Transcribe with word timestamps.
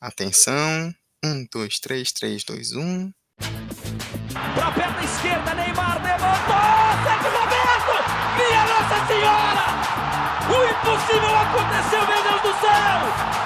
Atenção. 0.00 0.94
Um, 1.24 1.46
dois, 1.50 1.80
três, 1.80 2.12
três, 2.12 2.44
dois, 2.44 2.72
um. 2.72 3.10
Pra 4.54 4.70
perna 4.72 5.02
esquerda, 5.02 5.54
Neymar 5.54 6.02
levantou! 6.02 6.76
Roberto! 7.32 7.94
Minha 8.36 8.64
Nossa 8.66 9.06
Senhora! 9.06 9.66
O 10.48 10.56
impossível 10.70 11.36
aconteceu, 11.38 12.06
meu 12.06 12.22
Deus 12.22 12.42
do 12.42 12.60
céu! 12.60 13.45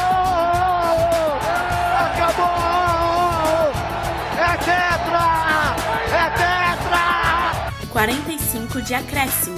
45 8.01 8.81
de 8.81 8.95
acréscimo. 8.95 9.57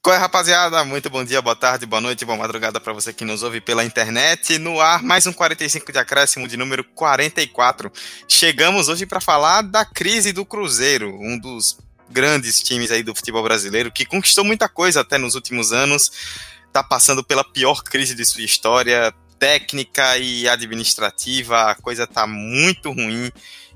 Qual 0.00 0.16
é, 0.16 0.18
rapaziada? 0.18 0.82
Muito 0.82 1.10
bom 1.10 1.22
dia, 1.22 1.42
boa 1.42 1.54
tarde, 1.54 1.84
boa 1.84 2.00
noite, 2.00 2.24
boa 2.24 2.38
madrugada 2.38 2.80
para 2.80 2.94
você 2.94 3.12
que 3.12 3.26
nos 3.26 3.42
ouve 3.42 3.60
pela 3.60 3.84
internet. 3.84 4.58
No 4.58 4.80
ar, 4.80 5.02
mais 5.02 5.26
um 5.26 5.34
45 5.34 5.92
de 5.92 5.98
acréscimo 5.98 6.48
de 6.48 6.56
número 6.56 6.82
44. 6.82 7.92
Chegamos 8.26 8.88
hoje 8.88 9.04
para 9.04 9.20
falar 9.20 9.60
da 9.60 9.84
crise 9.84 10.32
do 10.32 10.46
Cruzeiro, 10.46 11.14
um 11.20 11.38
dos 11.38 11.76
grandes 12.08 12.62
times 12.62 12.90
aí 12.90 13.02
do 13.02 13.14
futebol 13.14 13.42
brasileiro 13.42 13.92
que 13.92 14.06
conquistou 14.06 14.44
muita 14.44 14.66
coisa 14.66 15.02
até 15.02 15.18
nos 15.18 15.34
últimos 15.34 15.74
anos. 15.74 16.10
Tá 16.72 16.82
passando 16.82 17.22
pela 17.22 17.44
pior 17.44 17.82
crise 17.82 18.14
de 18.14 18.24
sua 18.24 18.40
história, 18.40 19.12
técnica 19.38 20.16
e 20.16 20.48
administrativa. 20.48 21.70
A 21.70 21.74
coisa 21.74 22.06
tá 22.06 22.26
muito 22.26 22.90
ruim 22.92 23.30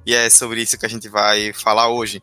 e 0.09 0.14
é 0.14 0.31
sobre 0.31 0.62
isso 0.62 0.78
que 0.78 0.87
a 0.87 0.89
gente 0.89 1.06
vai 1.06 1.53
falar 1.53 1.91
hoje. 1.91 2.23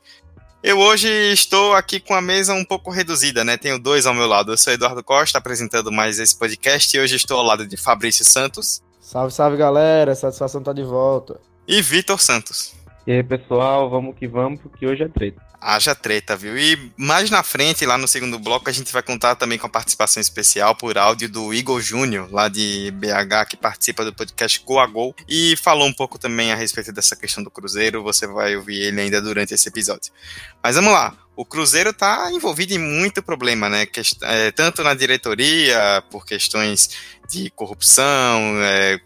Eu 0.63 0.79
hoje 0.79 1.07
estou 1.31 1.75
aqui 1.75 1.99
com 1.99 2.15
a 2.15 2.21
mesa 2.21 2.51
um 2.55 2.65
pouco 2.65 2.89
reduzida, 2.89 3.43
né? 3.43 3.57
Tenho 3.57 3.77
dois 3.77 4.07
ao 4.07 4.13
meu 4.15 4.25
lado. 4.25 4.51
Eu 4.51 4.57
sou 4.57 4.73
Eduardo 4.73 5.03
Costa, 5.03 5.37
apresentando 5.37 5.91
mais 5.91 6.17
esse 6.17 6.35
podcast, 6.35 6.97
e 6.97 6.99
hoje 6.99 7.15
estou 7.15 7.37
ao 7.37 7.45
lado 7.45 7.67
de 7.67 7.77
Fabrício 7.77 8.25
Santos. 8.25 8.81
Salve, 8.99 9.31
salve, 9.31 9.55
galera. 9.55 10.15
Satisfação 10.15 10.63
tá 10.63 10.73
de 10.73 10.81
volta. 10.81 11.39
E 11.67 11.79
Vitor 11.79 12.19
Santos. 12.19 12.73
E 13.05 13.11
aí, 13.11 13.21
pessoal, 13.21 13.87
vamos 13.87 14.15
que 14.17 14.27
vamos, 14.27 14.59
porque 14.59 14.87
hoje 14.87 15.03
é 15.03 15.07
treta. 15.07 15.39
Haja 15.67 15.95
treta, 15.95 16.37
viu? 16.37 16.55
E 16.55 16.91
mais 16.95 17.31
na 17.31 17.41
frente, 17.41 17.87
lá 17.87 17.97
no 17.97 18.07
segundo 18.07 18.37
bloco, 18.37 18.69
a 18.69 18.71
gente 18.71 18.93
vai 18.93 19.01
contar 19.01 19.33
também 19.33 19.57
com 19.57 19.65
a 19.65 19.69
participação 19.69 20.21
especial 20.21 20.75
por 20.75 20.95
áudio 20.95 21.27
do 21.27 21.51
Igor 21.51 21.81
Júnior, 21.81 22.31
lá 22.31 22.47
de 22.47 22.91
BH, 22.91 23.49
que 23.49 23.57
participa 23.57 24.05
do 24.05 24.13
podcast 24.13 24.61
Go 24.63 24.77
a 24.77 24.85
Gol, 24.85 25.15
e 25.27 25.55
falou 25.55 25.87
um 25.87 25.93
pouco 25.93 26.19
também 26.19 26.51
a 26.51 26.55
respeito 26.55 26.93
dessa 26.93 27.15
questão 27.15 27.43
do 27.43 27.49
Cruzeiro. 27.49 28.03
Você 28.03 28.27
vai 28.27 28.55
ouvir 28.55 28.79
ele 28.79 29.01
ainda 29.01 29.19
durante 29.19 29.55
esse 29.55 29.67
episódio. 29.67 30.13
Mas 30.61 30.75
vamos 30.75 30.93
lá. 30.93 31.17
O 31.35 31.43
Cruzeiro 31.43 31.89
está 31.89 32.31
envolvido 32.31 32.75
em 32.75 32.77
muito 32.77 33.23
problema, 33.23 33.67
né? 33.67 33.87
É, 34.21 34.51
tanto 34.51 34.83
na 34.83 34.93
diretoria, 34.93 36.03
por 36.11 36.27
questões 36.27 36.91
de 37.27 37.49
corrupção, 37.49 38.61
é, 38.61 38.99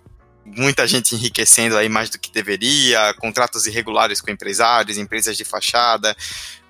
muita 0.56 0.88
gente 0.88 1.16
enriquecendo 1.16 1.78
aí 1.78 1.90
mais 1.90 2.10
do 2.10 2.20
que 2.20 2.32
deveria, 2.32 3.14
contratos 3.16 3.66
irregulares 3.68 4.22
com 4.22 4.32
empresários, 4.32 4.98
empresas 4.98 5.38
de 5.38 5.44
fachada, 5.44 6.16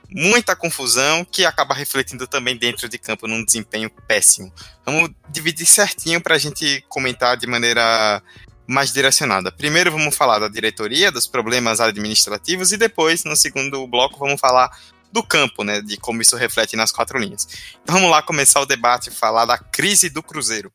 muita 0.10 0.56
confusão 0.56 1.24
que 1.24 1.46
acaba 1.46 1.74
refletindo 1.74 2.28
também 2.28 2.58
dentro 2.58 2.90
de 2.90 2.98
campo 2.98 3.28
num 3.28 3.44
desempenho 3.44 3.90
péssimo. 4.08 4.52
Vamos 4.86 5.12
dividir 5.30 5.66
certinho 5.66 6.20
para 6.22 6.36
a 6.36 6.40
gente 6.40 6.84
comentar 6.90 7.38
de 7.38 7.46
maneira 7.46 8.22
mais 8.68 8.92
direcionada. 8.92 9.52
Primeiro 9.52 9.92
vamos 9.92 10.16
falar 10.16 10.40
da 10.40 10.48
diretoria, 10.48 11.12
dos 11.12 11.26
problemas 11.26 11.80
administrativos 11.80 12.72
e 12.72 12.78
depois, 12.78 13.24
no 13.24 13.36
segundo 13.36 13.86
bloco, 13.88 14.20
vamos 14.20 14.40
falar 14.40 14.70
do 15.12 15.24
campo, 15.24 15.64
né, 15.64 15.82
de 15.82 15.98
como 15.98 16.22
isso 16.22 16.36
reflete 16.36 16.76
nas 16.76 16.92
quatro 16.92 17.18
linhas. 17.18 17.48
Então 17.84 17.96
vamos 17.96 18.12
lá 18.12 18.22
começar 18.22 18.62
o 18.62 18.66
debate 18.66 19.10
e 19.10 19.12
falar 19.12 19.46
da 19.46 19.58
crise 19.58 20.10
do 20.10 20.22
Cruzeiro. 20.22 20.72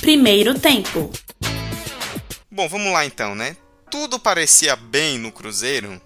Primeiro 0.00 0.58
tempo. 0.58 1.12
Bom, 2.50 2.66
vamos 2.68 2.90
lá 2.90 3.04
então, 3.04 3.34
né? 3.34 3.54
Tudo 3.90 4.18
parecia 4.18 4.74
bem 4.74 5.18
no 5.18 5.30
Cruzeiro. 5.30 6.00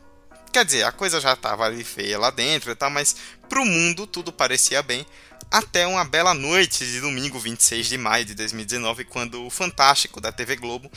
Quer 0.53 0.65
dizer, 0.65 0.82
a 0.84 0.91
coisa 0.91 1.21
já 1.21 1.32
estava 1.32 1.65
ali 1.65 1.84
feia 1.84 2.19
lá 2.19 2.31
dentro 2.31 2.72
e 2.72 2.75
tal, 2.75 2.91
mas 2.91 3.15
pro 3.49 3.65
mundo 3.65 4.05
tudo 4.05 4.32
parecia 4.32 4.82
bem. 4.82 5.06
Até 5.49 5.87
uma 5.87 6.05
bela 6.05 6.34
noite 6.34 6.84
de 6.84 7.00
domingo 7.00 7.38
26 7.38 7.87
de 7.87 7.97
maio 7.97 8.25
de 8.25 8.34
2019, 8.34 9.05
quando 9.05 9.47
o 9.47 9.50
Fantástico 9.50 10.21
da 10.21 10.32
TV 10.32 10.56
Globo 10.56 10.91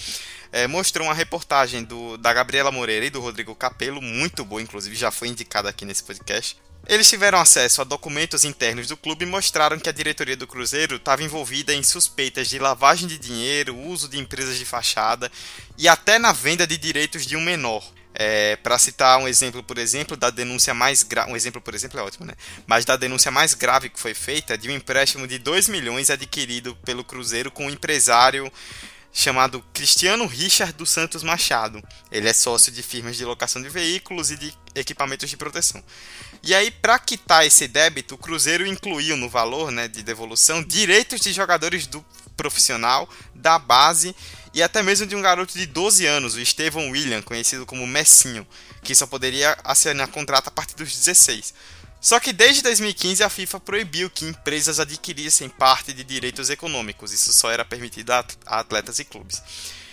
é, 0.52 0.66
mostrou 0.66 1.08
uma 1.08 1.14
reportagem 1.14 1.84
do, 1.84 2.18
da 2.18 2.34
Gabriela 2.34 2.72
Moreira 2.72 3.06
e 3.06 3.12
do 3.12 3.22
Rodrigo 3.22 3.54
Capello, 3.54 4.02
muito 4.02 4.44
boa, 4.44 4.62
inclusive 4.62 4.96
já 4.96 5.12
foi 5.12 5.28
indicada 5.28 5.70
aqui 5.70 5.86
nesse 5.86 6.04
podcast, 6.04 6.58
eles 6.88 7.10
tiveram 7.10 7.40
acesso 7.40 7.82
a 7.82 7.84
documentos 7.84 8.46
internos 8.46 8.88
do 8.88 8.96
clube 8.96 9.26
e 9.26 9.28
mostraram 9.28 9.78
que 9.78 9.90
a 9.90 9.92
diretoria 9.92 10.38
do 10.38 10.48
Cruzeiro 10.48 10.96
estava 10.96 11.22
envolvida 11.22 11.74
em 11.74 11.84
suspeitas 11.84 12.48
de 12.48 12.58
lavagem 12.58 13.08
de 13.08 13.18
dinheiro, 13.18 13.78
uso 13.78 14.08
de 14.08 14.18
empresas 14.18 14.58
de 14.58 14.64
fachada 14.64 15.30
e 15.78 15.88
até 15.88 16.18
na 16.18 16.32
venda 16.32 16.66
de 16.66 16.78
direitos 16.78 17.26
de 17.26 17.36
um 17.36 17.42
menor. 17.42 17.84
É, 18.20 18.56
para 18.56 18.80
citar 18.80 19.20
um 19.20 19.28
exemplo, 19.28 19.62
por 19.62 19.78
exemplo, 19.78 20.18
da 20.18 20.32
denúncia 20.32 20.74
mais 20.74 21.04
grave. 21.04 21.32
Um 21.32 21.36
exemplo, 21.36 21.62
por 21.62 21.76
exemplo, 21.76 22.00
é 22.00 22.04
ótimo, 22.04 22.26
né? 22.26 22.34
Mas 22.66 22.84
da 22.84 22.96
denúncia 22.96 23.30
mais 23.30 23.54
grave 23.54 23.90
que 23.90 24.00
foi 24.00 24.16
feita 24.16 24.58
de 24.58 24.68
um 24.68 24.72
empréstimo 24.72 25.28
de 25.28 25.38
2 25.38 25.68
milhões 25.68 26.10
adquirido 26.10 26.76
pelo 26.78 27.04
Cruzeiro 27.04 27.52
com 27.52 27.68
um 27.68 27.70
empresário 27.70 28.52
chamado 29.12 29.64
Cristiano 29.74 30.26
Richard 30.28 30.74
dos 30.74 30.90
Santos 30.90 31.24
Machado. 31.24 31.82
Ele 32.12 32.30
é 32.30 32.34
sócio 32.34 32.72
de 32.72 32.84
firmas 32.84 33.18
de 33.18 33.26
locação 33.26 33.62
de 33.62 33.70
veículos 33.70 34.32
e 34.32 34.38
de 34.38 34.54
equipamentos 34.76 35.30
de 35.30 35.38
proteção. 35.38 35.84
E 36.44 36.54
aí, 36.54 36.70
para 36.70 37.00
quitar 37.00 37.46
esse 37.46 37.68
débito, 37.68 38.16
o 38.16 38.18
Cruzeiro 38.18 38.66
incluiu 38.66 39.18
no 39.18 39.30
valor 39.30 39.72
né, 39.72 39.88
de 39.88 40.04
devolução 40.04 40.64
direitos 40.64 41.20
de 41.20 41.34
jogadores 41.34 41.88
do 41.88 42.06
profissional, 42.36 43.10
da 43.34 43.58
base 43.58 44.16
e 44.54 44.64
até 44.64 44.82
mesmo 44.82 45.06
de 45.06 45.16
um 45.16 45.22
garoto 45.22 45.58
de 45.58 45.66
12 45.66 46.06
anos, 46.06 46.36
o 46.36 46.40
Estevão 46.40 46.90
William, 46.90 47.22
conhecido 47.22 47.66
como 47.66 47.86
Messinho, 47.86 48.48
que 48.82 48.96
só 48.96 49.06
poderia 49.06 49.58
assinar 49.64 50.08
contrato 50.08 50.48
a 50.48 50.52
partir 50.52 50.76
dos 50.76 50.92
16. 50.96 51.54
Só 52.08 52.22
que 52.22 52.32
desde 52.32 52.62
2015 52.62 53.22
a 53.22 53.28
FIFA 53.30 53.60
proibiu 53.60 54.10
que 54.10 54.24
empresas 54.24 54.80
adquirissem 54.80 55.50
parte 55.50 55.92
de 55.92 56.06
direitos 56.06 56.50
econômicos, 56.50 57.12
isso 57.12 57.34
só 57.34 57.52
era 57.52 57.66
permitido 57.66 58.12
a 58.12 58.26
atletas 58.46 58.98
e 59.00 59.04
clubes. 59.04 59.44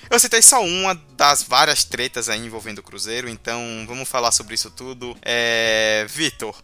Eu 0.09 0.21
citei 0.21 0.41
só 0.41 0.65
uma 0.65 0.95
das 1.17 1.43
várias 1.43 1.83
tretas 1.83 2.29
aí 2.29 2.39
envolvendo 2.39 2.79
o 2.79 2.83
Cruzeiro, 2.85 3.29
então 3.29 3.61
vamos 3.89 4.09
falar 4.09 4.31
sobre 4.31 4.55
isso 4.55 4.71
tudo. 4.71 5.17
É... 5.23 6.07
Vitor, 6.09 6.57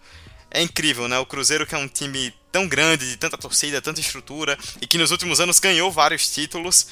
é 0.52 0.62
incrível, 0.62 1.08
né? 1.08 1.18
O 1.18 1.26
Cruzeiro 1.26 1.66
que 1.66 1.74
é 1.74 1.78
um 1.78 1.88
time 1.88 2.32
tão 2.52 2.68
grande, 2.68 3.10
de 3.10 3.16
tanta 3.16 3.36
torcida, 3.36 3.82
tanta 3.82 3.98
estrutura, 3.98 4.56
e 4.80 4.86
que 4.86 4.98
nos 4.98 5.10
últimos 5.10 5.40
anos 5.40 5.58
ganhou 5.58 5.90
vários 5.90 6.28
títulos, 6.32 6.86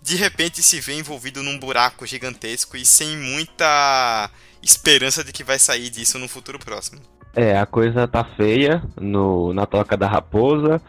de 0.00 0.16
repente 0.16 0.62
se 0.62 0.80
vê 0.80 0.94
envolvido 0.94 1.42
num 1.42 1.58
buraco 1.58 2.06
gigantesco 2.06 2.74
e 2.74 2.86
sem 2.86 3.18
muita 3.18 4.30
esperança 4.62 5.22
de 5.22 5.30
que 5.30 5.44
vai 5.44 5.58
sair 5.58 5.90
disso 5.90 6.18
no 6.18 6.26
futuro 6.26 6.58
próximo. 6.58 7.17
É, 7.34 7.58
a 7.58 7.66
coisa 7.66 8.08
tá 8.08 8.24
feia 8.24 8.82
no, 9.00 9.52
na 9.52 9.66
toca 9.66 9.96
da 9.96 10.06
raposa. 10.06 10.80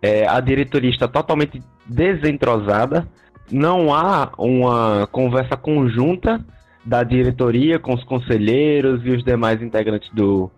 É, 0.00 0.26
a 0.26 0.40
diretoria 0.40 0.90
está 0.90 1.06
totalmente 1.06 1.62
desentrosada. 1.86 3.06
Não 3.50 3.94
há 3.94 4.32
uma 4.38 5.06
conversa 5.06 5.56
conjunta 5.56 6.44
da 6.84 7.02
diretoria 7.02 7.78
com 7.78 7.94
os 7.94 8.02
conselheiros 8.04 9.04
e 9.04 9.10
os 9.10 9.22
demais 9.22 9.62
integrantes 9.62 10.10
do, 10.12 10.50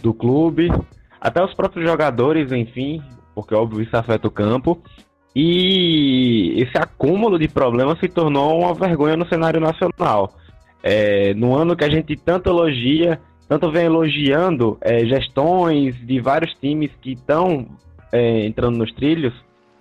do 0.00 0.14
clube. 0.14 0.70
Até 1.20 1.42
os 1.42 1.54
próprios 1.54 1.88
jogadores, 1.88 2.52
enfim, 2.52 3.02
porque 3.34 3.54
óbvio 3.54 3.82
isso 3.82 3.96
afeta 3.96 4.28
o 4.28 4.30
campo. 4.30 4.80
E 5.34 6.54
esse 6.58 6.76
acúmulo 6.76 7.38
de 7.38 7.48
problemas 7.48 7.98
se 7.98 8.08
tornou 8.08 8.60
uma 8.60 8.74
vergonha 8.74 9.16
no 9.16 9.26
cenário 9.26 9.60
nacional. 9.60 10.34
É, 10.82 11.32
no 11.34 11.56
ano 11.56 11.76
que 11.76 11.84
a 11.84 11.90
gente 11.90 12.16
tanto 12.16 12.50
elogia 12.50 13.20
tanto 13.48 13.70
vem 13.70 13.84
elogiando 13.84 14.78
é, 14.80 15.04
gestões 15.04 15.94
de 16.06 16.20
vários 16.20 16.52
times 16.54 16.90
que 17.00 17.12
estão 17.12 17.66
é, 18.12 18.46
entrando 18.46 18.78
nos 18.78 18.92
trilhos, 18.92 19.34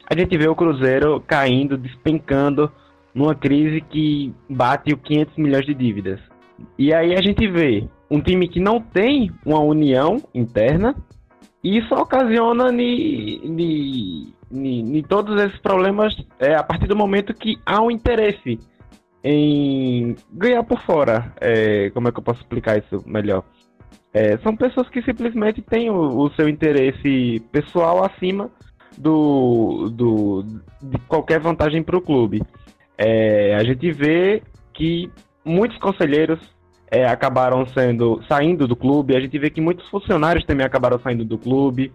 a 0.09 0.15
gente 0.15 0.37
vê 0.37 0.47
o 0.47 0.55
Cruzeiro 0.55 1.21
caindo, 1.25 1.77
despencando 1.77 2.71
numa 3.13 3.35
crise 3.35 3.81
que 3.81 4.33
bate 4.49 4.93
o 4.93 4.97
500 4.97 5.37
milhões 5.37 5.65
de 5.65 5.73
dívidas. 5.73 6.19
E 6.77 6.93
aí 6.93 7.15
a 7.15 7.21
gente 7.21 7.47
vê 7.47 7.87
um 8.09 8.21
time 8.21 8.47
que 8.47 8.59
não 8.59 8.79
tem 8.79 9.31
uma 9.45 9.59
união 9.59 10.21
interna 10.33 10.95
e 11.63 11.77
isso 11.77 11.93
ocasiona 11.95 12.71
em 12.73 15.03
todos 15.07 15.41
esses 15.41 15.59
problemas 15.59 16.15
é 16.39 16.55
a 16.55 16.63
partir 16.63 16.87
do 16.87 16.95
momento 16.95 17.33
que 17.33 17.57
há 17.65 17.81
um 17.81 17.89
interesse 17.89 18.59
em 19.23 20.15
ganhar 20.31 20.63
por 20.63 20.81
fora. 20.81 21.33
É, 21.39 21.89
como 21.91 22.07
é 22.07 22.11
que 22.11 22.19
eu 22.19 22.23
posso 22.23 22.41
explicar 22.41 22.77
isso 22.77 23.03
melhor? 23.05 23.43
É, 24.13 24.37
são 24.39 24.55
pessoas 24.55 24.89
que 24.89 25.01
simplesmente 25.01 25.61
têm 25.61 25.89
o, 25.89 25.95
o 25.95 26.29
seu 26.31 26.49
interesse 26.49 27.41
pessoal 27.51 28.03
acima 28.03 28.49
do, 28.97 29.89
do 29.89 30.43
de 30.81 30.97
qualquer 31.07 31.39
vantagem 31.39 31.81
para 31.81 31.97
o 31.97 32.01
clube. 32.01 32.41
É, 32.97 33.55
a 33.55 33.63
gente 33.63 33.91
vê 33.91 34.43
que 34.73 35.09
muitos 35.45 35.77
conselheiros 35.77 36.39
é, 36.89 37.05
acabaram 37.05 37.65
sendo 37.67 38.21
saindo 38.27 38.67
do 38.67 38.75
clube. 38.75 39.15
A 39.15 39.19
gente 39.19 39.37
vê 39.39 39.49
que 39.49 39.61
muitos 39.61 39.87
funcionários 39.89 40.45
também 40.45 40.65
acabaram 40.65 40.99
saindo 40.99 41.23
do 41.23 41.37
clube. 41.37 41.91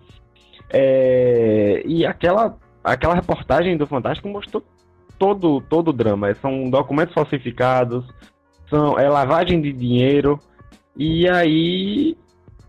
É, 0.70 1.82
e 1.84 2.06
aquela, 2.06 2.56
aquela 2.82 3.14
reportagem 3.14 3.76
do 3.76 3.86
Fantástico 3.86 4.28
mostrou 4.28 4.64
todo, 5.18 5.60
todo 5.62 5.92
drama. 5.92 6.34
São 6.40 6.68
documentos 6.70 7.14
falsificados, 7.14 8.04
são, 8.68 8.98
é 8.98 9.08
lavagem 9.08 9.60
de 9.60 9.72
dinheiro, 9.72 10.40
e 10.96 11.28
aí 11.28 12.16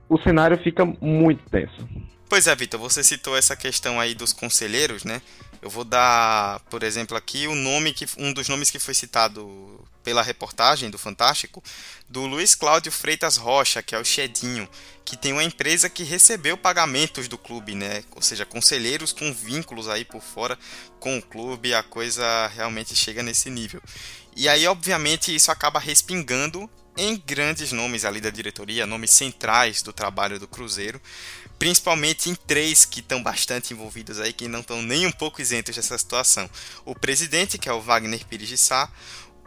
o 0.10 0.18
cenário 0.20 0.58
fica 0.58 0.86
muito 0.86 1.44
tenso. 1.50 1.88
Pois 2.30 2.46
é, 2.48 2.56
Vitor, 2.56 2.80
você 2.80 3.04
citou 3.04 3.38
essa 3.38 3.56
questão 3.56 4.00
aí 4.00 4.14
dos 4.14 4.34
conselheiros, 4.34 5.04
né? 5.04 5.22
Eu 5.62 5.70
vou 5.70 5.84
dar, 5.84 6.60
por 6.70 6.84
exemplo, 6.84 7.18
aqui 7.18 7.48
o 7.48 7.56
nome 7.56 7.94
que 7.94 8.06
um 8.18 8.34
dos 8.34 8.50
nomes 8.50 8.70
que 8.70 8.80
foi 8.80 8.94
citado 8.94 9.80
pela 10.08 10.24
reportagem 10.24 10.90
do 10.90 10.98
Fantástico, 10.98 11.62
do 12.08 12.26
Luiz 12.26 12.56
Cláudio 12.56 12.94
Freitas 12.94 13.36
Rocha, 13.36 13.84
que 13.84 13.94
é 13.94 14.00
o 14.00 14.06
Chedinho, 14.06 14.66
que 15.04 15.18
tem 15.18 15.34
uma 15.34 15.44
empresa 15.44 15.90
que 15.90 16.02
recebeu 16.02 16.58
pagamentos 16.58 17.28
do 17.28 17.38
clube, 17.38 17.76
né? 17.76 18.06
Ou 18.16 18.22
seja, 18.22 18.46
conselheiros 18.46 19.12
com 19.12 19.34
vínculos 19.34 19.90
aí 19.90 20.06
por 20.06 20.22
fora 20.22 20.58
com 20.98 21.18
o 21.18 21.22
clube, 21.22 21.74
a 21.74 21.84
coisa 21.84 22.48
realmente 22.56 22.96
chega 22.96 23.22
nesse 23.22 23.50
nível. 23.50 23.82
E 24.34 24.48
aí, 24.48 24.66
obviamente, 24.66 25.36
isso 25.36 25.52
acaba 25.52 25.78
respingando 25.78 26.70
em 26.98 27.22
grandes 27.28 27.72
nomes 27.72 28.06
ali 28.06 28.20
da 28.20 28.30
diretoria, 28.30 28.88
nomes 28.88 29.12
centrais 29.12 29.82
do 29.82 29.94
trabalho 29.94 30.40
do 30.40 30.48
Cruzeiro, 30.48 31.02
principalmente 31.60 32.30
em 32.30 32.36
três 32.36 32.86
que 32.86 33.00
estão 33.00 33.22
bastante 33.22 33.74
envolvidos 33.74 34.20
aí, 34.20 34.34
que 34.34 34.48
não 34.48 34.62
estão 34.62 34.82
nem 34.82 35.06
um 35.06 35.12
pouco 35.12 35.42
isentos 35.42 35.76
dessa 35.76 35.98
situação. 35.98 36.50
O 36.86 36.96
presidente, 36.96 37.58
que 37.58 37.70
é 37.70 37.74
o 37.74 37.82
Wagner 37.82 38.26
Pires 38.26 38.50
de 38.50 38.58
Sá, 38.58 38.90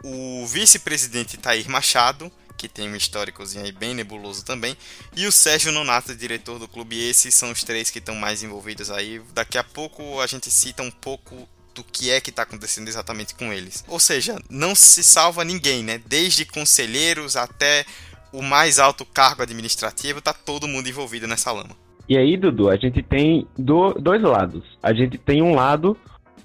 o 0.03 0.45
vice-presidente 0.45 1.37
Tair 1.37 1.69
Machado, 1.69 2.31
que 2.57 2.67
tem 2.67 2.89
um 2.89 2.95
históricozinho 2.95 3.65
aí 3.65 3.71
bem 3.71 3.95
nebuloso 3.95 4.45
também, 4.45 4.77
e 5.15 5.25
o 5.25 5.31
Sérgio 5.31 5.71
Nonato, 5.71 6.15
diretor 6.15 6.59
do 6.59 6.67
clube. 6.67 6.99
Esses 6.99 7.33
são 7.33 7.51
os 7.51 7.63
três 7.63 7.89
que 7.89 7.99
estão 7.99 8.15
mais 8.15 8.43
envolvidos 8.43 8.91
aí. 8.91 9.21
Daqui 9.33 9.57
a 9.57 9.63
pouco 9.63 10.19
a 10.19 10.27
gente 10.27 10.51
cita 10.51 10.83
um 10.83 10.91
pouco 10.91 11.47
do 11.73 11.83
que 11.83 12.11
é 12.11 12.19
que 12.21 12.29
está 12.29 12.43
acontecendo 12.43 12.87
exatamente 12.87 13.33
com 13.33 13.51
eles. 13.51 13.83
Ou 13.87 13.99
seja, 13.99 14.37
não 14.49 14.75
se 14.75 15.03
salva 15.03 15.43
ninguém, 15.43 15.83
né? 15.83 16.01
Desde 16.05 16.45
conselheiros 16.45 17.35
até 17.35 17.85
o 18.31 18.41
mais 18.41 18.79
alto 18.79 19.05
cargo 19.05 19.41
administrativo, 19.41 20.21
tá 20.21 20.33
todo 20.33 20.67
mundo 20.67 20.87
envolvido 20.87 21.27
nessa 21.27 21.51
lama. 21.51 21.75
E 22.07 22.17
aí, 22.17 22.35
Dudu, 22.35 22.69
a 22.69 22.75
gente 22.75 23.01
tem 23.01 23.47
do, 23.57 23.93
dois 23.93 24.21
lados. 24.21 24.63
A 24.83 24.93
gente 24.93 25.17
tem 25.17 25.41
um 25.41 25.55
lado 25.55 25.97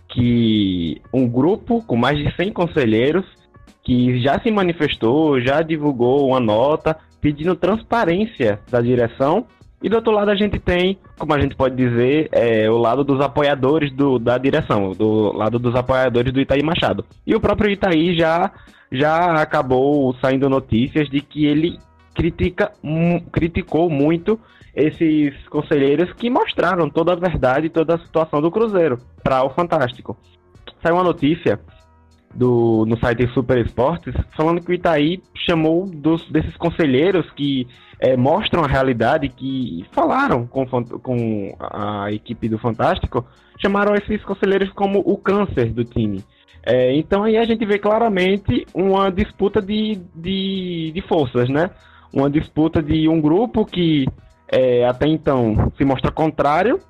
que 0.08 1.00
um 1.12 1.28
grupo 1.28 1.82
com 1.82 1.96
mais 1.96 2.18
de 2.18 2.34
100 2.36 2.52
conselheiros 2.52 3.24
que 3.86 4.20
já 4.20 4.40
se 4.40 4.50
manifestou, 4.50 5.40
já 5.40 5.62
divulgou 5.62 6.26
uma 6.26 6.40
nota 6.40 6.96
pedindo 7.20 7.54
transparência 7.54 8.58
da 8.68 8.80
direção. 8.80 9.46
E 9.80 9.88
do 9.88 9.94
outro 9.94 10.10
lado 10.10 10.28
a 10.28 10.34
gente 10.34 10.58
tem, 10.58 10.98
como 11.16 11.32
a 11.32 11.40
gente 11.40 11.54
pode 11.54 11.76
dizer, 11.76 12.28
é, 12.32 12.68
o 12.68 12.78
lado 12.78 13.04
dos 13.04 13.20
apoiadores 13.20 13.92
do, 13.92 14.18
da 14.18 14.36
direção, 14.38 14.90
do 14.90 15.32
lado 15.32 15.60
dos 15.60 15.76
apoiadores 15.76 16.32
do 16.32 16.40
Itaí 16.40 16.64
Machado. 16.64 17.04
E 17.24 17.32
o 17.36 17.40
próprio 17.40 17.70
Itaí 17.70 18.18
já, 18.18 18.50
já 18.90 19.40
acabou 19.40 20.16
saindo 20.20 20.50
notícias 20.50 21.08
de 21.08 21.20
que 21.20 21.46
ele 21.46 21.78
critica, 22.12 22.72
criticou 23.30 23.88
muito 23.88 24.40
esses 24.74 25.32
conselheiros 25.46 26.12
que 26.14 26.28
mostraram 26.28 26.90
toda 26.90 27.12
a 27.12 27.16
verdade, 27.16 27.68
toda 27.68 27.94
a 27.94 27.98
situação 27.98 28.42
do 28.42 28.50
Cruzeiro 28.50 28.98
para 29.22 29.44
o 29.44 29.50
Fantástico. 29.50 30.16
Saiu 30.82 30.96
uma 30.96 31.04
notícia 31.04 31.60
do, 32.34 32.84
no 32.86 32.98
site 32.98 33.26
Super 33.32 33.64
Esportes, 33.64 34.14
falando 34.36 34.60
que 34.60 34.70
o 34.70 34.74
Itaí 34.74 35.22
chamou 35.34 35.86
dos, 35.86 36.28
desses 36.30 36.56
conselheiros 36.56 37.30
que 37.32 37.66
é, 37.98 38.16
mostram 38.16 38.64
a 38.64 38.68
realidade, 38.68 39.28
que 39.28 39.84
falaram 39.92 40.46
com, 40.46 40.66
com 40.66 41.56
a 41.58 42.12
equipe 42.12 42.48
do 42.48 42.58
Fantástico, 42.58 43.24
chamaram 43.58 43.94
esses 43.94 44.22
conselheiros 44.24 44.70
como 44.72 45.00
o 45.00 45.16
câncer 45.16 45.72
do 45.72 45.84
time. 45.84 46.22
É, 46.64 46.94
então 46.96 47.24
aí 47.24 47.36
a 47.36 47.44
gente 47.44 47.64
vê 47.64 47.78
claramente 47.78 48.66
uma 48.74 49.10
disputa 49.10 49.62
de, 49.62 50.00
de, 50.14 50.90
de 50.92 51.00
forças, 51.02 51.48
né? 51.48 51.70
Uma 52.12 52.28
disputa 52.28 52.82
de 52.82 53.08
um 53.08 53.20
grupo 53.20 53.64
que 53.64 54.04
é, 54.50 54.84
até 54.84 55.06
então 55.06 55.72
se 55.76 55.84
mostra 55.84 56.10
contrário 56.10 56.80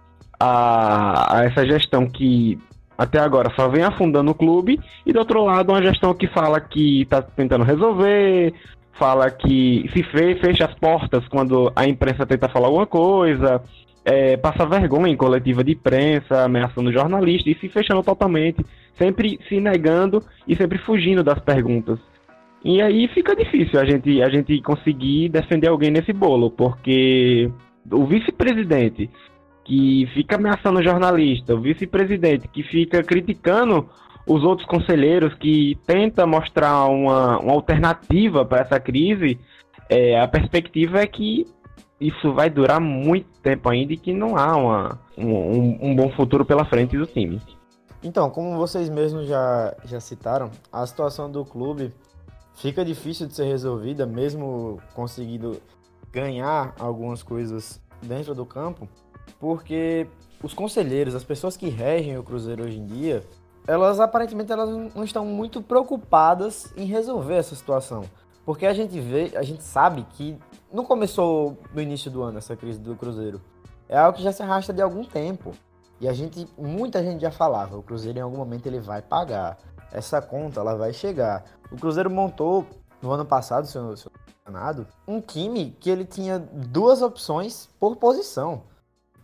a, 0.41 1.39
a 1.39 1.45
essa 1.45 1.67
gestão 1.67 2.07
que 2.07 2.59
até 2.97 3.19
agora 3.19 3.53
só 3.55 3.69
vem 3.69 3.83
afundando 3.83 4.31
o 4.31 4.35
clube, 4.35 4.81
e 5.05 5.13
do 5.13 5.19
outro 5.19 5.45
lado, 5.45 5.71
uma 5.73 5.83
gestão 5.83 6.15
que 6.15 6.27
fala 6.27 6.61
que 6.61 7.03
está 7.03 7.21
tentando 7.23 7.65
resolver, 7.65 8.55
fala 8.99 9.31
que 9.31 9.89
se 9.93 10.03
fecha 10.03 10.65
as 10.65 10.75
portas 10.75 11.27
quando 11.29 11.71
a 11.77 11.87
imprensa 11.87 12.27
tenta 12.27 12.49
falar 12.49 12.69
alguma 12.69 12.87
coisa, 12.87 13.63
é, 14.05 14.37
passa 14.37 14.65
vergonha 14.65 15.13
em 15.13 15.17
coletiva 15.17 15.65
de 15.65 15.73
imprensa, 15.73 16.45
ameaçando 16.45 16.93
jornalista 16.93 17.51
e 17.51 17.59
se 17.59 17.69
fechando 17.69 18.03
totalmente, 18.03 18.65
sempre 18.97 19.39
se 19.49 19.61
negando 19.61 20.23
e 20.47 20.55
sempre 20.55 20.79
fugindo 20.79 21.23
das 21.23 21.41
perguntas. 21.41 21.99
E 22.65 22.81
aí 22.81 23.09
fica 23.09 23.35
difícil 23.37 23.79
a 23.79 23.85
gente, 23.85 24.23
a 24.23 24.29
gente 24.29 24.61
conseguir 24.63 25.29
defender 25.29 25.69
alguém 25.69 25.91
nesse 25.91 26.13
bolo, 26.13 26.51
porque 26.51 27.51
o 27.93 28.05
vice-presidente 28.07 29.11
que 29.67 30.09
fica 30.15 30.37
ameaçando 30.37 30.79
o 30.79 30.83
jornalista, 30.83 31.55
o 31.55 31.61
vice-presidente 31.61 32.47
que 32.47 32.63
fica 32.63 33.03
criticando 33.03 33.89
os 34.27 34.45
outros 34.45 34.67
conselheiros, 34.67 35.35
que 35.35 35.77
tenta 35.85 36.25
mostrar 36.25 36.87
uma, 36.87 37.39
uma 37.41 37.53
alternativa 37.53 38.45
para 38.45 38.61
essa 38.61 38.79
crise, 38.79 39.39
é, 39.89 40.21
a 40.21 40.29
perspectiva 40.29 41.01
é 41.01 41.07
que 41.07 41.47
isso 42.01 42.33
vai 42.33 42.49
durar 42.49 42.81
muito 42.81 43.27
tempo 43.41 43.69
ainda 43.69 43.93
e 43.93 43.97
que 43.97 44.13
não 44.13 44.37
há 44.37 44.57
uma, 44.57 45.01
um, 45.19 45.91
um 45.91 45.97
bom 45.97 46.11
futuro 46.11 46.45
pela 46.45 46.65
frente 46.65 46.97
do 46.97 47.07
time. 47.07 47.41
Então, 48.03 48.31
como 48.31 48.57
vocês 48.57 48.89
mesmos 48.89 49.27
já, 49.27 49.75
já 49.85 49.99
citaram, 49.99 50.51
a 50.73 50.87
situação 50.87 51.31
do 51.31 51.45
clube 51.45 51.93
fica 52.55 52.85
difícil 52.85 53.27
de 53.27 53.35
ser 53.35 53.47
resolvida, 53.47 54.07
mesmo 54.07 54.81
conseguindo 54.95 55.61
ganhar 56.13 56.75
algumas 56.79 57.23
coisas 57.23 57.81
dentro 58.03 58.35
do 58.35 58.45
campo, 58.45 58.89
porque 59.39 60.07
os 60.43 60.55
conselheiros, 60.55 61.15
as 61.15 61.25
pessoas 61.25 61.57
que 61.57 61.69
regem 61.69 62.19
o 62.19 62.23
Cruzeiro 62.23 62.65
hoje 62.65 62.79
em 62.79 62.87
dia, 62.87 63.25
elas 63.67 63.99
aparentemente 63.99 64.53
elas 64.53 64.71
não 64.95 65.05
estão 65.05 65.25
muito 65.25 65.61
preocupadas 65.61 66.73
em 66.77 66.85
resolver 66.85 67.35
essa 67.35 67.55
situação. 67.55 68.05
Porque 68.45 68.65
a 68.65 68.73
gente 68.73 68.99
vê, 69.01 69.33
a 69.35 69.43
gente 69.43 69.63
sabe 69.63 70.07
que 70.13 70.39
não 70.73 70.85
começou 70.85 71.59
no 71.75 71.81
início 71.81 72.11
do 72.11 72.23
ano 72.23 72.39
essa 72.39 72.55
crise 72.55 72.79
do 72.79 72.95
Cruzeiro. 72.95 73.41
É 73.89 73.99
algo 73.99 74.17
que 74.17 74.23
já 74.23 74.31
se 74.31 74.43
arrasta 74.43 74.73
de 74.73 74.81
algum 74.81 75.05
tempo. 75.05 75.53
E 76.01 76.07
a 76.07 76.13
gente, 76.13 76.47
muita 76.57 77.03
gente 77.03 77.23
já 77.23 77.31
falava, 77.31 77.77
o 77.77 77.83
Cruzeiro 77.83 78.19
em 78.19 78.23
algum 78.23 78.37
momento 78.37 78.67
ele 78.67 78.79
vai 78.79 79.03
pagar. 79.03 79.59
Essa 79.91 80.21
conta 80.21 80.61
ela 80.61 80.77
vai 80.77 80.93
chegar. 80.93 81.45
O 81.73 81.77
Cruzeiro 81.77 82.11
montou 82.11 82.67
no 83.03 83.11
ano 83.11 83.25
passado, 83.25 83.67
se 83.67 83.77
eu, 83.77 83.83
não 83.83 84.87
um 85.09 85.21
time 85.21 85.77
que 85.81 85.91
ele 85.91 86.05
tinha 86.05 86.39
duas 86.39 87.03
opções 87.03 87.69
por 87.81 87.97
posição. 87.97 88.63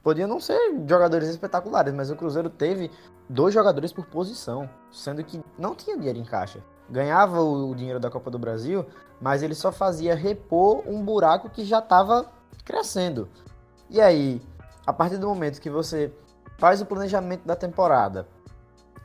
Podiam 0.02 0.28
não 0.28 0.40
ser 0.40 0.59
jogadores 0.87 1.28
espetaculares, 1.28 1.94
mas 1.94 2.11
o 2.11 2.16
Cruzeiro 2.16 2.50
teve 2.50 2.90
dois 3.28 3.54
jogadores 3.54 3.92
por 3.92 4.04
posição, 4.06 4.68
sendo 4.90 5.23
que 5.23 5.40
não 5.56 5.75
tinha 5.75 5.97
dinheiro 5.97 6.18
em 6.18 6.25
caixa. 6.25 6.61
Ganhava 6.90 7.40
o 7.40 7.75
dinheiro 7.75 8.00
da 8.00 8.11
Copa 8.11 8.30
do 8.30 8.38
Brasil, 8.38 8.85
mas 9.21 9.42
ele 9.42 9.54
só 9.54 9.71
fazia 9.71 10.14
repor 10.14 10.82
um 10.88 11.04
buraco 11.04 11.49
que 11.49 11.64
já 11.64 11.78
estava 11.78 12.26
crescendo. 12.64 13.28
E 13.88 14.00
aí, 14.00 14.42
a 14.85 14.92
partir 14.92 15.18
do 15.18 15.28
momento 15.28 15.61
que 15.61 15.71
você 15.71 16.12
faz 16.59 16.80
o 16.80 16.87
planejamento 16.87 17.47
da 17.47 17.54
temporada 17.54 18.26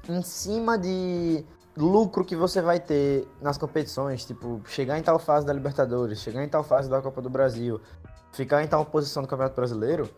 em 0.10 0.22
cima 0.22 0.77
de 0.77 1.46
lucro 1.75 2.25
que 2.25 2.36
você 2.36 2.62
vai 2.62 2.80
ter 2.80 3.27
nas 3.39 3.58
competições, 3.58 4.25
tipo, 4.25 4.62
chegar 4.66 4.98
em 4.98 5.04
tal 5.04 5.20
fase 5.20 5.46
da 5.46 5.54
Libertadores, 5.54 6.20
chegar 6.20 6.44
em 6.44 6.50
tal 6.50 6.63
fase 6.63 6.89
da 6.89 7.01
Copa 7.01 7.22
do 7.22 7.30
Brasil, 7.30 7.80
ficar 8.32 8.63
em 8.63 8.68
tal 8.68 8.84
posição 8.86 9.22
do 9.22 9.30
Campeonato 9.30 9.56
Brasileiro, 9.56 10.10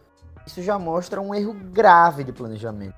isso 0.49 0.63
já 0.63 0.79
mostra 0.79 1.21
um 1.21 1.33
erro 1.33 1.53
grave 1.53 2.23
de 2.23 2.33
planejamento. 2.33 2.95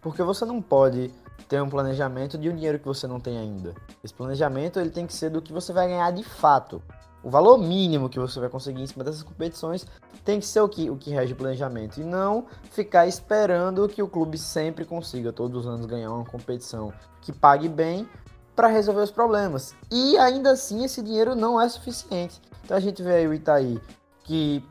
Porque 0.00 0.22
você 0.22 0.44
não 0.44 0.62
pode 0.62 1.12
ter 1.48 1.60
um 1.60 1.68
planejamento 1.68 2.38
de 2.38 2.48
um 2.48 2.54
dinheiro 2.54 2.78
que 2.78 2.86
você 2.86 3.08
não 3.08 3.18
tem 3.18 3.36
ainda. 3.38 3.74
Esse 4.02 4.14
planejamento 4.14 4.78
ele 4.78 4.90
tem 4.90 5.06
que 5.06 5.12
ser 5.12 5.28
do 5.28 5.42
que 5.42 5.52
você 5.52 5.72
vai 5.72 5.88
ganhar 5.88 6.10
de 6.12 6.22
fato. 6.22 6.80
o 7.24 7.30
valor 7.30 7.58
mínimo 7.58 8.08
que 8.08 8.18
você 8.18 8.40
vai 8.40 8.48
conseguir 8.48 8.82
em 8.82 8.86
cima 8.86 9.04
dessas 9.04 9.22
competições 9.22 9.86
tem 10.24 10.40
que 10.40 10.46
ser 10.46 10.60
o 10.60 10.68
que, 10.68 10.90
o 10.90 10.96
que 10.96 11.10
rege 11.10 11.32
o 11.32 11.36
planejamento 11.36 12.00
e 12.00 12.04
não 12.04 12.46
ficar 12.70 13.06
esperando 13.06 13.88
que 13.88 14.02
o 14.02 14.08
clube 14.08 14.38
sempre 14.38 14.84
consiga 14.84 15.32
todos 15.32 15.64
os 15.64 15.66
anos 15.66 15.86
ganhar 15.86 16.12
uma 16.12 16.24
competição 16.24 16.92
que 17.20 17.32
pague 17.32 17.68
bem 17.68 18.08
para 18.56 18.68
resolver 18.68 19.02
os 19.02 19.10
problemas. 19.10 19.74
E 19.90 20.16
ainda 20.18 20.52
assim 20.52 20.84
esse 20.84 21.02
dinheiro 21.02 21.34
não 21.34 21.60
é 21.60 21.68
suficiente. 21.68 22.40
Então 22.64 22.76
a 22.76 22.80
gente 22.80 23.02
vê 23.02 23.14
aí 23.14 23.26
o 23.28 23.34
Itaí, 23.34 23.80
que 24.24 24.64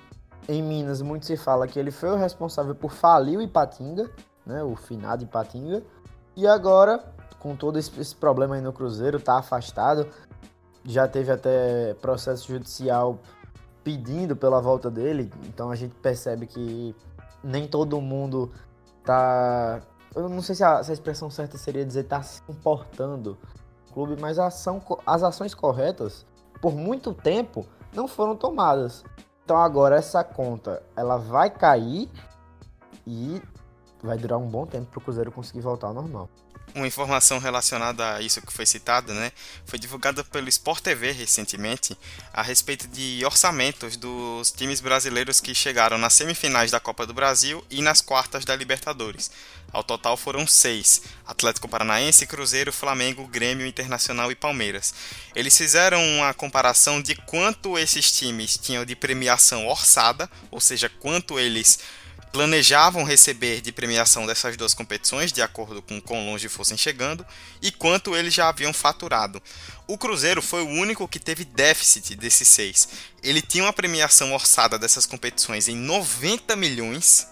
em 0.51 0.62
Minas 0.62 1.01
muito 1.01 1.25
se 1.25 1.38
fala 1.38 1.67
que 1.67 1.79
ele 1.79 1.91
foi 1.91 2.10
o 2.10 2.15
responsável 2.15 2.75
por 2.75 2.91
falir 2.91 3.38
o 3.38 3.41
Ipatinga, 3.41 4.10
né, 4.46 4.63
o 4.63 4.75
finado 4.75 5.24
Ipatinga, 5.24 5.84
e 6.36 6.48
agora 6.48 7.03
com 7.41 7.55
todo 7.55 7.79
esse, 7.79 8.15
problema 8.15 8.53
aí 8.55 8.62
no 8.62 8.72
Cruzeiro, 8.72 9.20
tá 9.20 9.39
afastado, 9.39 10.08
já 10.86 11.08
teve 11.08 11.31
até 11.31 11.96
processo 11.96 12.48
judicial 12.48 13.17
pedindo 13.84 14.36
pela 14.36 14.62
volta 14.62 14.91
dele, 14.91 15.34
então 15.48 15.72
a 15.72 15.75
gente 15.75 15.96
percebe 15.96 16.46
que 16.46 16.96
nem 17.43 17.67
todo 17.67 18.00
mundo 18.00 18.51
tá. 19.03 19.81
Eu 20.15 20.29
não 20.29 20.41
sei 20.41 20.53
se 20.53 20.63
a, 20.63 20.84
se 20.84 20.91
a 20.91 20.93
expressão 20.93 21.31
certa 21.31 21.58
seria 21.58 21.84
dizer 21.84 22.03
tá 22.03 22.22
se 22.22 22.43
comportando 22.43 23.39
clube, 23.91 24.22
mas 24.22 24.38
ação, 24.38 24.79
as 25.03 25.24
ações 25.24 25.55
corretas, 25.55 26.27
por 26.62 26.75
muito 26.75 27.12
tempo, 27.12 27.65
não 27.91 28.08
foram 28.08 28.36
tomadas. 28.36 29.03
Então 29.44 29.58
agora 29.58 29.96
essa 29.96 30.24
conta 30.24 30.82
ela 30.96 31.18
vai 31.18 31.50
cair 31.50 32.10
e 33.06 33.42
vai 34.02 34.18
durar 34.18 34.40
um 34.40 34.48
bom 34.48 34.66
tempo 34.66 34.88
para 34.92 35.00
o 35.00 35.02
Cruzeiro 35.02 35.32
conseguir 35.32 35.62
voltar 35.62 35.88
ao 35.88 35.94
normal 35.94 36.30
uma 36.75 36.88
informação 36.88 37.40
relacionada 37.40 38.16
a 38.16 38.22
isso 38.22 38.42
que 38.42 38.54
foi 38.54 38.66
citado, 38.66 39.13
né, 39.13 39.32
foi 39.66 39.80
divulgada 39.80 40.24
pelo 40.24 40.50
Sport 40.50 40.82
TV 40.82 41.12
recentemente 41.12 41.98
a 42.34 42.42
respeito 42.42 42.88
de 42.88 43.22
orçamentos 43.25 43.98
dos 43.98 44.51
times 44.51 44.82
brasileiros 44.82 45.40
que 45.40 45.54
chegaram 45.54 45.98
nas 45.98 46.13
semifinais 46.13 46.72
da 46.72 46.80
Copa 46.80 47.06
do 47.06 47.13
Brasil 47.13 47.63
e 47.70 47.82
nas 47.82 48.01
quartas 48.01 48.46
da 48.46 48.56
Libertadores. 48.56 49.32
Ao 49.72 49.84
total 49.84 50.18
foram 50.18 50.46
seis: 50.46 51.01
Atlético 51.25 51.68
Paranaense, 51.68 52.28
Cruzeiro, 52.28 52.74
Flamengo, 52.74 53.28
Grêmio, 53.28 53.66
Internacional 53.66 54.32
e 54.32 54.36
Palmeiras. 54.36 54.94
Eles 55.34 55.58
fizeram 55.58 56.04
uma 56.18 56.34
comparação 56.34 57.01
de 57.01 57.16
quanto 57.16 57.78
esses 57.78 58.12
times 58.12 58.58
tinham 58.58 58.84
de 58.84 58.96
premiação 58.96 59.68
orçada, 59.68 60.30
ou 60.50 60.60
seja, 60.60 60.90
quanto 60.90 61.40
eles 61.40 61.80
planejavam 62.32 63.04
receber 63.04 63.62
de 63.62 63.72
premiação 63.72 64.26
dessas 64.26 64.56
duas 64.56 64.74
competições, 64.74 65.32
de 65.32 65.42
acordo 65.42 65.82
com 65.82 66.00
quão 66.02 66.26
longe 66.26 66.48
fossem 66.48 66.78
chegando, 66.78 67.26
e 67.62 67.72
quanto 67.72 68.16
eles 68.16 68.34
já 68.34 68.48
haviam 68.48 68.72
faturado. 68.72 69.42
O 69.88 69.98
Cruzeiro 69.98 70.42
foi 70.42 70.62
o 70.62 70.70
único 70.70 71.08
que 71.08 71.20
teve 71.20 71.44
déficit 71.44 72.16
desses 72.16 72.48
seis. 72.48 72.88
Ele 73.22 73.42
tinha 73.42 73.66
uma 73.66 73.74
premiação 73.74 74.34
orçada 74.34 74.80
dessas 74.80 75.06
competições 75.06 75.68
em 75.68 75.76
90 75.76 76.56
milhões 76.56 77.28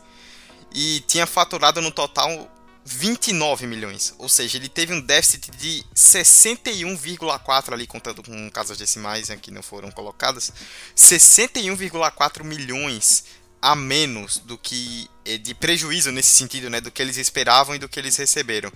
e 0.74 1.02
tinha 1.08 1.26
faturado 1.26 1.82
no 1.82 1.92
total 1.92 2.52
29 2.86 3.68
milhões. 3.68 4.14
Ou 4.18 4.28
seja, 4.28 4.58
ele 4.58 4.68
teve 4.68 4.94
um 4.94 5.02
déficit 5.02 5.52
de 5.52 5.86
61,4 5.96 7.74
ali, 7.74 7.86
contando 7.86 8.24
com 8.24 8.50
casas 8.52 8.78
decimais 8.78 9.30
que 9.42 9.52
não 9.52 9.62
foram 9.62 9.92
colocadas, 9.92 10.52
61,4 10.96 12.44
milhões 12.44 13.24
a 13.62 13.76
menos 13.76 14.38
do 14.40 14.58
que 14.58 15.10
eh, 15.26 15.38
de 15.38 15.54
prejuízo 15.54 16.12
nesse 16.12 16.32
sentido, 16.32 16.70
né, 16.70 16.80
do 16.80 16.92
que 16.92 17.02
eles 17.02 17.18
esperavam 17.18 17.76
e 17.76 17.80
do 17.80 17.90
que 17.90 18.00
eles 18.00 18.16
receberam. 18.16 18.72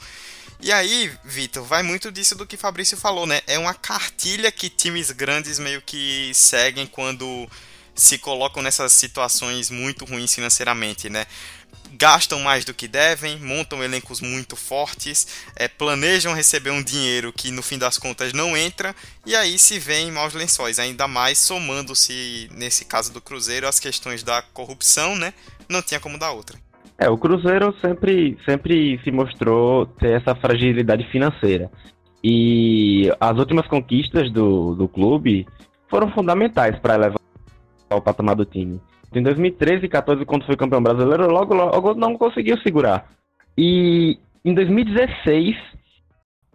E 0.60 0.72
aí, 0.72 1.12
Vitor, 1.26 1.64
vai 1.64 1.84
muito 1.84 2.12
disso 2.12 2.36
do 2.36 2.48
que 2.48 2.56
Fabrício 2.56 2.96
falou, 2.96 3.26
né? 3.26 3.42
É 3.46 3.60
uma 3.60 3.74
cartilha 3.74 4.50
que 4.50 4.70
times 4.70 5.12
grandes 5.12 5.60
meio 5.60 5.82
que 5.82 6.32
seguem 6.34 6.88
quando 6.88 7.50
se 7.94 8.18
colocam 8.18 8.64
nessas 8.64 8.94
situações 8.94 9.70
muito 9.70 10.06
ruins 10.06 10.34
financeiramente, 10.34 11.10
né? 11.10 11.26
Gastam 11.94 12.40
mais 12.42 12.66
do 12.66 12.74
que 12.74 12.88
devem, 12.88 13.38
montam 13.40 13.84
elencos 13.84 14.20
muito 14.20 14.56
fortes, 14.56 15.46
é, 15.56 15.68
planejam 15.68 16.34
receber 16.34 16.72
um 16.72 16.84
dinheiro 16.84 17.32
que 17.32 17.52
no 17.52 17.62
fim 17.62 17.78
das 17.78 17.98
contas 17.98 18.34
não 18.34 18.58
entra, 18.58 18.96
e 19.26 19.36
aí 19.36 19.58
se 19.58 19.80
vê 19.80 20.00
em 20.00 20.12
maus 20.12 20.34
lençóis, 20.34 20.80
ainda 20.80 21.08
mais 21.08 21.38
somando-se, 21.38 22.50
nesse 22.52 22.86
caso 22.86 23.14
do 23.14 23.22
Cruzeiro, 23.22 23.68
as 23.68 23.80
questões 23.80 24.24
da 24.24 24.42
corrupção, 24.42 25.16
né? 25.16 25.34
Não 25.70 25.82
tinha 25.82 26.00
como 26.00 26.18
dar 26.18 26.32
outra. 26.32 26.58
É, 26.98 27.10
o 27.10 27.18
Cruzeiro 27.18 27.76
sempre, 27.82 28.38
sempre 28.46 29.00
se 29.04 29.12
mostrou 29.12 29.86
ter 29.86 30.22
essa 30.22 30.36
fragilidade 30.36 31.10
financeira. 31.12 31.72
E 32.24 33.12
as 33.20 33.38
últimas 33.38 33.68
conquistas 33.68 34.32
do, 34.32 34.76
do 34.76 34.88
clube 34.88 35.46
foram 35.90 36.10
fundamentais 36.12 36.80
para 36.80 36.96
elevar 36.96 37.20
o 37.92 38.02
patamar 38.02 38.36
do 38.36 38.46
time. 38.46 38.80
Em 39.20 39.24
2013 39.24 39.86
e 39.86 39.90
14, 39.90 40.26
quando 40.26 40.46
foi 40.46 40.56
campeão 40.56 40.82
brasileiro, 40.82 41.32
logo, 41.32 41.54
logo 41.54 41.94
não 41.94 42.18
conseguiu 42.18 42.58
segurar. 42.60 43.06
E 43.58 44.18
em 44.44 44.54
2016, 44.54 45.56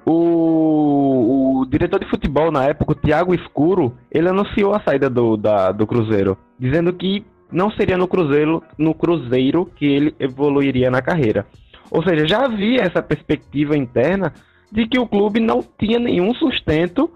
o, 0.05 1.61
o, 1.61 1.67
diretor 1.67 2.01
de 2.01 2.11
futebol 2.11 2.51
na 2.51 2.65
época, 2.65 2.93
o 2.93 2.95
Thiago 2.95 3.35
Escuro, 3.35 3.97
ele 4.11 4.29
anunciou 4.29 4.75
a 4.75 4.81
saída 4.81 5.09
do, 5.09 5.37
da, 5.37 5.71
do 5.71 5.87
Cruzeiro, 5.87 6.37
dizendo 6.59 6.93
que 6.93 7.25
não 7.51 7.71
seria 7.71 7.97
no 7.97 8.09
Cruzeiro, 8.09 8.63
no 8.77 8.95
Cruzeiro 8.95 9.67
que 9.77 9.87
ele 9.87 10.15
evoluiria 10.19 10.91
na 10.91 11.01
carreira. 11.01 11.47
Ou 11.91 12.03
seja, 12.03 12.27
já 12.27 12.45
havia 12.45 12.83
essa 12.83 13.03
perspectiva 13.03 13.77
interna 13.77 14.33
de 14.71 14.87
que 14.87 14.99
o 14.99 15.07
clube 15.07 15.41
não 15.41 15.65
tinha 15.79 15.99
nenhum 15.99 16.35
sustento 16.35 17.11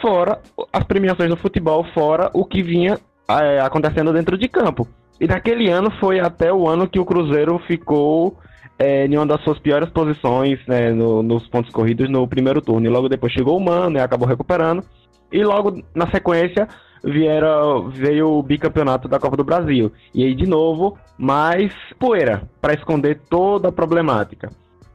fora 0.00 0.40
as 0.72 0.84
premiações 0.84 1.30
do 1.30 1.36
futebol, 1.36 1.84
fora 1.94 2.30
o 2.34 2.44
que 2.44 2.62
vinha 2.62 2.98
é, 3.40 3.60
acontecendo 3.60 4.12
dentro 4.12 4.36
de 4.36 4.48
campo. 4.48 4.86
E 5.20 5.26
naquele 5.26 5.70
ano 5.70 5.90
foi 6.00 6.18
até 6.18 6.52
o 6.52 6.68
ano 6.68 6.88
que 6.88 6.98
o 6.98 7.04
Cruzeiro 7.04 7.58
ficou 7.60 8.36
é, 8.78 9.06
em 9.06 9.16
uma 9.16 9.26
das 9.26 9.40
suas 9.42 9.58
piores 9.58 9.88
posições 9.90 10.58
né, 10.66 10.90
no, 10.90 11.22
nos 11.22 11.46
pontos 11.46 11.72
corridos 11.72 12.10
no 12.10 12.26
primeiro 12.26 12.60
turno. 12.60 12.86
E 12.86 12.90
logo 12.90 13.08
depois 13.08 13.32
chegou 13.32 13.56
o 13.56 13.64
Mano 13.64 13.96
e 13.96 14.00
acabou 14.00 14.26
recuperando. 14.26 14.82
E 15.30 15.44
logo 15.44 15.82
na 15.94 16.10
sequência 16.10 16.66
vieram, 17.04 17.88
veio 17.90 18.30
o 18.30 18.42
bicampeonato 18.42 19.08
da 19.08 19.18
Copa 19.18 19.36
do 19.36 19.44
Brasil. 19.44 19.92
E 20.14 20.24
aí 20.24 20.34
de 20.34 20.46
novo, 20.46 20.98
mais 21.16 21.72
poeira 21.98 22.42
para 22.60 22.74
esconder 22.74 23.20
toda 23.30 23.68
a 23.68 23.72
problemática. 23.72 24.50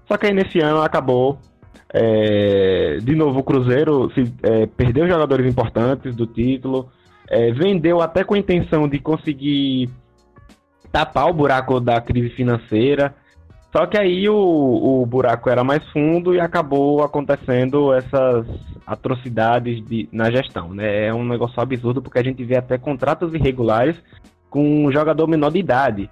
Só 0.07 0.17
que 0.17 0.27
aí 0.27 0.33
nesse 0.33 0.59
ano 0.59 0.81
acabou. 0.81 1.39
É, 1.93 2.97
de 3.01 3.15
novo 3.15 3.39
o 3.39 3.43
Cruzeiro 3.43 4.11
se, 4.13 4.33
é, 4.43 4.65
perdeu 4.65 5.07
jogadores 5.07 5.49
importantes 5.49 6.13
do 6.13 6.27
título, 6.27 6.89
é, 7.29 7.51
vendeu 7.51 8.01
até 8.01 8.23
com 8.23 8.33
a 8.33 8.39
intenção 8.39 8.87
de 8.87 8.99
conseguir 8.99 9.89
tapar 10.91 11.29
o 11.29 11.33
buraco 11.33 11.79
da 11.79 11.99
crise 11.99 12.29
financeira. 12.29 13.13
Só 13.71 13.85
que 13.85 13.97
aí 13.97 14.27
o, 14.29 14.35
o 15.01 15.05
buraco 15.05 15.49
era 15.49 15.63
mais 15.63 15.85
fundo 15.91 16.33
e 16.33 16.39
acabou 16.39 17.03
acontecendo 17.03 17.93
essas 17.93 18.47
atrocidades 18.85 19.85
de, 19.85 20.07
na 20.11 20.31
gestão. 20.31 20.73
Né? 20.73 21.07
É 21.07 21.13
um 21.13 21.25
negócio 21.25 21.61
absurdo 21.61 22.01
porque 22.01 22.19
a 22.19 22.23
gente 22.23 22.43
vê 22.43 22.57
até 22.57 22.77
contratos 22.77 23.33
irregulares 23.33 23.95
com 24.49 24.85
um 24.85 24.91
jogador 24.91 25.27
menor 25.27 25.51
de 25.51 25.59
idade. 25.59 26.09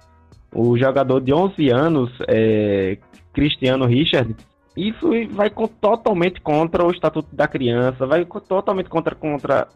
O 0.54 0.76
jogador 0.78 1.20
de 1.20 1.32
11 1.32 1.70
anos, 1.70 2.12
é, 2.28 2.98
Cristiano 3.32 3.86
Richard, 3.86 4.36
isso 4.76 5.10
vai 5.30 5.50
totalmente 5.80 6.40
contra 6.40 6.84
o 6.84 6.90
Estatuto 6.90 7.34
da 7.34 7.48
Criança, 7.48 8.06
vai 8.06 8.26
totalmente 8.46 8.90
contra, 8.90 9.14
contra 9.14 9.68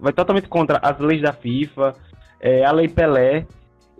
vai 0.00 0.12
totalmente 0.12 0.48
contra 0.48 0.78
as 0.78 0.98
leis 0.98 1.22
da 1.22 1.32
FIFA, 1.32 1.94
é, 2.40 2.64
a 2.64 2.72
Lei 2.72 2.88
Pelé, 2.88 3.46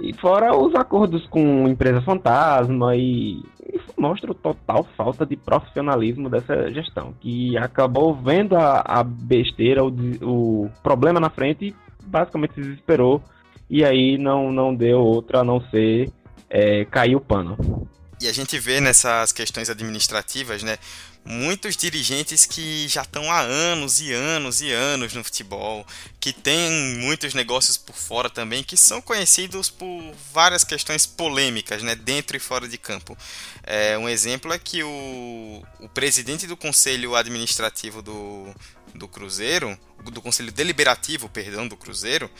e 0.00 0.14
fora 0.14 0.56
os 0.56 0.74
acordos 0.74 1.26
com 1.26 1.68
empresa 1.68 2.00
fantasma, 2.00 2.96
e 2.96 3.42
isso 3.72 3.92
mostra 3.98 4.34
total 4.34 4.86
falta 4.96 5.26
de 5.26 5.36
profissionalismo 5.36 6.28
dessa 6.30 6.70
gestão, 6.72 7.14
que 7.20 7.56
acabou 7.58 8.14
vendo 8.14 8.56
a, 8.56 8.82
a 8.84 9.02
besteira, 9.04 9.84
o, 9.84 9.92
o 10.22 10.70
problema 10.82 11.20
na 11.20 11.30
frente 11.30 11.66
e 11.66 11.74
basicamente 12.04 12.54
se 12.54 12.62
desesperou, 12.62 13.22
e 13.68 13.84
aí 13.84 14.16
não, 14.18 14.50
não 14.50 14.74
deu 14.74 15.00
outra 15.00 15.40
a 15.40 15.44
não 15.44 15.60
ser 15.70 16.10
é, 16.48 16.84
cair 16.86 17.14
o 17.14 17.20
pano. 17.20 17.86
E 18.20 18.28
a 18.28 18.32
gente 18.32 18.58
vê 18.58 18.80
nessas 18.80 19.32
questões 19.32 19.70
administrativas, 19.70 20.62
né? 20.62 20.76
Muitos 21.24 21.76
dirigentes 21.76 22.46
que 22.46 22.88
já 22.88 23.02
estão 23.02 23.30
há 23.30 23.40
anos 23.40 24.00
e 24.00 24.12
anos 24.12 24.60
e 24.60 24.72
anos 24.72 25.12
no 25.14 25.22
futebol, 25.22 25.86
que 26.18 26.32
têm 26.32 26.96
muitos 26.98 27.34
negócios 27.34 27.76
por 27.76 27.94
fora 27.94 28.30
também, 28.30 28.62
que 28.62 28.76
são 28.76 29.00
conhecidos 29.00 29.70
por 29.70 30.14
várias 30.32 30.64
questões 30.64 31.06
polêmicas, 31.06 31.82
né, 31.82 31.94
dentro 31.94 32.36
e 32.36 32.40
fora 32.40 32.66
de 32.66 32.78
campo. 32.78 33.16
É, 33.62 33.96
um 33.98 34.08
exemplo 34.08 34.52
é 34.52 34.58
que 34.58 34.82
o, 34.82 35.62
o 35.78 35.88
presidente 35.88 36.46
do 36.46 36.56
conselho 36.56 37.14
administrativo 37.14 38.02
do, 38.02 38.54
do 38.94 39.06
Cruzeiro, 39.06 39.78
do 40.04 40.22
conselho 40.22 40.50
deliberativo, 40.50 41.28
perdão, 41.28 41.68
do 41.68 41.76
Cruzeiro, 41.76 42.30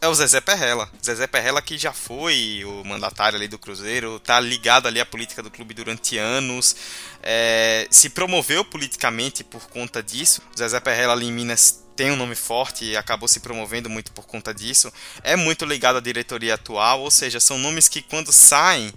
É 0.00 0.08
o 0.08 0.14
Zezé 0.14 0.40
Perrella. 0.40 0.90
Zezé 1.04 1.26
Perrella 1.26 1.62
que 1.62 1.78
já 1.78 1.92
foi 1.92 2.62
o 2.64 2.84
mandatário 2.84 3.36
ali 3.36 3.48
do 3.48 3.58
Cruzeiro, 3.58 4.20
tá 4.20 4.38
ligado 4.38 4.86
ali 4.86 5.00
à 5.00 5.06
política 5.06 5.42
do 5.42 5.50
clube 5.50 5.72
durante 5.72 6.18
anos, 6.18 6.76
é, 7.22 7.88
se 7.90 8.10
promoveu 8.10 8.64
politicamente 8.64 9.42
por 9.42 9.68
conta 9.68 10.02
disso. 10.02 10.42
O 10.54 10.58
Zezé 10.58 10.78
Perrella 10.80 11.14
ali 11.14 11.26
em 11.26 11.32
Minas 11.32 11.82
tem 11.96 12.10
um 12.10 12.16
nome 12.16 12.34
forte 12.34 12.84
e 12.84 12.96
acabou 12.96 13.26
se 13.26 13.40
promovendo 13.40 13.88
muito 13.88 14.12
por 14.12 14.26
conta 14.26 14.52
disso. 14.52 14.92
É 15.22 15.34
muito 15.34 15.64
ligado 15.64 15.96
à 15.96 16.00
diretoria 16.00 16.54
atual, 16.54 17.00
ou 17.00 17.10
seja, 17.10 17.40
são 17.40 17.58
nomes 17.58 17.88
que 17.88 18.02
quando 18.02 18.30
saem 18.30 18.92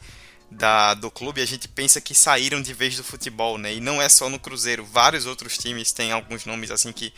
da, 0.52 0.94
do 0.96 1.10
clube 1.10 1.42
a 1.42 1.46
gente 1.46 1.68
pensa 1.68 2.02
que 2.02 2.14
saíram 2.14 2.62
de 2.62 2.74
vez 2.74 2.98
do 2.98 3.04
futebol, 3.04 3.58
né? 3.58 3.74
E 3.74 3.80
não 3.80 4.02
é 4.02 4.10
só 4.10 4.30
no 4.30 4.40
Cruzeiro, 4.40 4.84
vários 4.84 5.26
outros 5.26 5.58
times 5.58 5.94
têm 5.94 6.12
alguns 6.12 6.46
nomes 6.46 6.72
assim 6.72 6.92
que 6.92 7.14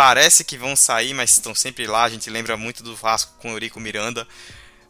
parece 0.00 0.44
que 0.44 0.56
vão 0.56 0.74
sair, 0.74 1.12
mas 1.12 1.32
estão 1.32 1.54
sempre 1.54 1.86
lá. 1.86 2.04
A 2.04 2.08
gente 2.08 2.30
lembra 2.30 2.56
muito 2.56 2.82
do 2.82 2.96
Vasco 2.96 3.34
com 3.38 3.50
Eurico 3.50 3.78
Miranda. 3.78 4.26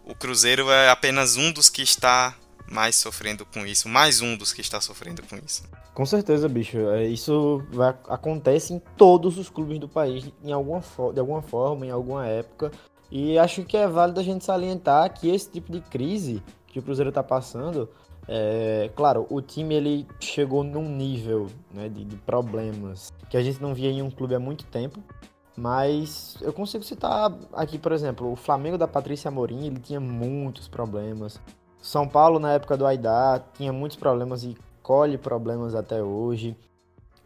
O 0.04 0.14
Cruzeiro 0.14 0.70
é 0.70 0.88
apenas 0.88 1.36
um 1.36 1.50
dos 1.50 1.68
que 1.68 1.82
está 1.82 2.36
mais 2.70 2.94
sofrendo 2.94 3.44
com 3.44 3.66
isso, 3.66 3.88
mais 3.88 4.20
um 4.20 4.36
dos 4.36 4.52
que 4.52 4.60
está 4.60 4.80
sofrendo 4.80 5.20
com 5.24 5.36
isso. 5.44 5.64
Com 5.92 6.06
certeza, 6.06 6.48
bicho. 6.48 6.78
É, 6.90 7.08
isso 7.08 7.60
vai, 7.72 7.88
acontece 8.08 8.72
em 8.72 8.78
todos 8.96 9.36
os 9.36 9.50
clubes 9.50 9.80
do 9.80 9.88
país, 9.88 10.30
em 10.44 10.52
alguma, 10.52 10.80
de 11.12 11.18
alguma 11.18 11.42
forma, 11.42 11.84
em 11.84 11.90
alguma 11.90 12.24
época. 12.28 12.70
E 13.10 13.36
acho 13.36 13.64
que 13.64 13.76
é 13.76 13.88
válido 13.88 14.20
a 14.20 14.22
gente 14.22 14.44
salientar 14.44 15.12
que 15.12 15.28
esse 15.28 15.50
tipo 15.50 15.72
de 15.72 15.80
crise 15.80 16.40
que 16.68 16.78
o 16.78 16.82
Cruzeiro 16.82 17.08
está 17.08 17.24
passando, 17.24 17.90
é, 18.32 18.88
claro, 18.94 19.26
o 19.28 19.42
time 19.42 19.74
ele 19.74 20.06
chegou 20.20 20.62
num 20.62 20.88
nível 20.88 21.48
né, 21.74 21.88
de, 21.88 22.04
de, 22.04 22.14
problemas 22.14 23.12
que 23.28 23.36
a 23.36 23.42
gente 23.42 23.60
não 23.60 23.74
via 23.74 23.90
em 23.90 24.02
um 24.02 24.10
clube 24.10 24.36
há 24.36 24.38
muito 24.38 24.64
tempo. 24.66 25.02
Mas 25.56 26.36
eu 26.40 26.52
consigo 26.52 26.84
citar 26.84 27.36
aqui, 27.52 27.76
por 27.76 27.90
exemplo, 27.90 28.30
o 28.30 28.36
Flamengo 28.36 28.78
da 28.78 28.86
Patrícia 28.86 29.28
Amorim, 29.28 29.66
ele 29.66 29.80
tinha 29.80 29.98
muitos 29.98 30.68
problemas. 30.68 31.40
São 31.82 32.06
Paulo, 32.06 32.38
na 32.38 32.52
época 32.52 32.76
do 32.76 32.86
Aidá, 32.86 33.42
tinha 33.54 33.72
muitos 33.72 33.98
problemas 33.98 34.44
e 34.44 34.56
colhe 34.80 35.18
problemas 35.18 35.74
até 35.74 36.00
hoje. 36.00 36.56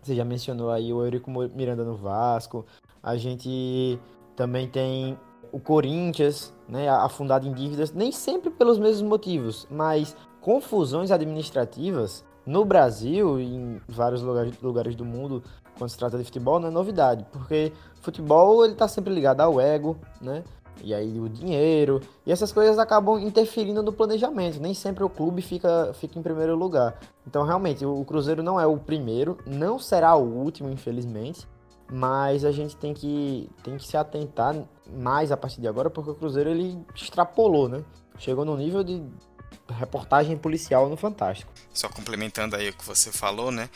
Você 0.01 0.15
já 0.15 0.25
mencionou 0.25 0.71
aí 0.71 0.91
o 0.91 1.05
Eurico 1.05 1.31
Miranda 1.31 1.85
no 1.85 1.97
Vasco. 1.97 2.65
A 3.03 3.15
gente 3.19 4.01
também 4.35 4.67
tem 4.67 5.19
o 5.53 5.61
Corinthians, 5.61 6.53
né, 6.67 6.89
afundado 6.89 7.47
em 7.47 7.53
dívidas, 7.53 7.93
nem 7.93 8.11
sempre 8.11 8.51
pelos 8.51 8.79
mesmos 8.79 9.09
motivos, 9.09 9.69
mas 9.71 10.17
confusões 10.45 11.11
administrativas 11.11 12.23
no 12.45 12.67
Brasil 12.67 13.41
e 13.41 13.47
em 13.47 13.81
vários 13.89 14.21
lugares, 14.21 14.61
lugares 14.61 14.95
do 14.95 15.03
mundo 15.03 15.43
quando 15.79 15.89
se 15.89 15.97
trata 15.97 16.19
de 16.19 16.25
futebol 16.25 16.61
não 16.61 16.69
é 16.69 16.71
novidade, 16.71 17.25
porque 17.33 17.73
futebol 18.03 18.63
ele 18.63 18.75
está 18.75 18.87
sempre 18.87 19.13
ligado 19.13 19.41
ao 19.41 19.59
ego, 19.59 19.97
né? 20.21 20.45
E 20.83 20.93
aí 20.93 21.19
o 21.19 21.31
dinheiro, 21.31 22.03
e 22.27 22.31
essas 22.31 22.53
coisas 22.53 22.79
acabam 22.79 23.19
interferindo 23.19 23.83
no 23.83 23.91
planejamento. 23.91 24.61
Nem 24.61 24.75
sempre 24.75 25.03
o 25.03 25.09
clube 25.09 25.41
fica, 25.41 25.95
fica 25.95 26.19
em 26.19 26.23
primeiro 26.23 26.55
lugar. 26.55 27.01
Então, 27.27 27.45
realmente, 27.45 27.87
o 27.87 28.05
Cruzeiro 28.05 28.43
não 28.43 28.61
é 28.61 28.67
o 28.67 28.77
primeiro, 28.77 29.39
não 29.47 29.79
será 29.79 30.15
o 30.15 30.25
último, 30.25 30.69
infelizmente. 30.69 31.47
Mas 31.91 32.45
a 32.45 32.51
gente 32.51 32.77
tem 32.77 32.93
que, 32.93 33.49
tem 33.63 33.77
que 33.77 33.87
se 33.87 33.97
atentar 33.97 34.55
mais 34.93 35.31
a 35.31 35.37
partir 35.37 35.61
de 35.61 35.69
agora, 35.69 35.89
porque 35.89 36.11
o 36.11 36.15
Cruzeiro 36.15 36.51
ele 36.51 36.77
extrapolou, 36.95 37.69
né? 37.69 37.83
Chegou 38.19 38.45
no 38.45 38.57
nível 38.57 38.83
de 38.83 39.01
reportagem 39.71 40.37
policial 40.37 40.89
no 40.89 40.97
Fantástico. 40.97 41.53
Só 41.73 41.89
complementando 41.89 42.57
aí 42.57 42.69
o 42.69 42.73
que 42.73 42.85
você 42.85 43.13
falou, 43.13 43.51
né? 43.51 43.69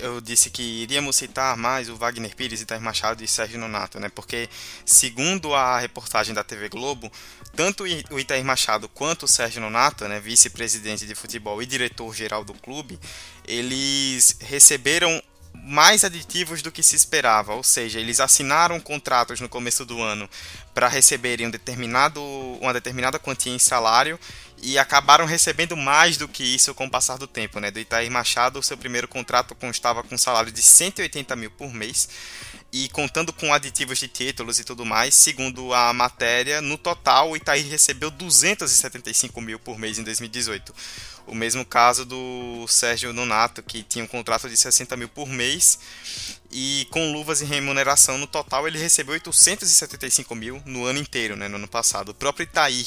eu 0.00 0.20
disse 0.20 0.48
que 0.48 0.62
iríamos 0.62 1.16
citar 1.16 1.56
mais 1.56 1.88
o 1.88 1.96
Wagner 1.96 2.34
Pires, 2.34 2.60
Itair 2.60 2.80
Machado 2.80 3.22
e 3.22 3.28
Sérgio 3.28 3.58
Nonato, 3.58 4.00
né? 4.00 4.08
Porque, 4.08 4.48
segundo 4.84 5.54
a 5.54 5.78
reportagem 5.78 6.34
da 6.34 6.42
TV 6.42 6.68
Globo, 6.68 7.10
tanto 7.54 7.84
o 8.10 8.18
Itair 8.18 8.44
Machado 8.44 8.88
quanto 8.88 9.24
o 9.24 9.28
Sérgio 9.28 9.60
Nonato, 9.60 10.08
né, 10.08 10.20
vice-presidente 10.20 11.06
de 11.06 11.14
futebol 11.14 11.60
e 11.62 11.66
diretor-geral 11.66 12.44
do 12.44 12.54
clube, 12.54 12.98
eles 13.44 14.38
receberam 14.40 15.22
mais 15.64 16.04
aditivos 16.04 16.62
do 16.62 16.70
que 16.70 16.82
se 16.82 16.94
esperava, 16.94 17.54
ou 17.54 17.62
seja, 17.62 17.98
eles 17.98 18.20
assinaram 18.20 18.78
contratos 18.78 19.40
no 19.40 19.48
começo 19.48 19.84
do 19.84 20.00
ano 20.00 20.28
para 20.74 20.86
receberem 20.86 21.46
um 21.46 21.50
determinado, 21.50 22.22
uma 22.60 22.72
determinada 22.72 23.18
quantia 23.18 23.52
em 23.52 23.58
salário 23.58 24.18
e 24.62 24.78
acabaram 24.78 25.26
recebendo 25.26 25.76
mais 25.76 26.16
do 26.16 26.26
que 26.26 26.42
isso 26.42 26.74
com 26.74 26.86
o 26.86 26.90
passar 26.90 27.18
do 27.18 27.26
tempo. 27.26 27.60
Né? 27.60 27.70
Do 27.70 27.78
Itair 27.78 28.10
Machado, 28.10 28.62
seu 28.62 28.76
primeiro 28.76 29.06
contrato 29.06 29.54
constava 29.54 30.02
com 30.02 30.14
um 30.14 30.18
salário 30.18 30.50
de 30.50 30.62
180 30.62 31.36
mil 31.36 31.50
por 31.50 31.72
mês 31.72 32.08
e 32.72 32.88
contando 32.88 33.32
com 33.32 33.54
aditivos 33.54 33.98
de 33.98 34.08
títulos 34.08 34.58
e 34.58 34.64
tudo 34.64 34.84
mais, 34.84 35.14
segundo 35.14 35.72
a 35.72 35.92
matéria, 35.92 36.60
no 36.60 36.76
total 36.76 37.30
o 37.30 37.36
Itaí 37.36 37.62
recebeu 37.62 38.10
275 38.10 39.40
mil 39.40 39.58
por 39.58 39.78
mês 39.78 39.98
em 39.98 40.02
2018. 40.02 40.74
O 41.26 41.34
mesmo 41.34 41.64
caso 41.64 42.04
do 42.04 42.66
Sérgio 42.68 43.12
Nonato, 43.12 43.62
que 43.62 43.82
tinha 43.82 44.04
um 44.04 44.08
contrato 44.08 44.48
de 44.48 44.56
60 44.56 44.96
mil 44.96 45.08
por 45.08 45.28
mês 45.28 45.78
e 46.50 46.86
com 46.90 47.12
luvas 47.12 47.40
e 47.40 47.44
remuneração 47.44 48.18
no 48.18 48.26
total 48.26 48.66
ele 48.68 48.78
recebeu 48.78 49.14
875 49.14 50.34
mil 50.34 50.62
no 50.64 50.84
ano 50.84 50.98
inteiro, 50.98 51.36
né, 51.36 51.48
no 51.48 51.56
ano 51.56 51.68
passado. 51.68 52.10
O 52.10 52.14
próprio 52.14 52.44
Itaí 52.44 52.86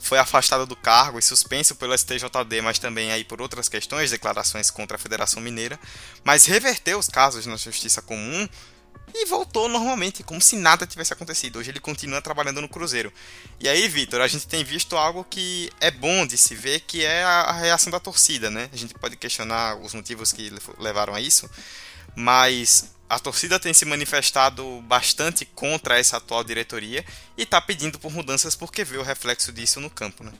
foi 0.00 0.18
afastado 0.18 0.66
do 0.66 0.74
cargo 0.74 1.18
e 1.18 1.22
suspenso 1.22 1.76
pelo 1.76 1.96
STJD, 1.96 2.62
mas 2.62 2.78
também 2.78 3.12
aí 3.12 3.22
por 3.22 3.40
outras 3.40 3.68
questões, 3.68 4.10
declarações 4.10 4.70
contra 4.70 4.96
a 4.96 4.98
Federação 4.98 5.42
Mineira, 5.42 5.78
mas 6.24 6.46
reverteu 6.46 6.98
os 6.98 7.06
casos 7.06 7.46
na 7.46 7.56
Justiça 7.56 8.00
Comum 8.02 8.48
e 9.14 9.26
voltou 9.26 9.68
normalmente, 9.68 10.22
como 10.22 10.40
se 10.40 10.56
nada 10.56 10.86
tivesse 10.86 11.12
acontecido. 11.12 11.58
Hoje 11.58 11.70
ele 11.70 11.80
continua 11.80 12.22
trabalhando 12.22 12.60
no 12.60 12.68
Cruzeiro. 12.68 13.12
E 13.58 13.68
aí, 13.68 13.88
Vitor, 13.88 14.20
a 14.20 14.28
gente 14.28 14.46
tem 14.46 14.64
visto 14.64 14.96
algo 14.96 15.24
que 15.24 15.70
é 15.80 15.90
bom 15.90 16.26
de 16.26 16.38
se 16.38 16.54
ver, 16.54 16.80
que 16.80 17.04
é 17.04 17.24
a, 17.24 17.52
reação 17.52 17.90
da 17.90 18.00
torcida, 18.00 18.50
né? 18.50 18.68
A 18.72 18.76
gente 18.76 18.94
pode 18.94 19.16
questionar 19.16 19.76
os 19.76 19.94
motivos 19.94 20.32
que 20.32 20.52
levaram 20.78 21.14
a 21.14 21.20
isso, 21.20 21.50
mas 22.14 22.90
a 23.10 23.18
torcida 23.18 23.58
tem 23.58 23.74
se 23.74 23.84
manifestado 23.84 24.62
bastante 24.82 25.44
contra 25.44 25.98
essa 25.98 26.18
atual 26.18 26.44
diretoria 26.44 27.04
e 27.36 27.42
está 27.42 27.60
pedindo 27.60 27.98
por 27.98 28.12
mudanças 28.12 28.54
porque 28.54 28.84
vê 28.84 28.98
o 28.98 29.02
reflexo 29.02 29.52
disso 29.52 29.80
no 29.80 29.90
campo, 29.90 30.22
né? 30.22 30.30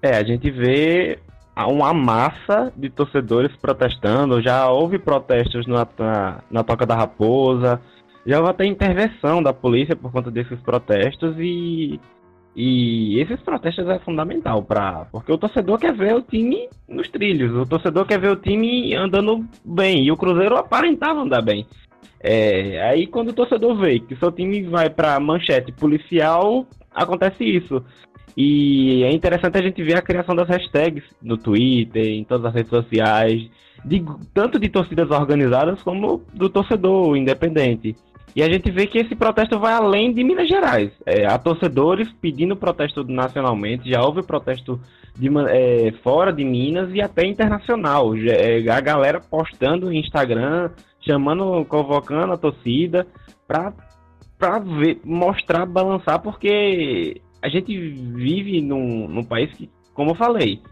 É, 0.00 0.16
a 0.16 0.22
gente 0.22 0.48
vê 0.48 1.18
uma 1.56 1.92
massa 1.92 2.72
de 2.76 2.88
torcedores 2.88 3.54
protestando, 3.56 4.40
já 4.40 4.70
houve 4.70 4.96
protestos 4.96 5.66
na, 5.66 5.86
na, 5.98 6.40
na 6.48 6.62
Toca 6.62 6.86
da 6.86 6.94
Raposa, 6.94 7.82
já 8.24 8.40
vai 8.40 8.54
ter 8.54 8.66
intervenção 8.66 9.42
da 9.42 9.52
polícia 9.52 9.96
por 9.96 10.12
conta 10.12 10.30
desses 10.30 10.58
protestos 10.60 11.34
e 11.38 12.00
e 12.54 13.20
esses 13.20 13.40
protestos 13.40 13.86
é 13.88 14.00
fundamental 14.00 14.62
para 14.62 15.06
porque 15.12 15.30
o 15.30 15.38
torcedor 15.38 15.78
quer 15.78 15.94
ver 15.94 16.14
o 16.14 16.22
time 16.22 16.68
nos 16.88 17.08
trilhos, 17.08 17.54
o 17.54 17.64
torcedor 17.64 18.06
quer 18.06 18.18
ver 18.18 18.30
o 18.30 18.36
time 18.36 18.94
andando 18.94 19.44
bem 19.64 20.04
e 20.04 20.12
o 20.12 20.16
Cruzeiro 20.16 20.56
aparentava 20.56 21.20
andar 21.20 21.42
bem. 21.42 21.66
É, 22.22 22.82
aí 22.82 23.06
quando 23.06 23.30
o 23.30 23.34
torcedor 23.34 23.76
vê 23.76 23.98
que 23.98 24.16
seu 24.16 24.30
time 24.30 24.62
vai 24.64 24.90
para 24.90 25.18
manchete 25.18 25.72
policial, 25.72 26.66
acontece 26.94 27.44
isso. 27.44 27.82
E 28.36 29.02
é 29.04 29.12
interessante 29.12 29.58
a 29.58 29.62
gente 29.62 29.82
ver 29.82 29.96
a 29.96 30.02
criação 30.02 30.34
das 30.34 30.48
hashtags 30.48 31.04
no 31.20 31.36
Twitter, 31.36 32.06
em 32.06 32.24
todas 32.24 32.46
as 32.46 32.54
redes 32.54 32.70
sociais, 32.70 33.50
de, 33.84 34.04
tanto 34.32 34.58
de 34.58 34.68
torcidas 34.68 35.10
organizadas 35.10 35.82
como 35.82 36.22
do 36.32 36.48
torcedor 36.48 37.16
independente. 37.16 37.96
E 38.34 38.42
a 38.42 38.48
gente 38.48 38.70
vê 38.70 38.86
que 38.86 38.98
esse 38.98 39.16
protesto 39.16 39.58
vai 39.58 39.72
além 39.72 40.12
de 40.14 40.22
Minas 40.22 40.48
Gerais. 40.48 40.92
É, 41.04 41.26
há 41.26 41.36
torcedores 41.36 42.08
pedindo 42.20 42.54
protesto 42.54 43.02
nacionalmente, 43.04 43.90
já 43.90 44.02
houve 44.02 44.22
protesto 44.22 44.80
de, 45.18 45.28
é, 45.48 45.92
fora 46.02 46.32
de 46.32 46.44
Minas 46.44 46.90
e 46.94 47.00
até 47.00 47.26
internacional. 47.26 48.16
Já, 48.16 48.32
é, 48.32 48.68
a 48.68 48.80
galera 48.80 49.20
postando 49.20 49.86
no 49.86 49.92
Instagram, 49.92 50.70
chamando, 51.00 51.64
convocando 51.66 52.32
a 52.32 52.38
torcida 52.38 53.06
para 53.46 53.72
mostrar, 55.04 55.66
balançar, 55.66 56.20
porque 56.20 57.20
a 57.42 57.48
gente 57.48 57.76
vive 57.76 58.60
num, 58.60 59.08
num 59.08 59.24
país 59.24 59.52
que, 59.52 59.70
como 59.94 60.12
eu 60.12 60.14
falei, 60.14 60.62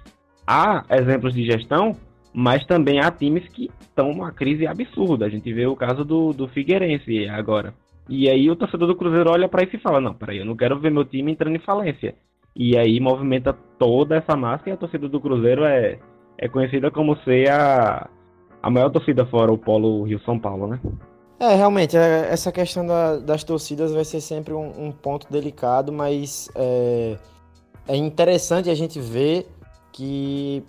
há 0.47 0.85
exemplos 0.91 1.35
de 1.35 1.45
gestão 1.45 1.97
mas 2.33 2.65
também 2.67 3.01
há 3.01 3.11
times 3.11 3.49
que 3.49 3.69
estão 3.81 4.13
numa 4.13 4.31
crise 4.31 4.65
absurda. 4.65 5.27
A 5.27 5.29
gente 5.29 5.53
vê 5.53 5.67
o 5.67 5.75
caso 5.75 6.05
do, 6.05 6.33
do 6.33 6.47
Figueirense 6.47 7.29
agora. 7.29 7.75
E 8.09 8.29
aí 8.29 8.49
o 8.51 8.55
torcedor 8.55 8.87
do 8.87 8.97
Cruzeiro 8.97 9.31
olha 9.31 9.49
para 9.49 9.65
isso 9.65 9.75
e 9.75 9.81
fala: 9.81 10.01
Não, 10.01 10.15
peraí, 10.15 10.39
eu 10.39 10.45
não 10.45 10.57
quero 10.57 10.79
ver 10.79 10.91
meu 10.91 11.05
time 11.05 11.33
entrando 11.33 11.57
em 11.57 11.61
falência. 11.61 12.15
E 12.55 12.79
aí 12.79 13.01
movimenta 13.01 13.53
toda 13.79 14.17
essa 14.17 14.37
massa 14.37 14.69
e 14.69 14.73
a 14.73 14.77
torcida 14.77 15.09
do 15.09 15.21
Cruzeiro 15.21 15.65
é, 15.65 15.99
é 16.39 16.49
conhecida 16.49 16.91
como 16.91 17.17
ser 17.19 17.51
a, 17.51 18.09
a 18.63 18.71
maior 18.71 18.91
torcida 18.91 19.25
fora 19.27 19.53
o 19.53 19.59
Polo 19.59 20.05
Rio-São 20.05 20.39
Paulo, 20.39 20.67
né? 20.67 20.81
É, 21.41 21.55
realmente, 21.55 21.97
é, 21.97 22.29
essa 22.31 22.51
questão 22.51 22.85
da, 22.85 23.17
das 23.17 23.45
torcidas 23.45 23.93
vai 23.93 24.05
ser 24.05 24.21
sempre 24.21 24.53
um, 24.53 24.87
um 24.87 24.91
ponto 24.91 25.31
delicado, 25.31 25.93
mas 25.93 26.51
é, 26.55 27.17
é 27.87 27.97
interessante 27.97 28.69
a 28.69 28.75
gente 28.75 28.99
ver 28.99 29.49
que 29.93 30.65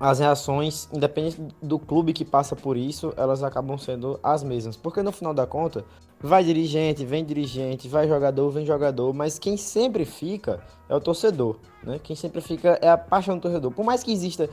as 0.00 0.18
reações, 0.18 0.88
independente 0.92 1.40
do 1.62 1.78
clube 1.78 2.12
que 2.12 2.24
passa 2.24 2.56
por 2.56 2.76
isso, 2.76 3.12
elas 3.16 3.42
acabam 3.42 3.78
sendo 3.78 4.18
as 4.22 4.42
mesmas. 4.42 4.76
Porque 4.76 5.02
no 5.02 5.12
final 5.12 5.32
da 5.32 5.46
conta, 5.46 5.84
vai 6.20 6.42
dirigente, 6.42 7.04
vem 7.04 7.24
dirigente, 7.24 7.88
vai 7.88 8.08
jogador, 8.08 8.50
vem 8.50 8.66
jogador, 8.66 9.12
mas 9.12 9.38
quem 9.38 9.56
sempre 9.56 10.04
fica 10.04 10.60
é 10.88 10.94
o 10.94 11.00
torcedor, 11.00 11.58
né? 11.82 12.00
Quem 12.02 12.16
sempre 12.16 12.40
fica 12.40 12.78
é 12.82 12.88
a 12.88 12.98
paixão 12.98 13.36
do 13.36 13.42
torcedor. 13.42 13.70
Por 13.70 13.84
mais 13.84 14.02
que 14.02 14.12
exista 14.12 14.48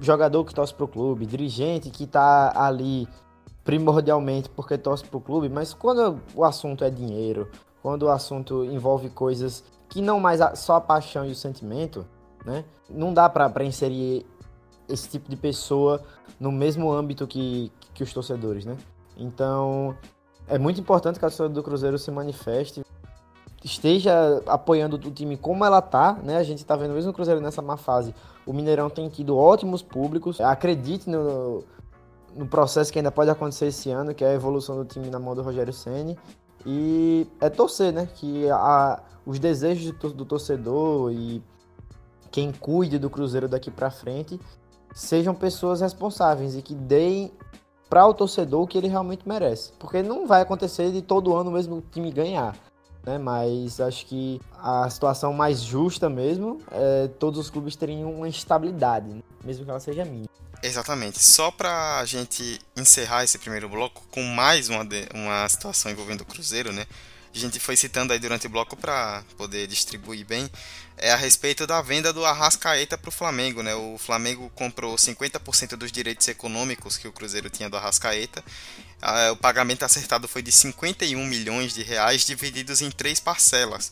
jogador 0.00 0.44
que 0.44 0.54
torce 0.54 0.74
pro 0.74 0.88
clube, 0.88 1.26
dirigente 1.26 1.90
que 1.90 2.06
tá 2.06 2.52
ali 2.54 3.06
primordialmente 3.62 4.48
porque 4.48 4.78
torce 4.78 5.04
pro 5.04 5.20
clube, 5.20 5.48
mas 5.48 5.74
quando 5.74 6.20
o 6.34 6.44
assunto 6.44 6.82
é 6.82 6.90
dinheiro, 6.90 7.50
quando 7.82 8.04
o 8.04 8.10
assunto 8.10 8.64
envolve 8.64 9.10
coisas 9.10 9.62
que 9.88 10.00
não 10.00 10.18
mais 10.18 10.40
só 10.58 10.76
a 10.76 10.80
paixão 10.80 11.26
e 11.26 11.32
o 11.32 11.34
sentimento, 11.34 12.06
né? 12.44 12.64
Não 12.88 13.12
dá 13.12 13.28
para 13.28 13.64
inserir 13.64 14.26
esse 14.88 15.08
tipo 15.08 15.28
de 15.28 15.36
pessoa 15.36 16.02
no 16.38 16.50
mesmo 16.50 16.90
âmbito 16.90 17.26
que, 17.26 17.70
que 17.92 18.02
os 18.02 18.12
torcedores, 18.12 18.64
né? 18.64 18.76
Então, 19.16 19.96
é 20.48 20.58
muito 20.58 20.80
importante 20.80 21.18
que 21.18 21.24
a 21.24 21.28
torcida 21.28 21.48
do 21.48 21.62
Cruzeiro 21.62 21.98
se 21.98 22.10
manifeste, 22.10 22.82
esteja 23.62 24.42
apoiando 24.46 24.96
o 24.96 25.10
time 25.10 25.36
como 25.36 25.64
ela 25.64 25.82
tá, 25.82 26.18
né? 26.22 26.36
A 26.36 26.42
gente 26.42 26.64
tá 26.64 26.76
vendo 26.76 26.94
mesmo 26.94 27.10
o 27.10 27.14
Cruzeiro 27.14 27.40
nessa 27.40 27.60
má 27.60 27.76
fase. 27.76 28.14
O 28.46 28.52
Mineirão 28.52 28.88
tem 28.88 29.08
tido 29.08 29.36
ótimos 29.36 29.82
públicos. 29.82 30.40
Acredite 30.40 31.08
no, 31.10 31.62
no 32.34 32.46
processo 32.46 32.92
que 32.92 32.98
ainda 32.98 33.12
pode 33.12 33.30
acontecer 33.30 33.66
esse 33.66 33.90
ano, 33.90 34.14
que 34.14 34.24
é 34.24 34.28
a 34.28 34.34
evolução 34.34 34.76
do 34.76 34.84
time 34.84 35.10
na 35.10 35.18
mão 35.18 35.34
do 35.34 35.42
Rogério 35.42 35.72
Ceni 35.72 36.18
e 36.64 37.26
é 37.40 37.48
torcer, 37.48 37.92
né? 37.92 38.08
Que 38.14 38.48
a, 38.50 39.02
os 39.26 39.38
desejos 39.38 39.92
do, 39.92 40.12
do 40.12 40.24
torcedor 40.24 41.12
e 41.12 41.42
quem 42.30 42.52
cuide 42.52 42.98
do 42.98 43.10
Cruzeiro 43.10 43.48
daqui 43.48 43.70
para 43.70 43.90
frente 43.90 44.40
sejam 44.94 45.34
pessoas 45.34 45.80
responsáveis 45.80 46.56
e 46.56 46.62
que 46.62 46.74
deem 46.74 47.32
para 47.88 48.06
o 48.06 48.14
torcedor 48.14 48.62
o 48.62 48.66
que 48.66 48.78
ele 48.78 48.88
realmente 48.88 49.28
merece. 49.28 49.72
Porque 49.78 50.02
não 50.02 50.26
vai 50.26 50.42
acontecer 50.42 50.92
de 50.92 51.02
todo 51.02 51.34
ano 51.34 51.50
o 51.50 51.52
mesmo 51.52 51.82
time 51.90 52.10
ganhar. 52.10 52.54
Né? 53.04 53.18
Mas 53.18 53.80
acho 53.80 54.06
que 54.06 54.40
a 54.58 54.88
situação 54.90 55.32
mais 55.32 55.62
justa 55.62 56.08
mesmo 56.08 56.60
é 56.70 57.08
todos 57.18 57.38
os 57.38 57.50
clubes 57.50 57.76
terem 57.76 58.04
uma 58.04 58.28
estabilidade, 58.28 59.08
né? 59.08 59.22
mesmo 59.44 59.64
que 59.64 59.70
ela 59.70 59.80
seja 59.80 60.04
mínima. 60.04 60.28
Exatamente. 60.62 61.22
Só 61.22 61.50
para 61.50 61.98
a 61.98 62.04
gente 62.04 62.60
encerrar 62.76 63.24
esse 63.24 63.38
primeiro 63.38 63.68
bloco 63.68 64.02
com 64.10 64.22
mais 64.22 64.68
uma, 64.68 64.84
de, 64.84 65.08
uma 65.14 65.48
situação 65.48 65.90
envolvendo 65.90 66.20
o 66.20 66.26
Cruzeiro, 66.26 66.72
né? 66.72 66.86
A 67.34 67.38
gente 67.38 67.60
foi 67.60 67.76
citando 67.76 68.12
aí 68.12 68.18
durante 68.18 68.46
o 68.46 68.50
bloco 68.50 68.76
para 68.76 69.22
poder 69.36 69.68
distribuir 69.68 70.26
bem, 70.26 70.50
é 70.96 71.12
a 71.12 71.16
respeito 71.16 71.66
da 71.66 71.80
venda 71.80 72.12
do 72.12 72.24
Arrascaeta 72.26 72.98
para 72.98 73.08
o 73.08 73.12
Flamengo, 73.12 73.62
né? 73.62 73.74
O 73.74 73.96
Flamengo 73.96 74.50
comprou 74.54 74.94
50% 74.96 75.76
dos 75.76 75.92
direitos 75.92 76.26
econômicos 76.28 76.96
que 76.96 77.08
o 77.08 77.12
Cruzeiro 77.12 77.48
tinha 77.48 77.70
do 77.70 77.76
Arrascaeta. 77.76 78.44
O 79.32 79.36
pagamento 79.36 79.84
acertado 79.84 80.28
foi 80.28 80.42
de 80.42 80.52
51 80.52 81.24
milhões 81.24 81.72
de 81.72 81.82
reais 81.82 82.24
divididos 82.24 82.82
em 82.82 82.90
três 82.90 83.18
parcelas. 83.18 83.90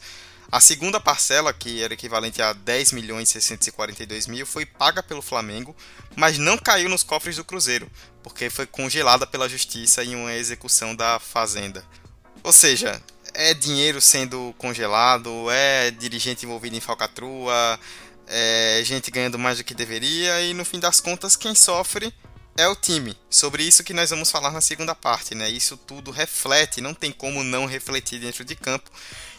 A 0.51 0.61
segunda 0.61 0.99
parcela, 0.99 1.53
que 1.53 1.83
era 1.83 1.93
equivalente 1.93 2.41
a 2.41 2.55
10 2.55 2.93
milhões 2.93 3.29
642 3.29 4.27
mil, 4.27 4.47
foi 4.47 4.65
paga 4.65 5.03
pelo 5.03 5.21
Flamengo, 5.21 5.77
mas 6.17 6.39
não 6.39 6.57
caiu 6.57 6.89
nos 6.89 7.03
cofres 7.03 7.37
do 7.37 7.45
Cruzeiro, 7.45 7.91
porque 8.23 8.49
foi 8.49 8.67
congelada 8.67 9.27
pela 9.27 9.49
justiça 9.49 10.03
em 10.03 10.15
uma 10.15 10.33
execução 10.33 10.97
da 10.97 11.19
Fazenda. 11.19 11.85
Ou 12.43 12.53
seja, 12.53 13.01
é 13.35 13.53
dinheiro 13.53 14.01
sendo 14.01 14.55
congelado, 14.57 15.51
é 15.51 15.91
dirigente 15.91 16.47
envolvido 16.47 16.77
em 16.77 16.81
falcatrua, 16.81 17.79
é 18.27 18.81
gente 18.85 19.11
ganhando 19.11 19.39
mais 19.39 19.59
do 19.59 19.65
que 19.65 19.75
deveria 19.75 20.41
e 20.43 20.55
no 20.55 20.65
fim 20.65 20.81
das 20.81 20.99
contas 20.99 21.37
quem 21.37 21.55
sofre 21.55 22.13
é 22.59 22.67
o 22.67 22.75
time. 22.75 23.17
Sobre 23.31 23.63
isso 23.63 23.85
que 23.85 23.95
nós 23.95 24.11
vamos 24.11 24.31
falar 24.31 24.51
na 24.51 24.61
segunda 24.61 24.95
parte, 24.95 25.35
né? 25.35 25.49
Isso 25.49 25.77
tudo 25.77 26.11
reflete, 26.11 26.81
não 26.81 26.93
tem 26.93 27.13
como 27.13 27.45
não 27.45 27.65
refletir 27.67 28.21
dentro 28.21 28.45
de 28.45 28.57
campo. 28.57 28.91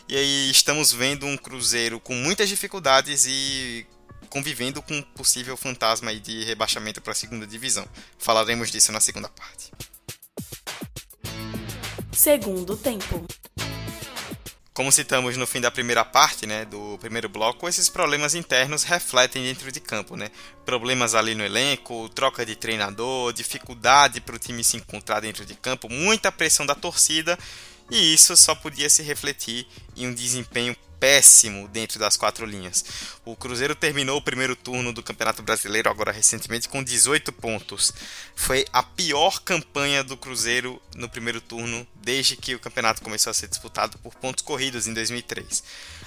E 0.08 0.16
aí 0.16 0.50
estamos 0.50 0.94
vendo 0.94 1.26
um 1.26 1.38
Cruzeiro 1.38 2.00
com 2.00 2.16
muitas 2.16 2.48
dificuldades 2.48 3.26
e 3.28 3.86
convivendo 4.30 4.82
com 4.82 4.94
um 4.94 5.02
possível 5.02 5.58
fantasma 5.58 6.16
de 6.16 6.46
rebaixamento 6.46 7.02
para 7.02 7.12
a 7.12 7.16
segunda 7.16 7.46
divisão. 7.46 7.86
Falaremos 8.18 8.72
disso 8.72 8.92
na 8.92 9.02
segunda 9.02 9.28
parte. 9.28 9.72
Segundo 12.14 12.78
tempo. 12.78 13.26
Como 14.80 14.94
citamos 14.94 15.36
no 15.36 15.46
fim 15.46 15.60
da 15.60 15.70
primeira 15.70 16.06
parte, 16.06 16.48
né, 16.48 16.64
do 16.64 16.98
primeiro 17.00 17.28
bloco, 17.28 17.68
esses 17.68 17.90
problemas 17.90 18.34
internos 18.34 18.84
refletem 18.84 19.44
dentro 19.44 19.70
de 19.74 19.82
campo, 19.82 20.16
né? 20.16 20.32
Problemas 20.66 21.14
ali 21.14 21.36
no 21.36 21.44
elenco, 21.44 22.08
troca 22.08 22.46
de 22.46 22.56
treinador, 22.56 23.34
dificuldade 23.34 24.22
para 24.22 24.38
o 24.38 24.40
time 24.40 24.64
se 24.64 24.78
encontrar 24.78 25.20
dentro 25.20 25.46
de 25.46 25.54
campo, 25.54 25.90
muita 25.90 26.32
pressão 26.32 26.66
da 26.66 26.76
torcida 26.76 27.38
e 27.90 28.14
isso 28.14 28.36
só 28.38 28.54
podia 28.56 28.90
se 28.90 29.02
refletir 29.02 29.68
em 29.96 30.08
um 30.08 30.14
desempenho 30.14 30.76
péssimo 31.00 31.68
dentro 31.70 31.98
das 31.98 32.18
quatro 32.18 32.46
linhas. 32.46 32.84
O 33.24 33.36
Cruzeiro 33.36 33.74
terminou 33.74 34.18
o 34.18 34.22
primeiro 34.22 34.56
turno 34.56 34.92
do 34.92 35.02
Campeonato 35.02 35.42
Brasileiro 35.42 35.90
agora 35.90 36.12
recentemente 36.12 36.68
com 36.68 36.84
18 36.84 37.32
pontos. 37.32 37.94
Foi 38.36 38.66
a 38.74 38.84
pior 38.84 39.40
campanha 39.40 40.04
do 40.04 40.18
Cruzeiro 40.18 40.82
no 40.96 41.08
primeiro 41.08 41.40
turno 41.40 41.88
desde 41.96 42.36
que 42.36 42.54
o 42.54 42.60
campeonato 42.60 43.02
começou 43.02 43.32
a 43.32 43.34
ser 43.34 43.48
disputado 43.48 43.98
por 44.00 44.14
pontos 44.16 44.44
corridos 44.44 44.88
em 44.88 44.94
2003. 44.94 45.64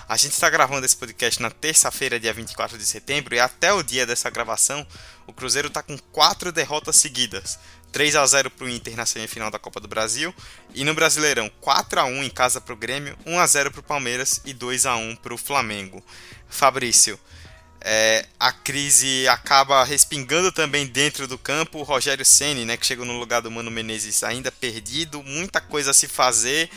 A 0.08 0.16
gente 0.16 0.32
está 0.32 0.50
gravando 0.50 0.84
esse 0.84 0.96
podcast 0.96 1.40
na 1.40 1.50
terça-feira, 1.50 2.20
dia 2.20 2.32
24 2.32 2.76
de 2.76 2.84
setembro, 2.84 3.34
e 3.34 3.40
até 3.40 3.72
o 3.72 3.82
dia 3.82 4.04
dessa 4.04 4.28
gravação, 4.28 4.86
o 5.26 5.32
Cruzeiro 5.32 5.68
está 5.68 5.82
com 5.82 5.96
quatro 5.96 6.52
derrotas 6.52 6.96
seguidas. 6.96 7.58
3 7.92 8.16
a 8.16 8.26
0 8.26 8.50
para 8.50 8.64
o 8.64 8.68
Inter 8.68 8.96
na 8.96 9.06
semifinal 9.06 9.50
da 9.50 9.58
Copa 9.58 9.78
do 9.78 9.86
Brasil. 9.86 10.34
E 10.74 10.82
no 10.82 10.94
Brasileirão, 10.94 11.50
4 11.60 12.00
a 12.00 12.04
1 12.04 12.24
em 12.24 12.30
casa 12.30 12.60
para 12.60 12.72
o 12.72 12.76
Grêmio, 12.76 13.16
1 13.26 13.38
a 13.38 13.46
0 13.46 13.70
para 13.70 13.80
o 13.80 13.84
Palmeiras 13.84 14.40
e 14.44 14.52
2 14.52 14.86
a 14.86 14.96
1 14.96 15.16
para 15.16 15.34
o 15.34 15.38
Flamengo. 15.38 16.02
Fabrício, 16.48 17.18
é, 17.84 18.26
a 18.40 18.52
crise 18.52 19.28
acaba 19.28 19.84
respingando 19.84 20.50
também 20.50 20.86
dentro 20.86 21.28
do 21.28 21.36
campo. 21.36 21.78
O 21.78 21.82
Rogério 21.82 22.24
Ceni, 22.24 22.64
né, 22.64 22.76
que 22.76 22.86
chegou 22.86 23.04
no 23.04 23.18
lugar 23.18 23.42
do 23.42 23.50
Mano 23.50 23.70
Menezes, 23.70 24.24
ainda 24.24 24.50
perdido, 24.50 25.22
muita 25.22 25.60
coisa 25.60 25.90
a 25.90 25.94
se 25.94 26.08
fazer 26.08 26.70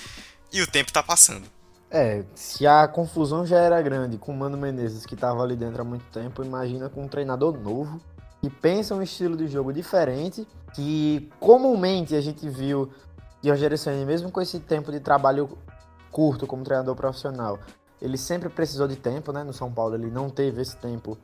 e 0.52 0.62
o 0.62 0.68
tempo 0.68 0.90
está 0.90 1.02
passando. 1.02 1.48
É, 1.90 2.24
se 2.36 2.68
a 2.68 2.88
confusão 2.88 3.46
já 3.46 3.58
era 3.58 3.82
grande 3.82 4.18
com 4.18 4.34
o 4.34 4.36
Mano 4.36 4.58
Menezes, 4.58 5.06
que 5.06 5.14
estava 5.14 5.42
ali 5.42 5.56
dentro 5.56 5.82
há 5.82 5.86
muito 5.86 6.06
tempo, 6.12 6.44
imagina 6.44 6.90
com 6.90 7.06
um 7.06 7.08
treinador 7.08 7.58
novo 7.58 8.02
que 8.46 8.50
pensa 8.50 8.94
um 8.94 9.02
estilo 9.02 9.36
de 9.36 9.48
jogo 9.48 9.74
diferente, 9.74 10.48
que 10.76 11.32
comumente 11.40 12.16
a 12.16 12.22
gente 12.22 12.48
viu 12.48 12.92
de 13.42 13.50
Rogério 13.50 13.76
Ceni, 13.76 14.06
mesmo 14.06 14.32
com 14.32 14.40
esse 14.40 14.60
tempo 14.60 14.92
de 14.92 15.00
trabalho 15.00 15.50
curto 16.12 16.46
como 16.46 16.64
treinador 16.64 16.96
profissional, 16.96 17.58
ele 18.00 18.20
sempre 18.20 18.48
precisou 18.48 18.88
de 18.88 18.96
tempo, 18.96 19.32
né? 19.32 19.44
No 19.44 19.52
São 19.52 19.72
Paulo 19.72 19.96
ele 19.96 20.12
não 20.12 20.30
teve 20.30 20.62
esse 20.62 20.78
tempo 20.78 21.18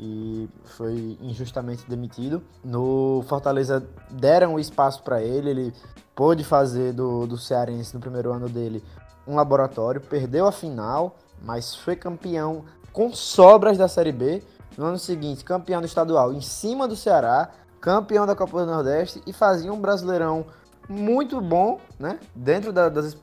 e 0.00 0.48
foi 0.64 1.16
injustamente 1.20 1.88
demitido. 1.88 2.42
No 2.64 3.24
Fortaleza 3.28 3.86
deram 4.10 4.54
o 4.54 4.58
espaço 4.58 5.00
para 5.04 5.22
ele, 5.22 5.50
ele 5.50 5.74
pôde 6.12 6.42
fazer 6.42 6.92
do, 6.92 7.24
do 7.24 7.38
Cearense 7.38 7.94
no 7.94 8.00
primeiro 8.00 8.32
ano 8.32 8.48
dele 8.48 8.82
um 9.28 9.36
laboratório, 9.36 10.00
perdeu 10.00 10.44
a 10.44 10.52
final, 10.52 11.16
mas 11.40 11.72
foi 11.72 11.94
campeão 11.94 12.64
com 12.92 13.12
sobras 13.14 13.78
da 13.78 13.86
Série 13.86 14.12
B 14.12 14.42
no 14.76 14.86
ano 14.86 14.98
seguinte, 14.98 15.44
campeão 15.44 15.80
do 15.80 15.86
estadual 15.86 16.32
em 16.32 16.40
cima 16.40 16.88
do 16.88 16.96
Ceará, 16.96 17.50
campeão 17.80 18.26
da 18.26 18.34
Copa 18.34 18.64
do 18.64 18.70
Nordeste 18.70 19.22
e 19.26 19.32
fazia 19.32 19.72
um 19.72 19.80
brasileirão 19.80 20.46
muito 20.88 21.40
bom, 21.40 21.80
né? 21.98 22.18
Dentro 22.34 22.72
da, 22.72 22.88
das. 22.88 23.16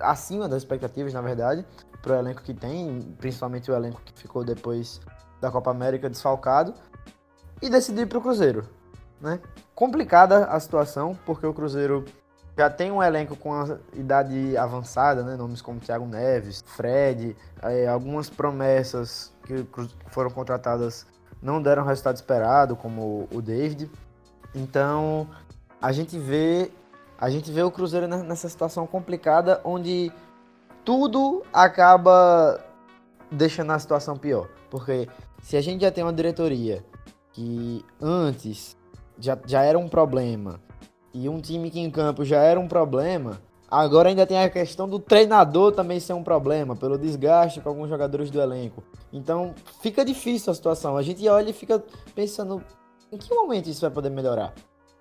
acima 0.00 0.48
das 0.48 0.62
expectativas, 0.62 1.12
na 1.12 1.20
verdade, 1.20 1.64
para 2.02 2.16
o 2.16 2.18
elenco 2.18 2.42
que 2.42 2.54
tem, 2.54 3.14
principalmente 3.18 3.70
o 3.70 3.74
elenco 3.74 4.00
que 4.04 4.12
ficou 4.12 4.44
depois 4.44 5.00
da 5.40 5.50
Copa 5.50 5.70
América 5.70 6.08
desfalcado, 6.08 6.74
e 7.60 7.68
decidiu 7.68 8.02
ir 8.02 8.06
para 8.06 8.18
o 8.18 8.20
Cruzeiro. 8.20 8.68
Né? 9.20 9.40
Complicada 9.74 10.44
a 10.46 10.60
situação, 10.60 11.18
porque 11.24 11.46
o 11.46 11.54
Cruzeiro 11.54 12.04
já 12.56 12.70
tem 12.70 12.92
um 12.92 13.02
elenco 13.02 13.34
com 13.36 13.52
a 13.52 13.78
idade 13.94 14.56
avançada, 14.56 15.22
né? 15.22 15.36
nomes 15.36 15.60
como 15.60 15.80
Thiago 15.80 16.06
Neves, 16.06 16.62
Fred, 16.66 17.36
é, 17.62 17.86
algumas 17.88 18.30
promessas 18.30 19.33
que 19.44 19.66
foram 20.08 20.30
contratadas 20.30 21.06
não 21.40 21.60
deram 21.60 21.82
o 21.82 21.86
resultado 21.86 22.16
esperado, 22.16 22.74
como 22.74 23.28
o 23.32 23.42
David. 23.42 23.90
Então, 24.54 25.28
a 25.80 25.92
gente 25.92 26.18
vê 26.18 26.70
a 27.18 27.30
gente 27.30 27.50
vê 27.50 27.62
o 27.62 27.70
Cruzeiro 27.70 28.08
nessa 28.08 28.48
situação 28.48 28.86
complicada 28.86 29.60
onde 29.64 30.12
tudo 30.84 31.42
acaba 31.52 32.60
deixando 33.30 33.72
a 33.72 33.78
situação 33.78 34.16
pior. 34.16 34.48
Porque 34.68 35.08
se 35.40 35.56
a 35.56 35.60
gente 35.60 35.82
já 35.82 35.90
tem 35.90 36.02
uma 36.02 36.12
diretoria 36.12 36.84
que 37.32 37.84
antes 38.00 38.76
já, 39.18 39.38
já 39.46 39.62
era 39.62 39.78
um 39.78 39.88
problema 39.88 40.60
e 41.12 41.28
um 41.28 41.40
time 41.40 41.70
que 41.70 41.78
em 41.78 41.90
campo 41.90 42.24
já 42.24 42.40
era 42.40 42.58
um 42.58 42.66
problema, 42.66 43.40
Agora 43.74 44.08
ainda 44.08 44.24
tem 44.24 44.38
a 44.38 44.48
questão 44.48 44.88
do 44.88 45.00
treinador 45.00 45.72
também 45.72 45.98
ser 45.98 46.12
um 46.12 46.22
problema, 46.22 46.76
pelo 46.76 46.96
desgaste 46.96 47.60
com 47.60 47.68
alguns 47.68 47.88
jogadores 47.88 48.30
do 48.30 48.40
elenco. 48.40 48.84
Então 49.12 49.52
fica 49.82 50.04
difícil 50.04 50.52
a 50.52 50.54
situação. 50.54 50.96
A 50.96 51.02
gente 51.02 51.26
olha 51.28 51.50
e 51.50 51.52
fica 51.52 51.82
pensando, 52.14 52.62
em 53.10 53.18
que 53.18 53.34
momento 53.34 53.68
isso 53.68 53.80
vai 53.80 53.90
poder 53.90 54.10
melhorar? 54.10 54.54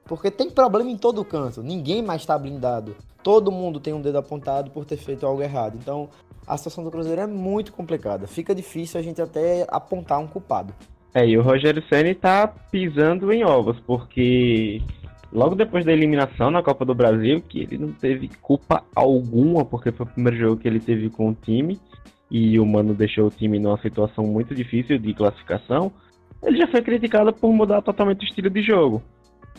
Porque 0.05 0.31
tem 0.31 0.49
problema 0.49 0.89
em 0.89 0.97
todo 0.97 1.23
canto, 1.23 1.61
ninguém 1.61 2.01
mais 2.01 2.23
está 2.23 2.35
blindado. 2.35 2.95
Todo 3.21 3.51
mundo 3.51 3.79
tem 3.79 3.93
um 3.93 4.01
dedo 4.01 4.17
apontado 4.17 4.71
por 4.71 4.85
ter 4.85 4.97
feito 4.97 5.23
algo 5.23 5.43
errado. 5.43 5.77
Então, 5.79 6.09
a 6.47 6.57
situação 6.57 6.83
do 6.83 6.89
Cruzeiro 6.89 7.21
é 7.21 7.27
muito 7.27 7.71
complicada. 7.71 8.25
Fica 8.25 8.55
difícil 8.55 8.99
a 8.99 9.03
gente 9.03 9.21
até 9.21 9.67
apontar 9.69 10.19
um 10.19 10.25
culpado. 10.25 10.73
É, 11.13 11.23
e 11.23 11.37
o 11.37 11.43
Rogério 11.43 11.83
Ceni 11.87 12.15
tá 12.15 12.47
pisando 12.47 13.31
em 13.31 13.45
ovos, 13.45 13.79
porque 13.81 14.81
logo 15.33 15.55
depois 15.55 15.83
da 15.83 15.91
eliminação 15.91 16.51
na 16.51 16.61
Copa 16.61 16.85
do 16.85 16.93
Brasil, 16.93 17.41
que 17.41 17.61
ele 17.61 17.77
não 17.77 17.91
teve 17.91 18.29
culpa 18.41 18.83
alguma, 18.95 19.65
porque 19.65 19.91
foi 19.91 20.05
o 20.05 20.09
primeiro 20.09 20.37
jogo 20.37 20.61
que 20.61 20.67
ele 20.67 20.79
teve 20.79 21.09
com 21.09 21.29
o 21.29 21.33
time, 21.33 21.79
e 22.29 22.59
o 22.59 22.65
Mano 22.65 22.93
deixou 22.93 23.27
o 23.27 23.31
time 23.31 23.59
numa 23.59 23.77
situação 23.79 24.25
muito 24.25 24.53
difícil 24.53 24.99
de 24.99 25.13
classificação, 25.13 25.91
ele 26.43 26.57
já 26.57 26.67
foi 26.67 26.81
criticado 26.81 27.33
por 27.33 27.51
mudar 27.51 27.81
totalmente 27.81 28.21
o 28.21 28.25
estilo 28.25 28.49
de 28.49 28.61
jogo. 28.61 29.01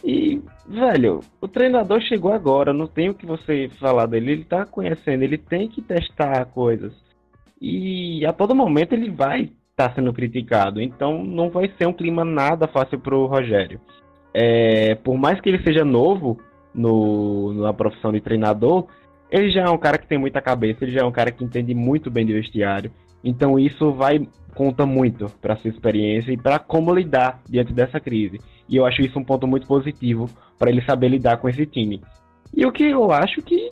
E, 0.02 0.40
velho, 0.68 1.20
o 1.40 1.48
treinador 1.48 2.00
chegou 2.00 2.32
agora, 2.32 2.72
não 2.72 2.86
tem 2.86 3.08
o 3.08 3.14
que 3.14 3.26
você 3.26 3.70
falar 3.80 4.06
dele, 4.06 4.32
ele 4.32 4.44
tá 4.44 4.64
conhecendo, 4.64 5.22
ele 5.22 5.38
tem 5.38 5.68
que 5.68 5.82
testar 5.82 6.44
coisas. 6.46 6.92
E 7.60 8.24
a 8.26 8.32
todo 8.32 8.54
momento 8.54 8.92
ele 8.92 9.10
vai 9.10 9.42
estar 9.42 9.88
tá 9.88 9.94
sendo 9.94 10.12
criticado, 10.12 10.80
então 10.80 11.24
não 11.24 11.48
vai 11.48 11.72
ser 11.78 11.86
um 11.86 11.92
clima 11.92 12.24
nada 12.24 12.68
fácil 12.68 12.98
pro 12.98 13.26
Rogério. 13.26 13.80
É, 14.34 14.96
por 14.96 15.16
mais 15.16 15.40
que 15.40 15.48
ele 15.48 15.62
seja 15.62 15.84
novo 15.84 16.38
no, 16.74 17.54
na 17.54 17.72
profissão 17.72 18.12
de 18.12 18.20
treinador, 18.20 18.88
ele 19.30 19.50
já 19.50 19.62
é 19.62 19.70
um 19.70 19.78
cara 19.78 19.96
que 19.96 20.08
tem 20.08 20.18
muita 20.18 20.40
cabeça, 20.40 20.84
ele 20.84 20.92
já 20.92 21.00
é 21.00 21.04
um 21.04 21.12
cara 21.12 21.30
que 21.30 21.44
entende 21.44 21.72
muito 21.74 22.10
bem 22.10 22.26
de 22.26 22.32
vestiário. 22.32 22.90
Então 23.22 23.58
isso 23.58 23.92
vai 23.92 24.28
conta 24.54 24.86
muito 24.86 25.26
para 25.40 25.56
sua 25.56 25.70
experiência 25.70 26.30
e 26.30 26.36
para 26.36 26.58
como 26.58 26.94
lidar 26.94 27.40
diante 27.48 27.72
dessa 27.72 27.98
crise. 27.98 28.40
E 28.68 28.76
eu 28.76 28.86
acho 28.86 29.02
isso 29.02 29.18
um 29.18 29.24
ponto 29.24 29.46
muito 29.46 29.66
positivo 29.66 30.28
para 30.58 30.70
ele 30.70 30.82
saber 30.82 31.08
lidar 31.08 31.38
com 31.38 31.48
esse 31.48 31.66
time. 31.66 32.00
E 32.56 32.64
o 32.64 32.72
que 32.72 32.84
eu 32.84 33.10
acho 33.10 33.42
que, 33.42 33.70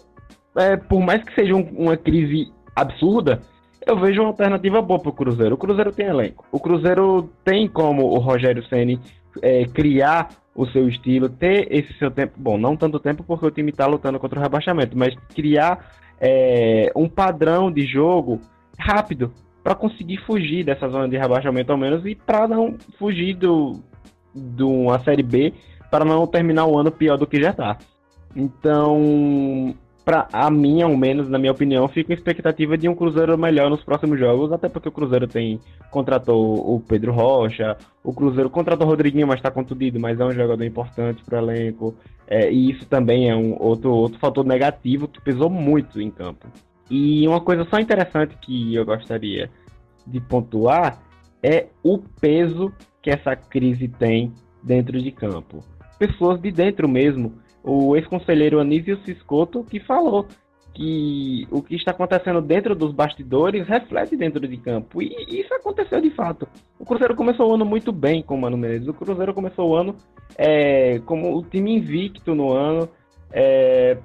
é, 0.57 0.77
por 0.77 1.01
mais 1.01 1.22
que 1.22 1.35
seja 1.35 1.55
um, 1.55 1.62
uma 1.77 1.96
crise 1.96 2.51
absurda, 2.75 3.40
eu 3.87 3.96
vejo 3.98 4.20
uma 4.20 4.29
alternativa 4.29 4.83
boa 4.83 5.01
para 5.01 5.11
o 5.11 5.14
Cruzeiro. 5.14 5.55
O 5.55 5.59
Cruzeiro 5.59 5.92
tem 5.92 6.07
elenco. 6.07 6.44
O 6.51 6.59
Cruzeiro 6.59 7.31
tem 7.44 7.68
como 7.68 8.07
o 8.07 8.18
Rogério 8.18 8.64
Ceni 8.68 8.98
é, 9.40 9.64
criar 9.66 10.29
o 10.55 10.66
seu 10.66 10.88
estilo, 10.88 11.29
ter 11.29 11.66
esse 11.71 11.92
seu 11.95 12.11
tempo. 12.11 12.35
Bom, 12.37 12.59
não 12.59 12.77
tanto 12.77 12.99
tempo 12.99 13.25
porque 13.25 13.47
o 13.47 13.51
time 13.51 13.71
está 13.71 13.87
lutando 13.87 14.18
contra 14.18 14.38
o 14.38 14.42
rebaixamento, 14.42 14.97
mas 14.97 15.14
criar 15.35 15.92
é, 16.21 16.92
um 16.95 17.09
padrão 17.09 17.71
de 17.71 17.87
jogo 17.87 18.40
rápido 18.79 19.33
para 19.62 19.75
conseguir 19.75 20.18
fugir 20.27 20.64
dessa 20.64 20.88
zona 20.88 21.09
de 21.09 21.16
rebaixamento 21.16 21.73
ao 21.73 21.79
menos 21.79 22.05
e 22.05 22.14
para 22.14 22.47
não 22.49 22.77
fugir 22.99 23.35
do 23.35 23.81
de 24.35 24.62
uma 24.62 24.99
série 25.01 25.23
B 25.23 25.53
para 25.90 26.05
não 26.05 26.27
terminar 26.27 26.66
o 26.66 26.79
ano 26.79 26.90
pior 26.90 27.16
do 27.16 27.27
que 27.27 27.40
já 27.40 27.51
está. 27.51 27.77
Então, 28.35 29.75
para 30.05 30.29
a 30.33 30.51
mim, 30.51 30.83
ao 30.83 30.97
menos, 30.97 31.29
na 31.29 31.38
minha 31.38 31.53
opinião, 31.53 31.87
fica 31.88 32.12
a 32.12 32.17
expectativa 32.17 32.77
de 32.77 32.88
um 32.88 32.95
Cruzeiro 32.95 33.38
melhor 33.38 33.71
nos 33.71 33.83
próximos 33.85 34.19
jogos, 34.19 34.53
até 34.53 34.69
porque 34.69 34.88
o 34.88 34.93
Cruzeiro 34.93 35.27
tem 35.27 35.61
contratou 35.91 36.75
o 36.75 36.81
Pedro 36.81 37.12
Rocha, 37.12 37.77
o 38.03 38.12
Cruzeiro 38.12 38.51
contratou 38.51 38.87
o 38.87 38.91
Rodriguinho, 38.91 39.27
mas 39.27 39.38
está 39.38 39.51
contundido, 39.51 40.01
mas 40.01 40.19
é 40.19 40.25
um 40.25 40.33
jogador 40.33 40.65
importante 40.65 41.23
para 41.23 41.41
o 41.41 41.51
elenco. 41.51 41.95
É, 42.27 42.51
e 42.51 42.71
isso 42.71 42.87
também 42.87 43.29
é 43.31 43.37
um 43.37 43.57
outro, 43.61 43.91
outro 43.91 44.19
fator 44.19 44.45
negativo 44.45 45.07
que 45.07 45.21
pesou 45.21 45.51
muito 45.51 46.01
em 46.01 46.11
campo. 46.11 46.47
E 46.91 47.27
uma 47.27 47.41
coisa 47.41 47.65
só 47.71 47.79
interessante 47.79 48.37
que 48.41 48.75
eu 48.75 48.85
gostaria 48.85 49.51
de 50.07 50.21
pontuar 50.21 51.01
é 51.43 51.67
o 51.83 51.99
peso 51.99 52.73
que 53.01 53.11
essa 53.11 53.35
crise 53.35 53.88
tem 53.88 54.33
dentro 54.62 55.01
de 55.01 55.11
campo. 55.11 55.65
Pessoas 55.99 56.41
de 56.41 56.51
dentro 56.51 56.88
mesmo. 56.88 57.35
O 57.62 57.96
ex-conselheiro 57.96 58.61
Anísio 58.61 58.98
Ciscoto 59.05 59.64
que 59.64 59.79
falou 59.81 60.27
que 60.75 61.46
o 61.51 61.62
que 61.62 61.77
está 61.77 61.90
acontecendo 61.90 62.40
dentro 62.40 62.75
dos 62.75 62.92
bastidores 62.92 63.68
reflete 63.68 64.16
dentro 64.16 64.46
de 64.48 64.57
campo. 64.57 65.03
E 65.03 65.14
isso 65.29 65.53
aconteceu 65.55 66.01
de 66.01 66.11
fato. 66.11 66.48
O 66.79 66.85
Cruzeiro 66.85 67.14
começou 67.14 67.51
o 67.51 67.55
ano 67.55 67.64
muito 67.64 67.92
bem 67.92 68.22
com 68.22 68.35
o 68.35 68.40
Mano 68.40 68.57
Menezes. 68.57 68.88
O 68.88 68.94
Cruzeiro 68.94 69.35
começou 69.35 69.70
o 69.70 69.75
ano 69.75 69.94
é, 70.37 70.98
como 71.01 71.37
o 71.37 71.44
time 71.44 71.77
invicto 71.77 72.35
no 72.35 72.53
ano. 72.53 72.88
É, 73.31 73.98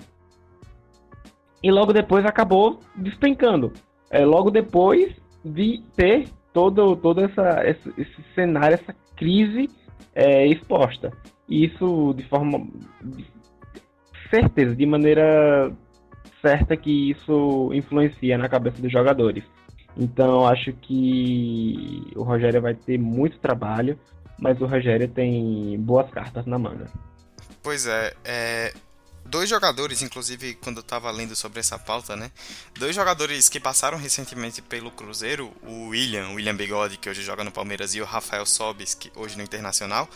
e 1.64 1.72
logo 1.72 1.94
depois 1.94 2.26
acabou 2.26 2.80
despencando. 2.96 3.72
É, 4.10 4.26
logo 4.26 4.52
depois 4.52 5.16
de 5.44 5.82
ter 5.96 6.28
todo, 6.54 6.96
todo 6.98 7.22
essa, 7.22 7.68
esse, 7.68 7.94
esse 7.98 8.24
cenário, 8.36 8.76
essa 8.76 8.96
crise 9.16 9.70
é, 10.14 10.46
exposta. 10.48 11.12
E 11.48 11.66
isso 11.66 12.14
de 12.14 12.24
forma 12.24 12.68
certeza, 14.30 14.76
de 14.76 14.86
maneira 14.86 15.72
certa 16.42 16.78
que 16.78 17.12
isso 17.12 17.72
influencia 17.74 18.38
na 18.38 18.48
cabeça 18.48 18.82
dos 18.82 18.92
jogadores. 18.92 19.44
Então 19.98 20.48
acho 20.48 20.72
que 20.74 22.12
o 22.16 22.24
Rogério 22.24 22.62
vai 22.62 22.76
ter 22.76 22.98
muito 22.98 23.40
trabalho, 23.40 24.00
mas 24.40 24.62
o 24.62 24.66
Rogério 24.66 25.08
tem 25.08 25.76
boas 25.80 26.10
cartas 26.12 26.46
na 26.46 26.60
manga. 26.60 26.86
Pois 27.64 27.88
é, 27.88 28.14
é 28.24 28.74
dois 29.26 29.50
jogadores, 29.50 30.02
inclusive 30.02 30.56
quando 30.56 30.78
eu 30.78 30.82
estava 30.82 31.12
lendo 31.12 31.36
sobre 31.36 31.60
essa 31.60 31.78
pauta, 31.78 32.16
né? 32.16 32.32
Dois 32.78 32.96
jogadores 32.96 33.50
que 33.50 33.60
passaram 33.60 33.98
recentemente 33.98 34.62
pelo 34.62 34.92
Cruzeiro, 34.92 35.52
o 35.64 35.90
William, 35.90 36.30
William 36.30 36.56
Bigode, 36.56 36.98
que 36.98 37.10
hoje 37.10 37.22
joga 37.24 37.44
no 37.44 37.52
Palmeiras, 37.52 37.96
e 37.96 38.02
o 38.02 38.06
Rafael 38.06 38.46
Sobis, 38.46 38.94
que 38.94 39.12
hoje 39.16 39.36
no 39.38 39.44
Internacional, 39.44 40.08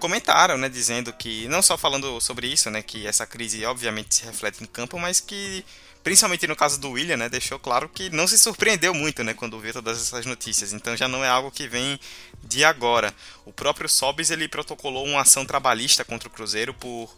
comentaram, 0.00 0.58
né, 0.58 0.68
dizendo 0.68 1.12
que 1.12 1.46
não 1.46 1.62
só 1.62 1.78
falando 1.78 2.20
sobre 2.20 2.48
isso, 2.48 2.68
né, 2.70 2.82
que 2.82 3.06
essa 3.06 3.24
crise 3.26 3.64
obviamente 3.64 4.16
se 4.16 4.24
reflete 4.24 4.62
em 4.64 4.66
campo, 4.66 4.98
mas 4.98 5.20
que 5.20 5.64
principalmente 6.02 6.46
no 6.46 6.56
caso 6.56 6.80
do 6.80 6.90
William, 6.90 7.16
né, 7.16 7.28
deixou 7.28 7.58
claro 7.58 7.88
que 7.88 8.10
não 8.10 8.26
se 8.26 8.38
surpreendeu 8.38 8.94
muito, 8.94 9.22
né, 9.22 9.34
quando 9.34 9.60
viu 9.60 9.72
todas 9.72 10.00
essas 10.00 10.26
notícias. 10.26 10.72
Então 10.72 10.96
já 10.96 11.06
não 11.06 11.24
é 11.24 11.28
algo 11.28 11.50
que 11.50 11.68
vem 11.68 12.00
de 12.42 12.64
agora. 12.64 13.14
O 13.44 13.52
próprio 13.52 13.88
Sobis 13.88 14.30
ele 14.30 14.48
protocolou 14.48 15.06
uma 15.06 15.20
ação 15.20 15.44
trabalhista 15.44 16.04
contra 16.04 16.28
o 16.28 16.30
Cruzeiro 16.32 16.74
por 16.74 17.14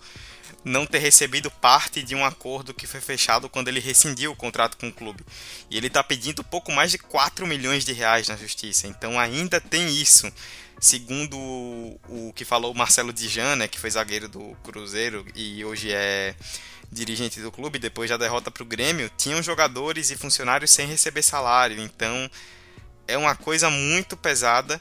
não 0.64 0.86
ter 0.86 0.98
recebido 0.98 1.50
parte 1.50 2.02
de 2.02 2.14
um 2.14 2.24
acordo 2.24 2.74
que 2.74 2.86
foi 2.86 3.00
fechado 3.00 3.48
quando 3.48 3.68
ele 3.68 3.80
rescindiu 3.80 4.32
o 4.32 4.36
contrato 4.36 4.76
com 4.76 4.88
o 4.88 4.92
clube. 4.92 5.24
E 5.70 5.76
ele 5.76 5.88
está 5.88 6.02
pedindo 6.02 6.44
pouco 6.44 6.72
mais 6.72 6.90
de 6.90 6.98
4 6.98 7.46
milhões 7.46 7.84
de 7.84 7.92
reais 7.92 8.28
na 8.28 8.36
justiça. 8.36 8.86
Então 8.86 9.18
ainda 9.18 9.60
tem 9.60 9.88
isso. 9.88 10.32
Segundo 10.80 11.38
o, 11.38 12.32
que 12.34 12.44
falou 12.44 12.74
Marcelo 12.74 13.12
Dijan, 13.12 13.56
né, 13.56 13.68
que 13.68 13.78
foi 13.78 13.90
zagueiro 13.90 14.28
do 14.28 14.56
Cruzeiro 14.64 15.24
e 15.34 15.64
hoje 15.64 15.92
é 15.92 16.34
dirigente 16.90 17.40
do 17.40 17.52
clube, 17.52 17.78
depois 17.78 18.10
da 18.10 18.16
derrota 18.16 18.50
para 18.50 18.62
o 18.62 18.66
Grêmio, 18.66 19.10
tinham 19.16 19.42
jogadores 19.42 20.10
e 20.10 20.16
funcionários 20.16 20.70
sem 20.70 20.86
receber 20.86 21.22
salário. 21.22 21.80
Então 21.80 22.30
é 23.06 23.16
uma 23.16 23.34
coisa 23.34 23.70
muito 23.70 24.16
pesada 24.16 24.80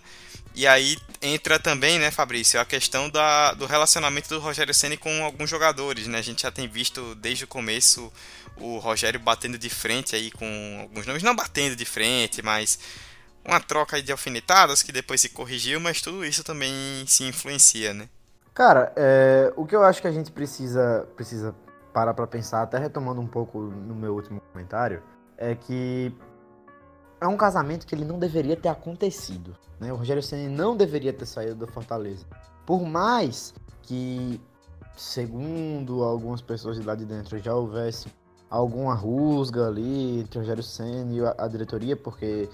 e 0.54 0.68
aí 0.68 0.98
entra 1.22 1.60
também, 1.60 1.98
né, 2.00 2.12
Fabrício, 2.12 2.60
a 2.60 2.66
questão 2.66 3.10
da, 3.10 3.54
do 3.54 3.66
relacionamento 3.66 4.30
do 4.30 4.40
Rogério 4.40 4.74
Ceni 4.74 4.98
com 4.98 5.24
alguns 5.24 5.50
jogadores, 5.50 6.08
né? 6.08 6.18
A 6.18 6.22
gente 6.22 6.42
já 6.44 6.52
tem 6.52 6.68
visto 6.68 7.16
desde 7.16 7.46
o 7.46 7.48
começo 7.48 8.12
o 8.58 8.78
Rogério 8.78 9.20
batendo 9.20 9.58
de 9.58 9.70
frente 9.70 10.16
aí 10.16 10.30
com 10.32 10.80
alguns 10.82 11.06
nomes, 11.06 11.24
não 11.24 11.36
batendo 11.36 11.76
de 11.76 11.86
frente, 11.86 12.42
mas 12.42 12.78
uma 13.46 13.60
troca 13.60 14.02
de 14.02 14.12
alfinetadas 14.12 14.84
que 14.84 14.92
depois 14.92 15.22
se 15.22 15.30
corrigiu, 15.30 15.80
mas 15.80 16.02
tudo 16.02 16.24
isso 16.26 16.44
também 16.44 16.72
se 17.08 17.24
influencia, 17.24 17.94
né? 17.94 18.08
Cara, 18.54 18.92
é, 18.96 19.52
o 19.56 19.66
que 19.66 19.76
eu 19.76 19.84
acho 19.84 20.02
que 20.02 20.08
a 20.08 20.12
gente 20.12 20.32
precisa, 20.32 21.08
precisa 21.16 21.56
parar 21.94 22.14
para 22.14 22.28
pensar, 22.28 22.62
até 22.62 22.78
retomando 22.78 23.22
um 23.22 23.28
pouco 23.28 23.60
no 23.60 23.96
meu 23.96 24.14
último 24.14 24.42
comentário, 24.52 25.02
é 25.38 25.56
que 25.56 26.14
é 27.22 27.28
um 27.28 27.38
casamento 27.38 27.86
que 27.86 27.94
ele 27.94 28.04
não 28.04 28.18
deveria 28.18 28.58
ter 28.58 28.68
acontecido. 28.68 29.56
Né? 29.80 29.94
O 29.94 29.96
Rogério 29.96 30.24
Senna 30.24 30.50
não 30.50 30.76
deveria 30.76 31.14
ter 31.14 31.28
saído 31.28 31.56
do 31.56 31.68
Fortaleza. 31.68 32.26
Por 32.66 32.82
mais 32.82 33.54
que, 33.84 34.42
segundo 34.98 36.04
algumas 36.04 36.42
pessoas 36.42 36.78
de 36.80 36.84
lá 36.84 36.96
de 36.96 37.06
dentro, 37.06 37.38
já 37.38 37.54
houvesse 37.54 38.08
alguma 38.50 38.96
rusga 38.96 39.68
ali 39.68 40.22
entre 40.22 40.40
o 40.40 40.42
Rogério 40.42 40.64
Senna 40.64 41.14
e 41.14 41.22
a, 41.38 41.48
diretoria, 41.48 41.96
porque 41.96 42.50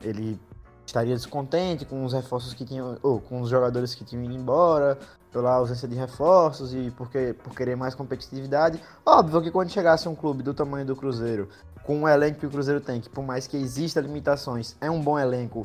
ele 0.00 0.40
estaria 0.86 1.14
descontente 1.14 1.84
com 1.84 2.02
os 2.02 2.14
reforços 2.14 2.54
que 2.54 2.64
tinham, 2.64 2.96
ou 3.02 3.20
com 3.20 3.42
os 3.42 3.50
jogadores 3.50 3.94
que 3.94 4.04
tinham 4.04 4.24
ido 4.24 4.34
embora, 4.34 4.98
pela 5.30 5.52
ausência 5.52 5.86
de 5.86 5.94
reforços 5.94 6.72
e 6.72 6.90
porque, 6.92 7.34
por 7.44 7.54
querer 7.54 7.76
mais 7.76 7.94
competitividade. 7.94 8.80
Óbvio 9.04 9.42
que 9.42 9.50
quando 9.50 9.68
chegasse 9.68 10.08
um 10.08 10.14
clube 10.14 10.42
do 10.42 10.54
tamanho 10.54 10.86
do 10.86 10.96
Cruzeiro, 10.96 11.50
com 11.86 12.02
o 12.02 12.08
elenco 12.08 12.40
que 12.40 12.46
o 12.46 12.50
Cruzeiro 12.50 12.80
tem, 12.80 13.00
que 13.00 13.08
por 13.08 13.24
mais 13.24 13.46
que 13.46 13.56
exista 13.56 14.00
limitações, 14.00 14.74
é 14.80 14.90
um 14.90 15.00
bom 15.00 15.16
elenco 15.16 15.64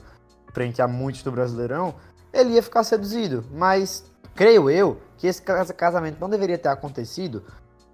frente 0.53 0.79
a 0.79 0.87
muitos 0.87 1.23
do 1.23 1.31
Brasileirão, 1.31 1.95
ele 2.31 2.51
ia 2.51 2.61
ficar 2.61 2.83
seduzido. 2.83 3.43
Mas 3.51 4.05
creio 4.35 4.69
eu 4.69 5.01
que 5.17 5.25
esse 5.25 5.41
casamento 5.41 6.19
não 6.21 6.29
deveria 6.29 6.59
ter 6.59 6.69
acontecido 6.69 7.43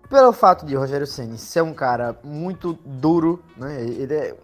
pelo 0.10 0.34
fato 0.34 0.66
de 0.66 0.76
Rogério 0.76 1.08
Ceni 1.08 1.38
ser 1.38 1.62
um 1.62 1.74
cara 1.74 2.18
muito 2.22 2.78
duro, 2.86 3.42
né? 3.56 3.82
Ele 3.82 4.14
é, 4.14 4.36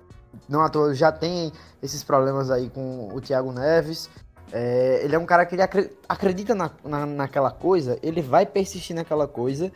não 0.47 0.61
à 0.61 0.69
toa 0.69 0.93
já 0.93 1.11
tem 1.11 1.51
esses 1.81 2.03
problemas 2.03 2.49
aí 2.49 2.69
com 2.69 3.09
o 3.13 3.19
Thiago 3.19 3.51
Neves. 3.51 4.09
É, 4.51 5.01
ele 5.03 5.15
é 5.15 5.19
um 5.19 5.25
cara 5.25 5.45
que 5.45 5.55
ele 5.55 5.63
acredita 6.07 6.55
na, 6.55 6.71
na, 6.85 7.05
naquela 7.05 7.51
coisa, 7.51 7.97
ele 8.01 8.21
vai 8.21 8.45
persistir 8.45 8.95
naquela 8.95 9.27
coisa 9.27 9.71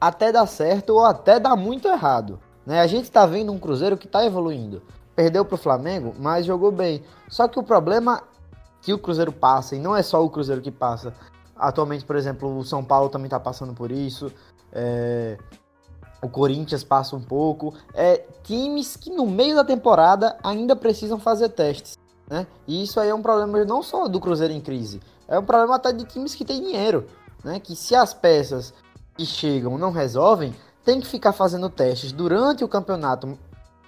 até 0.00 0.32
dar 0.32 0.46
certo 0.46 0.90
ou 0.90 1.04
até 1.04 1.38
dar 1.38 1.54
muito 1.54 1.86
errado. 1.86 2.40
Né? 2.66 2.80
A 2.80 2.86
gente 2.86 3.04
está 3.04 3.26
vendo 3.26 3.52
um 3.52 3.58
Cruzeiro 3.58 3.96
que 3.96 4.06
está 4.06 4.24
evoluindo. 4.24 4.82
Perdeu 5.14 5.44
para 5.44 5.54
o 5.54 5.58
Flamengo, 5.58 6.14
mas 6.18 6.46
jogou 6.46 6.72
bem. 6.72 7.02
Só 7.28 7.46
que 7.48 7.58
o 7.58 7.62
problema 7.62 8.22
que 8.80 8.92
o 8.92 8.98
Cruzeiro 8.98 9.32
passa, 9.32 9.76
e 9.76 9.78
não 9.78 9.94
é 9.94 10.02
só 10.02 10.24
o 10.24 10.30
Cruzeiro 10.30 10.60
que 10.60 10.70
passa. 10.70 11.14
Atualmente, 11.54 12.04
por 12.04 12.16
exemplo, 12.16 12.58
o 12.58 12.64
São 12.64 12.82
Paulo 12.82 13.08
também 13.08 13.26
está 13.26 13.38
passando 13.38 13.72
por 13.74 13.92
isso. 13.92 14.32
É, 14.72 15.38
o 16.22 16.28
Corinthians 16.28 16.82
passa 16.82 17.14
um 17.14 17.20
pouco. 17.20 17.74
É, 17.92 18.24
times 18.42 18.96
que 18.96 19.10
no 19.10 19.26
meio 19.26 19.54
da 19.54 19.64
temporada 19.64 20.36
ainda 20.42 20.74
precisam 20.74 21.18
fazer 21.18 21.50
testes. 21.50 21.98
Né? 22.28 22.46
E 22.66 22.82
isso 22.82 22.98
aí 22.98 23.08
é 23.08 23.14
um 23.14 23.22
problema 23.22 23.64
não 23.64 23.82
só 23.82 24.08
do 24.08 24.20
Cruzeiro 24.20 24.54
em 24.54 24.60
crise, 24.60 25.00
é 25.28 25.38
um 25.38 25.44
problema 25.44 25.76
até 25.76 25.92
de 25.92 26.04
times 26.04 26.34
que 26.34 26.44
têm 26.44 26.62
dinheiro. 26.62 27.06
Né? 27.44 27.60
Que 27.60 27.76
se 27.76 27.94
as 27.94 28.14
peças 28.14 28.72
que 29.16 29.26
chegam 29.26 29.76
não 29.76 29.90
resolvem, 29.90 30.54
tem 30.84 31.00
que 31.00 31.06
ficar 31.06 31.32
fazendo 31.32 31.68
testes 31.68 32.12
durante 32.12 32.64
o 32.64 32.68
campeonato, 32.68 33.38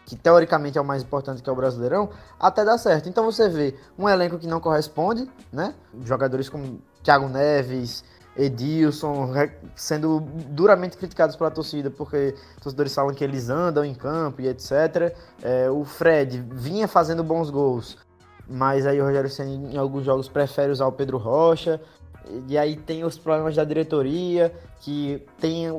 que 0.07 0.17
teoricamente 0.17 0.79
é 0.79 0.81
o 0.81 0.85
mais 0.85 1.03
importante 1.03 1.43
que 1.43 1.49
é 1.49 1.53
o 1.53 1.57
Brasileirão, 1.57 2.11
até 2.39 2.65
dar 2.65 2.79
certo. 2.79 3.09
Então 3.09 3.25
você 3.25 3.49
vê 3.49 3.75
um 3.99 4.09
elenco 4.09 4.39
que 4.39 4.47
não 4.47 4.61
corresponde, 4.61 5.29
né? 5.53 5.75
Jogadores 6.05 6.49
como 6.49 6.81
Thiago 7.03 7.29
Neves, 7.29 8.05
Edilson 8.37 9.33
sendo 9.77 10.21
duramente 10.49 10.97
criticados 10.97 11.37
pela 11.37 11.51
torcida, 11.51 11.91
porque 11.91 12.35
torcedores 12.61 12.95
falam 12.95 13.15
que 13.15 13.23
eles 13.23 13.49
andam 13.49 13.85
em 13.85 13.95
campo 13.95 14.43
e 14.43 14.49
etc. 14.49 15.17
É, 15.43 15.71
o 15.71 15.85
Fred 15.85 16.45
vinha 16.51 16.89
fazendo 16.89 17.23
bons 17.23 17.51
gols, 17.51 17.97
mas 18.49 18.87
aí 18.87 19.01
o 19.01 19.05
Rogério 19.05 19.31
Senna 19.31 19.73
em 19.73 19.77
alguns 19.77 20.05
jogos 20.05 20.29
prefere 20.29 20.73
usar 20.73 20.87
o 20.87 20.93
Pedro 20.93 21.17
Rocha. 21.17 21.81
E 22.49 22.57
aí 22.57 22.75
tem 22.75 23.05
os 23.05 23.19
problemas 23.19 23.55
da 23.55 23.65
diretoria, 23.65 24.53
que 24.81 25.23
tem 25.39 25.71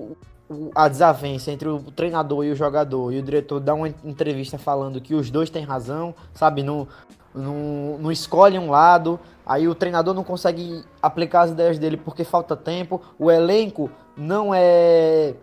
a 0.75 0.87
desavença 0.87 1.51
entre 1.51 1.67
o 1.67 1.79
treinador 1.79 2.45
e 2.45 2.51
o 2.51 2.55
jogador, 2.55 3.11
e 3.11 3.19
o 3.19 3.23
diretor 3.23 3.59
dá 3.59 3.73
uma 3.73 3.87
entrevista 3.87 4.57
falando 4.57 5.01
que 5.01 5.15
os 5.15 5.31
dois 5.31 5.49
têm 5.49 5.63
razão, 5.63 6.13
sabe? 6.33 6.61
Não, 6.61 6.87
não, 7.33 7.97
não 7.99 8.11
escolhe 8.11 8.57
um 8.57 8.69
lado, 8.69 9.19
aí 9.45 9.67
o 9.67 9.75
treinador 9.75 10.13
não 10.13 10.23
consegue 10.23 10.83
aplicar 11.01 11.41
as 11.41 11.51
ideias 11.51 11.79
dele 11.79 11.97
porque 11.97 12.23
falta 12.23 12.55
tempo, 12.55 13.01
o 13.17 13.31
elenco 13.31 13.89
não 14.15 14.53
é 14.53 15.33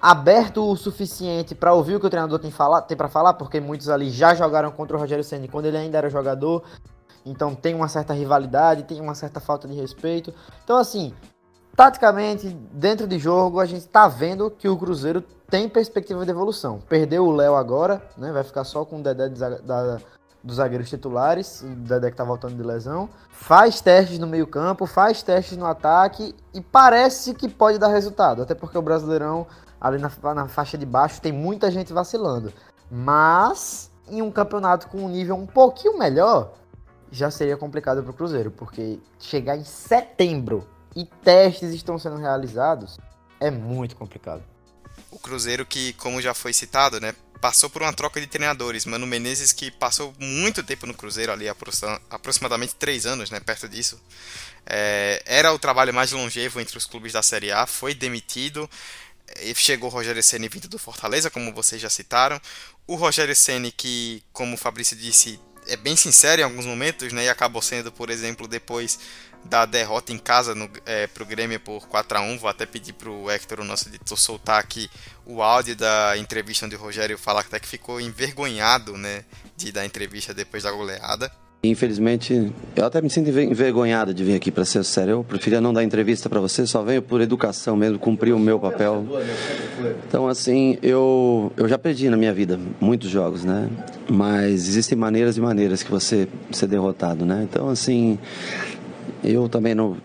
aberto 0.00 0.64
o 0.64 0.76
suficiente 0.76 1.54
para 1.54 1.72
ouvir 1.72 1.96
o 1.96 2.00
que 2.00 2.06
o 2.06 2.10
treinador 2.10 2.38
tem, 2.38 2.50
falar, 2.50 2.82
tem 2.82 2.96
para 2.96 3.08
falar, 3.08 3.34
porque 3.34 3.60
muitos 3.60 3.88
ali 3.88 4.10
já 4.10 4.34
jogaram 4.34 4.70
contra 4.70 4.96
o 4.96 5.00
Rogério 5.00 5.24
Ceni 5.24 5.48
quando 5.48 5.66
ele 5.66 5.76
ainda 5.76 5.98
era 5.98 6.10
jogador, 6.10 6.62
então 7.24 7.54
tem 7.54 7.74
uma 7.74 7.88
certa 7.88 8.12
rivalidade, 8.12 8.84
tem 8.84 9.00
uma 9.00 9.14
certa 9.14 9.40
falta 9.40 9.68
de 9.68 9.74
respeito. 9.74 10.32
Então 10.64 10.76
assim, 10.76 11.12
taticamente, 11.78 12.48
dentro 12.72 13.06
de 13.06 13.20
jogo, 13.20 13.60
a 13.60 13.64
gente 13.64 13.82
está 13.82 14.08
vendo 14.08 14.50
que 14.50 14.68
o 14.68 14.76
Cruzeiro 14.76 15.22
tem 15.48 15.68
perspectiva 15.68 16.24
de 16.24 16.30
evolução. 16.32 16.80
Perdeu 16.88 17.24
o 17.24 17.30
Léo 17.30 17.54
agora, 17.54 18.02
né? 18.16 18.32
Vai 18.32 18.42
ficar 18.42 18.64
só 18.64 18.84
com 18.84 18.98
o 18.98 19.00
Dedé 19.00 19.28
da, 19.28 20.00
dos 20.42 20.56
zagueiros 20.56 20.88
titulares, 20.88 21.62
o 21.62 21.68
Dedé 21.68 22.10
que 22.10 22.16
tá 22.16 22.24
voltando 22.24 22.56
de 22.56 22.64
lesão. 22.64 23.08
Faz 23.30 23.80
testes 23.80 24.18
no 24.18 24.26
meio-campo, 24.26 24.86
faz 24.86 25.22
testes 25.22 25.56
no 25.56 25.66
ataque 25.66 26.34
e 26.52 26.60
parece 26.60 27.32
que 27.32 27.48
pode 27.48 27.78
dar 27.78 27.86
resultado. 27.86 28.42
Até 28.42 28.56
porque 28.56 28.76
o 28.76 28.82
Brasileirão, 28.82 29.46
ali 29.80 29.98
na, 29.98 30.10
na 30.34 30.48
faixa 30.48 30.76
de 30.76 30.84
baixo, 30.84 31.20
tem 31.20 31.30
muita 31.30 31.70
gente 31.70 31.92
vacilando. 31.92 32.52
Mas 32.90 33.88
em 34.10 34.20
um 34.20 34.32
campeonato 34.32 34.88
com 34.88 34.98
um 34.98 35.08
nível 35.08 35.36
um 35.36 35.46
pouquinho 35.46 35.96
melhor, 35.96 36.54
já 37.08 37.30
seria 37.30 37.56
complicado 37.56 38.02
para 38.02 38.10
o 38.10 38.14
Cruzeiro, 38.14 38.50
porque 38.50 38.98
chegar 39.20 39.56
em 39.56 39.62
setembro 39.62 40.66
e 40.96 41.04
testes 41.24 41.72
estão 41.72 41.98
sendo 41.98 42.16
realizados, 42.16 42.98
é 43.40 43.50
muito 43.50 43.96
complicado. 43.96 44.42
O 45.10 45.18
Cruzeiro 45.18 45.64
que, 45.64 45.92
como 45.94 46.20
já 46.20 46.34
foi 46.34 46.52
citado, 46.52 47.00
né, 47.00 47.14
passou 47.40 47.70
por 47.70 47.82
uma 47.82 47.92
troca 47.92 48.20
de 48.20 48.26
treinadores. 48.26 48.84
Mano 48.84 49.06
Menezes 49.06 49.52
que 49.52 49.70
passou 49.70 50.12
muito 50.18 50.62
tempo 50.62 50.86
no 50.86 50.94
Cruzeiro 50.94 51.32
ali, 51.32 51.46
aproximadamente 52.10 52.74
três 52.74 53.06
anos, 53.06 53.30
né, 53.30 53.40
perto 53.40 53.68
disso. 53.68 54.00
É, 54.66 55.22
era 55.24 55.52
o 55.52 55.58
trabalho 55.58 55.94
mais 55.94 56.12
longevo 56.12 56.60
entre 56.60 56.76
os 56.76 56.84
clubes 56.84 57.12
da 57.12 57.22
Série 57.22 57.52
A, 57.52 57.66
foi 57.66 57.94
demitido. 57.94 58.68
Chegou 59.54 59.88
o 59.88 59.92
Rogério 59.92 60.22
Ceni 60.22 60.48
vindo 60.48 60.68
do 60.68 60.78
Fortaleza, 60.78 61.30
como 61.30 61.54
vocês 61.54 61.80
já 61.80 61.90
citaram. 61.90 62.40
O 62.86 62.96
Rogério 62.96 63.36
Ceni 63.36 63.70
que, 63.70 64.22
como 64.32 64.54
o 64.54 64.58
Fabrício 64.58 64.96
disse, 64.96 65.38
é 65.66 65.76
bem 65.76 65.94
sincero 65.96 66.40
em 66.40 66.44
alguns 66.44 66.64
momentos, 66.66 67.12
né? 67.12 67.24
E 67.24 67.28
acabou 67.28 67.60
sendo, 67.60 67.92
por 67.92 68.10
exemplo, 68.10 68.48
depois 68.48 68.98
da 69.44 69.64
derrota 69.64 70.12
em 70.12 70.18
casa 70.18 70.54
no, 70.54 70.68
é, 70.84 71.06
pro 71.06 71.24
Grêmio 71.24 71.58
por 71.58 71.86
4 71.88 72.18
a 72.18 72.20
1 72.20 72.38
Vou 72.38 72.50
até 72.50 72.66
pedir 72.66 72.92
pro 72.92 73.30
Hector, 73.30 73.60
o 73.60 73.64
nosso 73.64 73.88
editor, 73.88 74.18
soltar 74.18 74.60
aqui 74.60 74.90
o 75.24 75.42
áudio 75.42 75.76
da 75.76 76.16
entrevista 76.16 76.66
onde 76.66 76.76
o 76.76 76.78
Rogério 76.78 77.18
fala 77.18 77.40
até 77.40 77.58
que 77.58 77.68
ficou 77.68 78.00
envergonhado, 78.00 78.96
né? 78.96 79.24
De 79.56 79.70
dar 79.72 79.84
entrevista 79.84 80.32
depois 80.32 80.62
da 80.62 80.70
goleada. 80.70 81.30
Infelizmente, 81.62 82.52
eu 82.76 82.84
até 82.84 83.02
me 83.02 83.10
sinto 83.10 83.30
envergonhado 83.30 84.14
de 84.14 84.22
vir 84.22 84.36
aqui, 84.36 84.48
para 84.48 84.64
ser 84.64 84.84
sério. 84.84 85.10
Eu 85.10 85.24
preferia 85.24 85.60
não 85.60 85.72
dar 85.72 85.82
entrevista 85.82 86.28
para 86.28 86.38
você, 86.38 86.64
só 86.64 86.84
venho 86.84 87.02
por 87.02 87.20
educação 87.20 87.76
mesmo, 87.76 87.98
cumprir 87.98 88.32
o 88.32 88.38
meu 88.38 88.60
papel. 88.60 89.04
Então, 90.06 90.28
assim, 90.28 90.78
eu, 90.80 91.52
eu 91.56 91.68
já 91.68 91.76
perdi 91.76 92.08
na 92.08 92.16
minha 92.16 92.32
vida 92.32 92.60
muitos 92.80 93.10
jogos, 93.10 93.44
né? 93.44 93.68
Mas 94.08 94.68
existem 94.68 94.96
maneiras 94.96 95.36
e 95.36 95.40
maneiras 95.40 95.82
que 95.82 95.90
você 95.90 96.28
ser 96.52 96.68
derrotado, 96.68 97.26
né? 97.26 97.44
Então, 97.50 97.68
assim, 97.68 98.20
eu 99.22 99.48
também 99.48 99.74
não. 99.74 99.96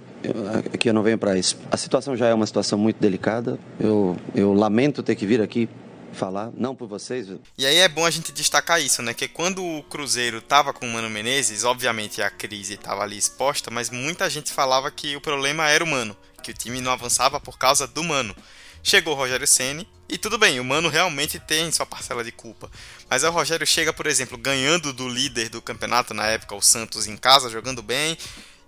aqui 0.74 0.90
eu 0.90 0.94
não 0.94 1.04
venho 1.04 1.18
para 1.18 1.38
isso. 1.38 1.58
A 1.72 1.78
situação 1.78 2.16
já 2.16 2.28
é 2.28 2.34
uma 2.34 2.46
situação 2.46 2.78
muito 2.78 3.00
delicada. 3.00 3.60
Eu, 3.80 4.18
eu 4.36 4.54
lamento 4.54 5.04
ter 5.04 5.16
que 5.16 5.26
vir 5.26 5.42
aqui 5.42 5.70
falar, 6.14 6.52
não 6.56 6.76
por 6.76 6.88
vocês. 6.88 7.28
E 7.58 7.66
aí 7.66 7.78
é 7.78 7.90
bom 7.90 8.06
a 8.06 8.12
gente 8.12 8.32
destacar 8.32 8.82
isso, 8.82 9.02
né? 9.02 9.14
Que 9.14 9.28
quando 9.28 9.64
o 9.64 9.84
Cruzeiro 9.84 10.42
tava 10.42 10.72
com 10.72 10.86
o 10.86 10.90
Mano 10.90 11.10
Menezes, 11.10 11.64
obviamente 11.64 12.22
a 12.22 12.30
crise 12.30 12.76
estava 12.76 13.02
ali 13.02 13.18
exposta, 13.18 13.70
mas 13.72 13.90
muita 13.90 14.30
gente 14.30 14.52
falava 14.52 14.90
que 14.92 15.16
o 15.16 15.22
problema 15.22 15.68
era 15.70 15.84
o 15.84 15.88
Mano, 15.88 16.16
que 16.42 16.52
o 16.52 16.54
time 16.54 16.80
não 16.80 16.92
avançava 16.92 17.40
por 17.40 17.58
causa 17.58 17.88
do 17.88 18.04
Mano. 18.04 18.36
Chegou 18.82 19.14
o 19.14 19.18
Rogério 19.18 19.48
Ceni 19.48 19.88
e 20.10 20.18
tudo 20.18 20.38
bem, 20.38 20.60
o 20.60 20.64
Mano 20.64 20.90
realmente 20.90 21.40
tem 21.40 21.72
sua 21.72 21.86
parcela 21.86 22.24
de 22.24 22.32
culpa. 22.32 22.70
Mas 23.10 23.24
aí 23.24 23.30
o 23.30 23.34
Rogério 23.34 23.66
chega, 23.66 23.94
por 23.94 24.06
exemplo, 24.06 24.38
ganhando 24.38 24.94
do 24.94 25.08
líder 25.08 25.50
do 25.50 25.62
campeonato 25.62 26.14
na 26.14 26.28
época, 26.28 26.56
o 26.56 26.62
Santos 26.62 27.08
em 27.08 27.16
casa, 27.16 27.50
jogando 27.50 27.82
bem, 27.82 28.18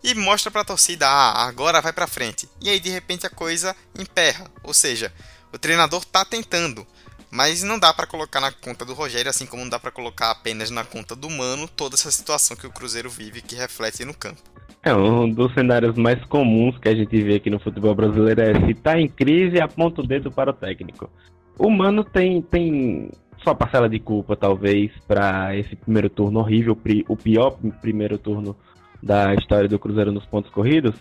e 0.05 0.13
mostra 0.13 0.51
para 0.51 0.61
a 0.61 0.65
torcida, 0.65 1.07
ah, 1.07 1.47
agora 1.47 1.81
vai 1.81 1.91
para 1.91 2.05
frente. 2.05 2.47
E 2.61 2.69
aí 2.69 2.79
de 2.79 2.89
repente 2.89 3.25
a 3.25 3.29
coisa 3.29 3.75
emperra, 3.97 4.45
ou 4.63 4.73
seja, 4.73 5.11
o 5.51 5.57
treinador 5.57 6.05
tá 6.05 6.23
tentando, 6.23 6.85
mas 7.31 7.63
não 7.63 7.79
dá 7.79 7.91
para 7.91 8.05
colocar 8.05 8.39
na 8.39 8.51
conta 8.51 8.85
do 8.85 8.93
Rogério, 8.93 9.29
assim 9.29 9.47
como 9.47 9.63
não 9.63 9.69
dá 9.69 9.79
para 9.79 9.89
colocar 9.89 10.29
apenas 10.29 10.69
na 10.69 10.83
conta 10.83 11.15
do 11.15 11.27
Mano 11.27 11.67
toda 11.67 11.95
essa 11.95 12.11
situação 12.11 12.55
que 12.55 12.67
o 12.67 12.71
Cruzeiro 12.71 13.09
vive 13.09 13.41
que 13.41 13.55
reflete 13.55 14.05
no 14.05 14.13
campo. 14.13 14.41
É, 14.83 14.93
um 14.93 15.27
dos 15.27 15.51
cenários 15.55 15.97
mais 15.97 16.23
comuns 16.25 16.77
que 16.77 16.87
a 16.87 16.95
gente 16.95 17.19
vê 17.23 17.37
aqui 17.37 17.49
no 17.49 17.59
futebol 17.59 17.95
brasileiro 17.95 18.41
é 18.41 18.53
se 18.67 18.75
tá 18.75 18.99
em 19.01 19.09
crise, 19.09 19.59
aponta 19.59 20.01
o 20.01 20.07
dedo 20.07 20.31
para 20.31 20.51
o 20.51 20.53
técnico. 20.53 21.09
O 21.57 21.71
Mano 21.71 22.03
tem, 22.03 22.43
tem 22.43 23.09
sua 23.43 23.55
parcela 23.55 23.89
de 23.89 23.99
culpa, 23.99 24.35
talvez, 24.35 24.91
para 25.07 25.57
esse 25.57 25.75
primeiro 25.75 26.11
turno 26.11 26.39
horrível, 26.39 26.77
o 27.07 27.17
pior 27.17 27.57
primeiro 27.81 28.19
turno 28.19 28.55
da 29.01 29.33
história 29.35 29.69
do 29.69 29.79
Cruzeiro 29.79 30.11
nos 30.11 30.25
pontos 30.25 30.51
corridos, 30.51 30.95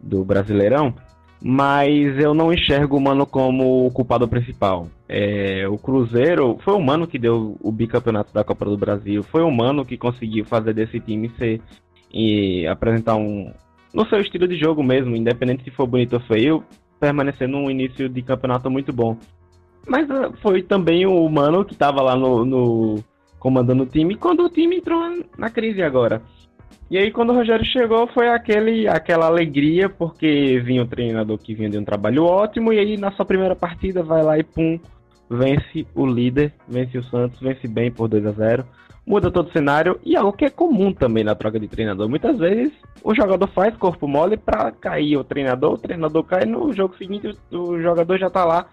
do 0.00 0.24
Brasileirão, 0.24 0.94
mas 1.44 2.18
eu 2.18 2.34
não 2.34 2.52
enxergo 2.52 2.96
o 2.96 3.00
Mano 3.00 3.26
como 3.26 3.86
o 3.86 3.90
culpado 3.90 4.28
principal. 4.28 4.88
É, 5.08 5.66
o 5.68 5.76
Cruzeiro 5.76 6.58
foi 6.64 6.74
o 6.74 6.80
Mano 6.80 7.06
que 7.06 7.18
deu 7.18 7.56
o 7.60 7.72
bicampeonato 7.72 8.32
da 8.32 8.44
Copa 8.44 8.64
do 8.64 8.76
Brasil, 8.76 9.22
foi 9.24 9.42
o 9.42 9.50
Mano 9.50 9.84
que 9.84 9.96
conseguiu 9.96 10.44
fazer 10.44 10.72
desse 10.72 11.00
time 11.00 11.30
ser 11.38 11.60
e 12.12 12.66
apresentar 12.66 13.16
um 13.16 13.52
no 13.92 14.06
seu 14.06 14.20
estilo 14.20 14.48
de 14.48 14.56
jogo 14.56 14.82
mesmo, 14.82 15.14
independente 15.14 15.64
se 15.64 15.70
for 15.70 15.86
bonito 15.86 16.14
ou 16.14 16.20
feio, 16.20 16.64
permanecer 16.98 17.48
num 17.48 17.70
início 17.70 18.08
de 18.08 18.22
campeonato 18.22 18.70
muito 18.70 18.92
bom. 18.92 19.18
Mas 19.86 20.08
uh, 20.08 20.32
foi 20.40 20.62
também 20.62 21.04
o 21.06 21.28
Mano 21.28 21.64
que 21.64 21.72
estava 21.72 22.00
lá 22.00 22.16
no, 22.16 22.44
no 22.44 23.04
comandando 23.38 23.82
o 23.82 23.86
time 23.86 24.14
quando 24.14 24.44
o 24.44 24.48
time 24.48 24.76
entrou 24.76 25.00
na 25.36 25.50
crise 25.50 25.82
agora. 25.82 26.22
E 26.92 26.98
aí 26.98 27.10
quando 27.10 27.30
o 27.30 27.34
Rogério 27.34 27.64
chegou 27.64 28.06
foi 28.08 28.28
aquele, 28.28 28.86
aquela 28.86 29.24
alegria, 29.24 29.88
porque 29.88 30.60
vinha 30.60 30.82
o 30.82 30.86
treinador 30.86 31.38
que 31.38 31.54
vinha 31.54 31.70
de 31.70 31.78
um 31.78 31.84
trabalho 31.84 32.26
ótimo, 32.26 32.70
e 32.70 32.78
aí 32.78 32.98
na 32.98 33.10
sua 33.12 33.24
primeira 33.24 33.56
partida 33.56 34.02
vai 34.02 34.22
lá 34.22 34.38
e 34.38 34.42
pum, 34.42 34.78
vence 35.26 35.86
o 35.94 36.04
líder, 36.04 36.52
vence 36.68 36.98
o 36.98 37.04
Santos, 37.04 37.40
vence 37.40 37.66
bem 37.66 37.90
por 37.90 38.08
2 38.08 38.26
a 38.26 38.32
0 38.32 38.66
muda 39.06 39.30
todo 39.30 39.48
o 39.48 39.52
cenário 39.52 39.98
e 40.04 40.14
algo 40.14 40.34
que 40.34 40.44
é 40.44 40.50
comum 40.50 40.92
também 40.92 41.24
na 41.24 41.34
troca 41.34 41.58
de 41.58 41.66
treinador. 41.66 42.10
Muitas 42.10 42.38
vezes 42.38 42.74
o 43.02 43.14
jogador 43.14 43.48
faz 43.48 43.74
corpo 43.78 44.06
mole 44.06 44.36
para 44.36 44.70
cair 44.70 45.16
o 45.16 45.24
treinador, 45.24 45.72
o 45.72 45.78
treinador 45.78 46.22
cai 46.24 46.44
no 46.44 46.74
jogo 46.74 46.94
seguinte, 46.98 47.34
o 47.50 47.80
jogador 47.80 48.18
já 48.18 48.28
tá 48.28 48.44
lá 48.44 48.66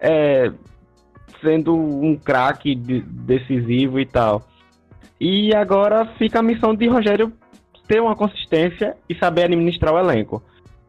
é, 0.00 0.48
sendo 1.42 1.74
um 1.74 2.16
craque 2.16 2.76
decisivo 2.76 3.98
e 3.98 4.06
tal. 4.06 4.42
E 5.20 5.52
agora 5.52 6.06
fica 6.18 6.38
a 6.38 6.42
missão 6.42 6.72
de 6.72 6.86
Rogério 6.86 7.32
ter 7.86 8.00
uma 8.00 8.16
consistência 8.16 8.96
e 9.08 9.14
saber 9.14 9.44
administrar 9.44 9.94
o 9.94 9.98
elenco. 9.98 10.42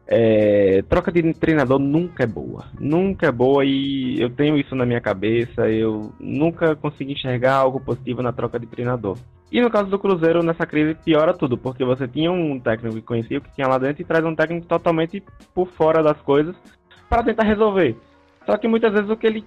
É, 0.08 0.84
troca 0.88 1.10
de 1.10 1.34
treinador 1.34 1.78
nunca 1.78 2.22
é 2.22 2.26
boa. 2.26 2.66
Nunca 2.78 3.26
é 3.26 3.32
boa 3.32 3.64
e 3.64 4.20
eu 4.20 4.30
tenho 4.30 4.56
isso 4.56 4.74
na 4.74 4.86
minha 4.86 5.00
cabeça. 5.00 5.68
Eu 5.68 6.12
nunca 6.20 6.76
consegui 6.76 7.12
enxergar 7.12 7.54
algo 7.54 7.80
positivo 7.80 8.22
na 8.22 8.32
troca 8.32 8.58
de 8.58 8.66
treinador. 8.66 9.18
E 9.50 9.60
no 9.60 9.70
caso 9.70 9.88
do 9.88 9.98
Cruzeiro, 9.98 10.42
nessa 10.42 10.66
crise, 10.66 10.94
piora 10.94 11.32
tudo, 11.32 11.56
porque 11.56 11.84
você 11.84 12.06
tinha 12.08 12.30
um 12.30 12.58
técnico 12.58 12.96
que 12.96 13.02
conhecia 13.02 13.38
o 13.38 13.40
que 13.40 13.54
tinha 13.54 13.68
lá 13.68 13.78
dentro 13.78 14.02
e 14.02 14.04
traz 14.04 14.24
um 14.24 14.34
técnico 14.34 14.66
totalmente 14.66 15.22
por 15.54 15.68
fora 15.68 16.02
das 16.02 16.20
coisas 16.20 16.54
para 17.08 17.22
tentar 17.22 17.44
resolver. 17.44 17.96
Só 18.44 18.56
que 18.56 18.68
muitas 18.68 18.92
vezes 18.92 19.08
o 19.08 19.16
que 19.16 19.26
ele 19.26 19.44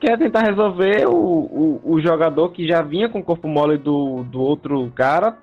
quer 0.00 0.18
tentar 0.18 0.42
resolver, 0.42 1.06
o, 1.06 1.12
o, 1.12 1.80
o 1.84 2.00
jogador 2.00 2.50
que 2.50 2.66
já 2.66 2.82
vinha 2.82 3.08
com 3.08 3.18
o 3.18 3.24
corpo 3.24 3.48
mole 3.48 3.76
do, 3.76 4.22
do 4.24 4.40
outro 4.40 4.90
cara 4.94 5.36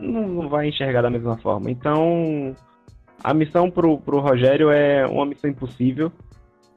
não, 0.00 0.28
não 0.28 0.48
vai 0.48 0.68
enxergar 0.68 1.02
da 1.02 1.10
mesma 1.10 1.36
forma. 1.38 1.70
Então, 1.70 2.54
a 3.22 3.34
missão 3.34 3.70
pro, 3.70 3.98
pro 3.98 4.20
Rogério 4.20 4.70
é 4.70 5.06
uma 5.06 5.26
missão 5.26 5.50
impossível 5.50 6.12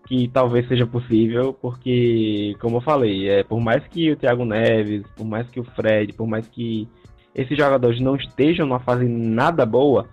que 0.06 0.28
talvez 0.28 0.68
seja 0.68 0.86
possível, 0.86 1.54
porque, 1.54 2.56
como 2.60 2.78
eu 2.78 2.82
falei, 2.82 3.30
é, 3.30 3.44
por 3.44 3.62
mais 3.62 3.86
que 3.88 4.12
o 4.12 4.18
Thiago 4.18 4.44
Neves, 4.44 5.04
por 5.16 5.26
mais 5.26 5.50
que 5.50 5.60
o 5.60 5.64
Fred, 5.64 6.12
por 6.14 6.28
mais 6.28 6.48
que 6.48 6.88
esses 7.34 7.58
jogadores 7.58 8.00
não 8.02 8.16
estejam 8.16 8.66
numa 8.66 8.80
fase 8.80 9.06
nada 9.06 9.66
boa, 9.66 10.08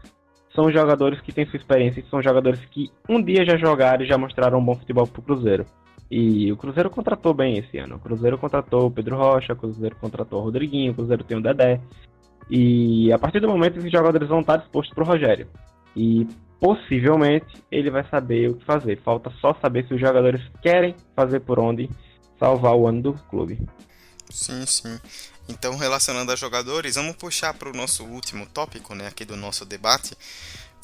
são 0.54 0.70
jogadores 0.70 1.20
que 1.20 1.32
têm 1.32 1.46
sua 1.46 1.56
experiência, 1.56 2.04
são 2.08 2.22
jogadores 2.22 2.60
que 2.66 2.90
um 3.08 3.20
dia 3.22 3.44
já 3.44 3.56
jogaram 3.56 4.04
e 4.04 4.08
já 4.08 4.16
mostraram 4.16 4.58
um 4.58 4.64
bom 4.64 4.76
futebol 4.76 5.06
pro 5.06 5.22
Cruzeiro. 5.22 5.66
E 6.10 6.50
o 6.50 6.56
Cruzeiro 6.56 6.90
contratou 6.90 7.32
bem 7.32 7.58
esse 7.58 7.78
ano. 7.78 7.96
O 7.96 8.00
Cruzeiro 8.00 8.36
contratou 8.36 8.86
o 8.86 8.90
Pedro 8.90 9.16
Rocha, 9.16 9.52
o 9.52 9.56
Cruzeiro 9.56 9.94
contratou 9.96 10.40
o 10.40 10.44
Rodriguinho, 10.44 10.90
o 10.90 10.94
Cruzeiro 10.94 11.22
tem 11.22 11.38
o 11.38 11.42
Dedé. 11.42 11.80
E 12.50 13.12
a 13.12 13.18
partir 13.18 13.40
do 13.40 13.48
momento 13.48 13.78
esses 13.78 13.92
jogadores 13.92 14.28
vão 14.28 14.40
estar 14.40 14.56
dispostos 14.56 14.94
pro 14.94 15.04
Rogério. 15.04 15.48
E 15.96 16.26
possivelmente 16.58 17.62
ele 17.70 17.90
vai 17.90 18.04
saber 18.10 18.50
o 18.50 18.54
que 18.54 18.64
fazer. 18.64 19.00
Falta 19.02 19.30
só 19.40 19.56
saber 19.60 19.86
se 19.86 19.94
os 19.94 20.00
jogadores 20.00 20.42
querem 20.60 20.94
fazer 21.14 21.40
por 21.40 21.58
onde 21.58 21.88
salvar 22.38 22.74
o 22.74 22.86
ano 22.86 23.02
do 23.02 23.12
clube. 23.30 23.58
Sim, 24.28 24.64
sim. 24.66 24.98
Então, 25.48 25.76
relacionando 25.76 26.30
a 26.30 26.36
jogadores, 26.36 26.94
vamos 26.94 27.16
puxar 27.16 27.54
para 27.54 27.68
o 27.68 27.72
nosso 27.72 28.04
último 28.04 28.46
tópico, 28.46 28.94
né, 28.94 29.08
aqui 29.08 29.24
do 29.24 29.36
nosso 29.36 29.64
debate, 29.64 30.16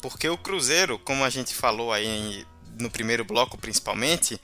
porque 0.01 0.27
o 0.27 0.37
Cruzeiro, 0.37 0.99
como 0.99 1.23
a 1.23 1.29
gente 1.29 1.53
falou 1.53 1.93
aí 1.93 2.45
no 2.77 2.89
primeiro 2.89 3.23
bloco 3.23 3.57
principalmente, 3.57 4.39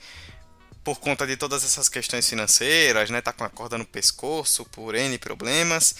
por 0.82 0.98
conta 0.98 1.26
de 1.26 1.36
todas 1.36 1.62
essas 1.62 1.88
questões 1.88 2.28
financeiras, 2.28 3.10
né, 3.10 3.20
tá 3.20 3.32
com 3.32 3.44
a 3.44 3.50
corda 3.50 3.76
no 3.76 3.84
pescoço 3.84 4.64
por 4.66 4.94
N 4.94 5.18
problemas, 5.18 5.94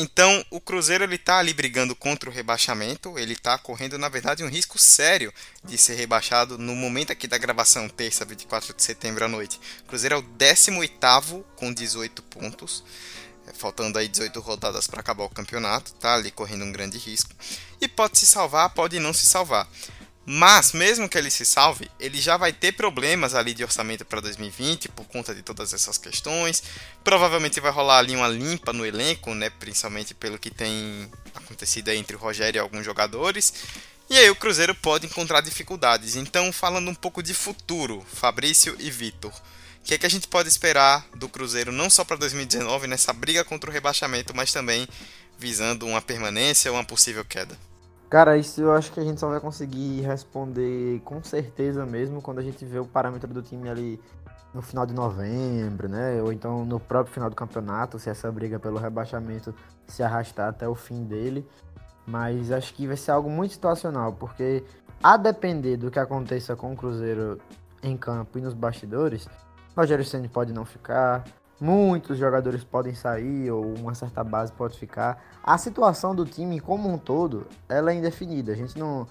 então, 0.00 0.42
o 0.50 0.60
Cruzeiro 0.60 1.04
ele 1.04 1.18
tá 1.18 1.38
ali 1.38 1.52
brigando 1.52 1.94
contra 1.94 2.30
o 2.30 2.32
rebaixamento, 2.32 3.18
ele 3.18 3.34
está 3.34 3.58
correndo 3.58 3.98
na 3.98 4.08
verdade 4.08 4.42
um 4.42 4.48
risco 4.48 4.78
sério 4.78 5.30
de 5.62 5.76
ser 5.76 5.94
rebaixado 5.94 6.56
no 6.56 6.74
momento 6.74 7.12
aqui 7.12 7.26
da 7.26 7.36
gravação, 7.36 7.86
terça, 7.86 8.24
24 8.24 8.74
de 8.74 8.82
setembro 8.82 9.26
à 9.26 9.28
noite. 9.28 9.60
O 9.84 9.88
Cruzeiro 9.88 10.14
é 10.14 10.18
o 10.18 10.22
18º 10.22 11.44
com 11.54 11.70
18 11.70 12.22
pontos, 12.22 12.82
é, 13.46 13.52
faltando 13.52 13.98
aí 13.98 14.08
18 14.08 14.40
rodadas 14.40 14.86
para 14.86 15.00
acabar 15.00 15.24
o 15.24 15.28
campeonato, 15.28 15.92
tá 15.94 16.14
ali 16.14 16.30
correndo 16.30 16.64
um 16.64 16.72
grande 16.72 16.96
risco. 16.96 17.34
E 17.78 17.86
pode 17.86 18.18
se 18.18 18.26
salvar, 18.26 18.70
pode 18.70 18.98
não 18.98 19.12
se 19.12 19.26
salvar. 19.26 19.68
Mas, 20.26 20.72
mesmo 20.72 21.08
que 21.08 21.16
ele 21.16 21.30
se 21.30 21.44
salve, 21.44 21.90
ele 21.98 22.20
já 22.20 22.36
vai 22.36 22.52
ter 22.52 22.72
problemas 22.72 23.34
ali 23.34 23.54
de 23.54 23.64
orçamento 23.64 24.04
para 24.04 24.20
2020 24.20 24.88
por 24.90 25.06
conta 25.06 25.34
de 25.34 25.42
todas 25.42 25.72
essas 25.72 25.96
questões. 25.96 26.62
Provavelmente 27.02 27.58
vai 27.58 27.72
rolar 27.72 27.98
ali 27.98 28.14
uma 28.14 28.28
limpa 28.28 28.72
no 28.72 28.84
elenco, 28.84 29.34
né? 29.34 29.50
Principalmente 29.50 30.14
pelo 30.14 30.38
que 30.38 30.50
tem 30.50 31.10
acontecido 31.34 31.88
entre 31.88 32.14
o 32.14 32.18
Rogério 32.18 32.58
e 32.58 32.60
alguns 32.60 32.84
jogadores. 32.84 33.52
E 34.10 34.18
aí 34.18 34.28
o 34.28 34.36
Cruzeiro 34.36 34.74
pode 34.74 35.06
encontrar 35.06 35.40
dificuldades. 35.40 36.16
Então, 36.16 36.52
falando 36.52 36.90
um 36.90 36.94
pouco 36.94 37.22
de 37.22 37.32
futuro, 37.32 38.04
Fabrício 38.12 38.76
e 38.78 38.90
Vitor. 38.90 39.32
O 39.32 39.84
que, 39.84 39.94
é 39.94 39.98
que 39.98 40.06
a 40.06 40.10
gente 40.10 40.28
pode 40.28 40.48
esperar 40.48 41.06
do 41.16 41.28
Cruzeiro 41.28 41.72
não 41.72 41.88
só 41.88 42.04
para 42.04 42.16
2019 42.16 42.86
nessa 42.86 43.12
briga 43.12 43.44
contra 43.44 43.70
o 43.70 43.72
rebaixamento, 43.72 44.36
mas 44.36 44.52
também 44.52 44.86
visando 45.38 45.86
uma 45.86 46.02
permanência 46.02 46.70
ou 46.70 46.76
uma 46.76 46.84
possível 46.84 47.24
queda? 47.24 47.69
Cara, 48.10 48.36
isso 48.36 48.60
eu 48.60 48.72
acho 48.72 48.90
que 48.90 48.98
a 48.98 49.04
gente 49.04 49.20
só 49.20 49.28
vai 49.28 49.38
conseguir 49.38 50.00
responder 50.00 51.00
com 51.04 51.22
certeza 51.22 51.86
mesmo 51.86 52.20
quando 52.20 52.40
a 52.40 52.42
gente 52.42 52.64
vê 52.64 52.80
o 52.80 52.84
parâmetro 52.84 53.32
do 53.32 53.40
time 53.40 53.70
ali 53.70 54.00
no 54.52 54.60
final 54.60 54.84
de 54.84 54.92
novembro, 54.92 55.88
né? 55.88 56.20
Ou 56.20 56.32
então 56.32 56.64
no 56.64 56.80
próprio 56.80 57.14
final 57.14 57.30
do 57.30 57.36
campeonato, 57.36 58.00
se 58.00 58.10
essa 58.10 58.30
briga 58.32 58.58
pelo 58.58 58.78
rebaixamento 58.78 59.54
se 59.86 60.02
arrastar 60.02 60.48
até 60.48 60.68
o 60.68 60.74
fim 60.74 61.04
dele. 61.04 61.46
Mas 62.04 62.50
acho 62.50 62.74
que 62.74 62.84
vai 62.84 62.96
ser 62.96 63.12
algo 63.12 63.30
muito 63.30 63.52
situacional, 63.52 64.12
porque 64.12 64.64
a 65.00 65.16
depender 65.16 65.76
do 65.76 65.88
que 65.88 66.00
aconteça 66.00 66.56
com 66.56 66.72
o 66.72 66.76
Cruzeiro 66.76 67.38
em 67.80 67.96
campo 67.96 68.38
e 68.38 68.40
nos 68.40 68.54
bastidores, 68.54 69.28
Rogério 69.76 70.04
Ceni 70.04 70.26
pode 70.26 70.52
não 70.52 70.64
ficar, 70.64 71.22
Muitos 71.60 72.16
jogadores 72.16 72.64
podem 72.64 72.94
sair 72.94 73.50
ou 73.50 73.74
uma 73.78 73.94
certa 73.94 74.24
base 74.24 74.50
pode 74.52 74.78
ficar. 74.78 75.22
A 75.42 75.58
situação 75.58 76.14
do 76.14 76.24
time 76.24 76.58
como 76.58 76.88
um 76.88 76.96
todo, 76.96 77.46
ela 77.68 77.92
é 77.92 77.94
indefinida. 77.94 78.52
A 78.52 78.56
gente 78.56 78.78
não, 78.78 79.06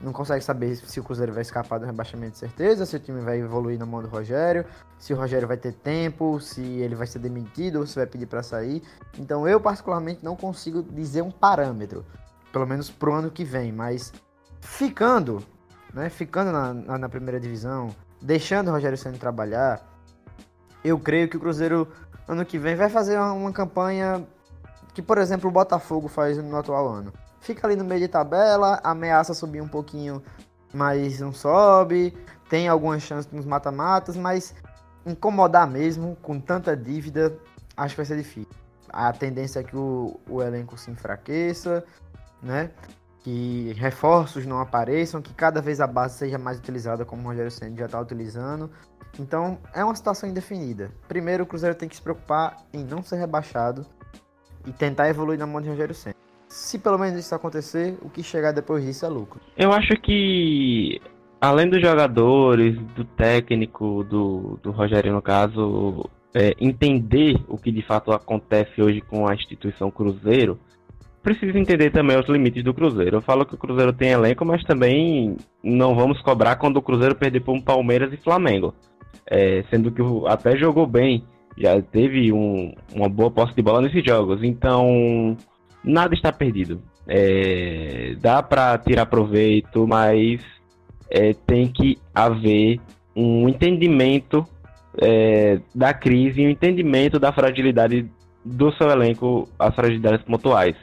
não 0.00 0.12
consegue 0.12 0.44
saber 0.44 0.76
se 0.76 1.00
o 1.00 1.02
Cruzeiro 1.02 1.32
vai 1.32 1.42
escapar 1.42 1.78
do 1.78 1.86
rebaixamento 1.86 2.32
de 2.32 2.38
certeza, 2.38 2.86
se 2.86 2.94
o 2.94 3.00
time 3.00 3.20
vai 3.20 3.40
evoluir 3.40 3.78
na 3.78 3.84
mão 3.84 4.00
do 4.00 4.08
Rogério, 4.08 4.64
se 4.96 5.12
o 5.12 5.16
Rogério 5.16 5.48
vai 5.48 5.56
ter 5.56 5.72
tempo, 5.72 6.38
se 6.40 6.62
ele 6.62 6.94
vai 6.94 7.06
ser 7.06 7.18
demitido 7.18 7.80
ou 7.80 7.86
se 7.86 7.96
vai 7.96 8.06
pedir 8.06 8.26
para 8.26 8.44
sair. 8.44 8.80
Então 9.18 9.48
eu 9.48 9.60
particularmente 9.60 10.24
não 10.24 10.36
consigo 10.36 10.82
dizer 10.82 11.22
um 11.22 11.32
parâmetro, 11.32 12.06
pelo 12.52 12.66
menos 12.66 12.90
pro 12.90 13.12
ano 13.12 13.30
que 13.30 13.44
vem, 13.44 13.72
mas 13.72 14.12
ficando, 14.60 15.42
né, 15.92 16.08
ficando 16.08 16.52
na, 16.52 16.74
na, 16.74 16.98
na 16.98 17.08
primeira 17.08 17.40
divisão, 17.40 17.88
deixando 18.22 18.68
o 18.68 18.70
Rogério 18.70 18.96
Senna 18.96 19.18
trabalhar, 19.18 19.84
eu 20.84 20.98
creio 20.98 21.28
que 21.28 21.36
o 21.36 21.40
Cruzeiro 21.40 21.88
ano 22.26 22.44
que 22.44 22.58
vem 22.58 22.76
vai 22.76 22.88
fazer 22.88 23.16
uma, 23.16 23.32
uma 23.32 23.52
campanha 23.52 24.26
que, 24.94 25.02
por 25.02 25.18
exemplo, 25.18 25.48
o 25.48 25.52
Botafogo 25.52 26.08
faz 26.08 26.36
no 26.38 26.56
atual 26.56 26.88
ano. 26.88 27.12
Fica 27.40 27.66
ali 27.66 27.76
no 27.76 27.84
meio 27.84 28.00
de 28.00 28.08
tabela, 28.08 28.80
ameaça 28.82 29.32
subir 29.32 29.60
um 29.60 29.68
pouquinho, 29.68 30.22
mas 30.72 31.20
não 31.20 31.32
sobe. 31.32 32.16
Tem 32.48 32.68
algumas 32.68 33.02
chances 33.02 33.30
nos 33.30 33.46
mata-matas, 33.46 34.16
mas 34.16 34.54
incomodar 35.06 35.68
mesmo, 35.68 36.16
com 36.20 36.40
tanta 36.40 36.76
dívida, 36.76 37.36
acho 37.76 37.94
que 37.94 37.98
vai 37.98 38.06
ser 38.06 38.16
difícil. 38.16 38.50
A 38.88 39.12
tendência 39.12 39.60
é 39.60 39.62
que 39.62 39.76
o, 39.76 40.18
o 40.28 40.42
elenco 40.42 40.76
se 40.76 40.90
enfraqueça, 40.90 41.84
né? 42.42 42.70
Que 43.20 43.72
reforços 43.74 44.46
não 44.46 44.60
apareçam, 44.60 45.20
que 45.20 45.34
cada 45.34 45.60
vez 45.60 45.80
a 45.80 45.86
base 45.86 46.18
seja 46.18 46.38
mais 46.38 46.58
utilizada 46.58 47.04
como 47.04 47.22
o 47.22 47.26
Rogério 47.26 47.50
Senna 47.50 47.76
já 47.76 47.86
está 47.86 48.00
utilizando. 48.00 48.70
Então 49.18 49.58
é 49.74 49.84
uma 49.84 49.94
situação 49.94 50.28
indefinida. 50.28 50.90
Primeiro, 51.06 51.44
o 51.44 51.46
Cruzeiro 51.46 51.74
tem 51.74 51.88
que 51.88 51.96
se 51.96 52.02
preocupar 52.02 52.56
em 52.72 52.84
não 52.84 53.02
ser 53.02 53.16
rebaixado 53.16 53.86
e 54.66 54.72
tentar 54.72 55.08
evoluir 55.08 55.38
na 55.38 55.46
mão 55.46 55.60
de 55.60 55.68
Rogério 55.68 55.94
Senna. 55.94 56.14
Se 56.48 56.78
pelo 56.78 56.98
menos 56.98 57.18
isso 57.18 57.34
acontecer, 57.34 57.98
o 58.00 58.08
que 58.08 58.22
chegar 58.22 58.52
depois 58.52 58.84
disso 58.84 59.04
é 59.04 59.08
lucro. 59.08 59.40
Eu 59.56 59.72
acho 59.72 59.94
que, 60.00 61.00
além 61.40 61.68
dos 61.68 61.80
jogadores, 61.80 62.74
do 62.94 63.04
técnico, 63.04 64.04
do, 64.04 64.58
do 64.62 64.70
Rogério 64.70 65.12
no 65.12 65.20
caso, 65.20 66.08
é, 66.34 66.54
entender 66.58 67.36
o 67.48 67.58
que 67.58 67.70
de 67.70 67.82
fato 67.82 68.12
acontece 68.12 68.80
hoje 68.80 69.02
com 69.02 69.28
a 69.28 69.34
instituição 69.34 69.90
Cruzeiro, 69.90 70.58
precisa 71.22 71.58
entender 71.58 71.90
também 71.90 72.18
os 72.18 72.26
limites 72.28 72.64
do 72.64 72.72
Cruzeiro. 72.72 73.18
Eu 73.18 73.22
falo 73.22 73.44
que 73.44 73.54
o 73.54 73.58
Cruzeiro 73.58 73.92
tem 73.92 74.10
elenco, 74.10 74.44
mas 74.44 74.64
também 74.64 75.36
não 75.62 75.94
vamos 75.94 76.20
cobrar 76.22 76.56
quando 76.56 76.78
o 76.78 76.82
Cruzeiro 76.82 77.14
perder 77.14 77.40
para 77.40 77.52
um 77.52 77.60
Palmeiras 77.60 78.10
e 78.12 78.16
Flamengo 78.16 78.74
é, 79.26 79.64
sendo 79.70 79.90
que 79.90 80.02
até 80.26 80.56
jogou 80.56 80.86
bem, 80.86 81.24
já 81.56 81.80
teve 81.82 82.32
um, 82.32 82.72
uma 82.94 83.08
boa 83.08 83.30
posse 83.30 83.54
de 83.54 83.62
bola 83.62 83.82
nesses 83.82 84.04
jogos, 84.04 84.42
então 84.42 85.36
nada 85.82 86.14
está 86.14 86.32
perdido. 86.32 86.80
É, 87.06 88.14
dá 88.20 88.42
para 88.42 88.76
tirar 88.78 89.06
proveito, 89.06 89.86
mas 89.86 90.40
é, 91.10 91.32
tem 91.32 91.66
que 91.66 91.98
haver 92.14 92.80
um 93.16 93.48
entendimento 93.48 94.46
é, 95.00 95.60
da 95.74 95.92
crise, 95.92 96.46
um 96.46 96.50
entendimento 96.50 97.18
da 97.18 97.32
fragilidade 97.32 98.10
do 98.44 98.72
seu 98.72 98.90
elenco, 98.90 99.48
as 99.58 99.74
fragilidades 99.74 100.24
pontuais. 100.24 100.76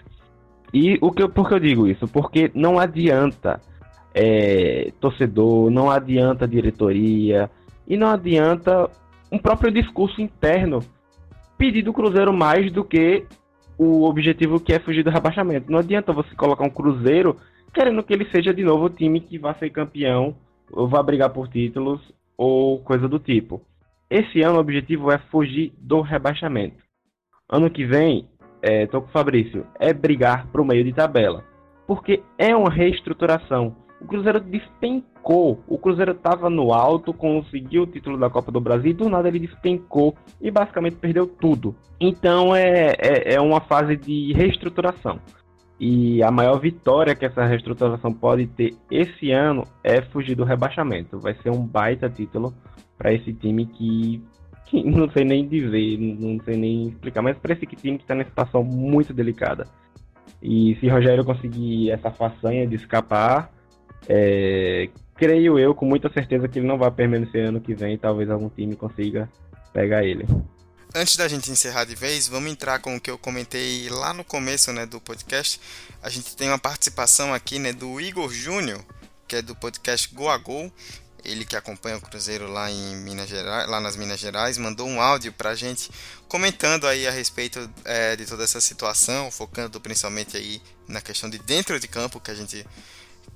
E 0.73 0.97
o 1.01 1.11
que, 1.11 1.27
por 1.27 1.47
que 1.47 1.53
eu 1.53 1.59
digo 1.59 1.87
isso? 1.87 2.07
Porque 2.07 2.51
não 2.53 2.79
adianta 2.79 3.61
é, 4.13 4.91
torcedor, 4.99 5.69
não 5.69 5.89
adianta 5.89 6.47
diretoria, 6.47 7.49
e 7.87 7.97
não 7.97 8.07
adianta 8.07 8.89
um 9.31 9.37
próprio 9.37 9.71
discurso 9.71 10.21
interno 10.21 10.79
pedir 11.57 11.81
do 11.81 11.93
Cruzeiro 11.93 12.33
mais 12.33 12.71
do 12.71 12.83
que 12.83 13.25
o 13.77 14.03
objetivo 14.03 14.59
que 14.59 14.73
é 14.73 14.79
fugir 14.79 15.03
do 15.03 15.09
rebaixamento. 15.09 15.71
Não 15.71 15.79
adianta 15.79 16.13
você 16.13 16.33
colocar 16.35 16.63
um 16.63 16.69
Cruzeiro 16.69 17.37
querendo 17.73 18.01
que 18.03 18.13
ele 18.13 18.29
seja 18.31 18.53
de 18.53 18.63
novo 18.63 18.85
o 18.85 18.89
time 18.89 19.19
que 19.19 19.37
vai 19.37 19.53
ser 19.59 19.69
campeão, 19.69 20.35
ou 20.71 20.87
vai 20.87 21.03
brigar 21.03 21.29
por 21.29 21.49
títulos, 21.49 22.01
ou 22.37 22.79
coisa 22.79 23.07
do 23.07 23.19
tipo. 23.19 23.61
Esse 24.09 24.41
ano 24.41 24.55
o 24.57 24.61
objetivo 24.61 25.11
é 25.11 25.17
fugir 25.29 25.73
do 25.77 25.99
rebaixamento. 25.99 26.77
Ano 27.49 27.69
que 27.69 27.85
vem, 27.85 28.29
é, 28.61 28.87
tô 28.87 29.01
com 29.01 29.07
o 29.07 29.11
Fabrício, 29.11 29.65
é 29.77 29.93
brigar 29.93 30.47
pro 30.47 30.63
meio 30.65 30.83
de 30.83 30.93
tabela. 30.93 31.43
porque 31.85 32.23
é 32.37 32.55
uma 32.55 32.69
reestruturação. 32.69 33.75
O 34.05 34.07
Cruzeiro 34.07 34.39
despencou. 34.39 35.59
O 35.67 35.79
Cruzeiro 35.79 36.11
estava 36.11 36.47
no 36.47 36.71
alto, 36.71 37.11
conseguiu 37.11 37.83
o 37.83 37.87
título 37.87 38.19
da 38.19 38.29
Copa 38.29 38.51
do 38.51 38.61
Brasil 38.61 38.91
e 38.91 38.93
do 38.93 39.09
nada 39.09 39.27
ele 39.27 39.39
despencou 39.39 40.15
e 40.39 40.51
basicamente 40.51 40.97
perdeu 40.97 41.25
tudo. 41.25 41.75
Então 41.99 42.55
é, 42.55 42.93
é, 42.99 43.33
é 43.33 43.41
uma 43.41 43.59
fase 43.61 43.97
de 43.97 44.31
reestruturação. 44.33 45.19
E 45.79 46.21
a 46.21 46.29
maior 46.29 46.59
vitória 46.59 47.15
que 47.15 47.25
essa 47.25 47.43
reestruturação 47.45 48.13
pode 48.13 48.45
ter 48.45 48.75
esse 48.91 49.31
ano 49.31 49.63
é 49.83 50.03
fugir 50.03 50.35
do 50.35 50.43
rebaixamento. 50.43 51.19
Vai 51.19 51.33
ser 51.41 51.49
um 51.49 51.65
baita 51.65 52.07
título 52.07 52.53
para 52.99 53.11
esse 53.11 53.33
time 53.33 53.65
que, 53.65 54.23
que, 54.67 54.83
não 54.85 55.09
sei 55.09 55.25
nem 55.25 55.47
dizer, 55.47 55.97
não 55.97 56.39
sei 56.45 56.55
nem 56.57 56.89
explicar, 56.89 57.23
mas 57.23 57.39
para 57.39 57.53
esse 57.53 57.65
time 57.65 57.97
que 57.97 58.03
está 58.03 58.13
numa 58.13 58.23
situação 58.23 58.63
muito 58.63 59.11
delicada. 59.11 59.65
E 60.43 60.77
se 60.79 60.87
Rogério 60.87 61.25
conseguir 61.25 61.89
essa 61.89 62.11
façanha 62.11 62.67
de 62.67 62.75
escapar, 62.75 63.54
é, 64.07 64.89
creio 65.15 65.57
eu 65.57 65.73
com 65.73 65.85
muita 65.85 66.11
certeza 66.11 66.47
que 66.47 66.59
ele 66.59 66.67
não 66.67 66.77
vai 66.77 66.91
permanecer 66.91 67.45
ano 67.45 67.61
que 67.61 67.73
vem. 67.73 67.97
Talvez 67.97 68.29
algum 68.29 68.49
time 68.49 68.75
consiga 68.75 69.29
pegar 69.73 70.03
ele. 70.03 70.25
Antes 70.93 71.17
da 71.17 71.27
gente 71.27 71.51
encerrar 71.51 71.83
de 71.83 71.93
vez, 71.93 72.27
vamos 72.27 72.49
entrar 72.49 72.79
com 72.79 72.95
o 72.95 73.01
que 73.01 73.11
eu 73.11 73.17
comentei 73.17 73.89
lá 73.89 74.13
no 74.13 74.23
começo 74.23 74.71
né, 74.71 74.85
do 74.85 75.01
podcast. 75.01 75.59
A 76.01 76.09
gente 76.09 76.35
tem 76.37 76.47
uma 76.47 76.57
participação 76.57 77.33
aqui 77.33 77.59
né, 77.59 77.73
do 77.73 77.99
Igor 77.99 78.31
Júnior, 78.31 78.81
que 79.27 79.35
é 79.35 79.41
do 79.41 79.53
podcast 79.55 80.13
Go 80.15 80.29
a 80.29 80.37
Go. 80.37 80.71
Ele 81.21 81.43
que 81.43 81.55
acompanha 81.55 81.97
o 81.97 82.01
Cruzeiro 82.01 82.49
lá 82.49 82.71
em 82.71 82.95
Minas 82.97 83.27
Gerais, 83.27 83.67
lá 83.67 83.81
nas 83.81 83.97
Minas 83.97 84.19
Gerais, 84.19 84.57
mandou 84.57 84.87
um 84.87 85.01
áudio 85.01 85.33
para 85.33 85.49
a 85.49 85.55
gente 85.55 85.89
comentando 86.29 86.87
aí 86.87 87.07
a 87.07 87.11
respeito 87.11 87.67
é, 87.83 88.15
de 88.15 88.25
toda 88.25 88.43
essa 88.43 88.61
situação, 88.61 89.29
focando 89.31 89.81
principalmente 89.81 90.37
aí 90.37 90.61
na 90.87 91.01
questão 91.01 91.29
de 91.29 91.39
dentro 91.39 91.77
de 91.79 91.87
campo 91.87 92.21
que 92.21 92.29
a 92.29 92.35
gente 92.35 92.65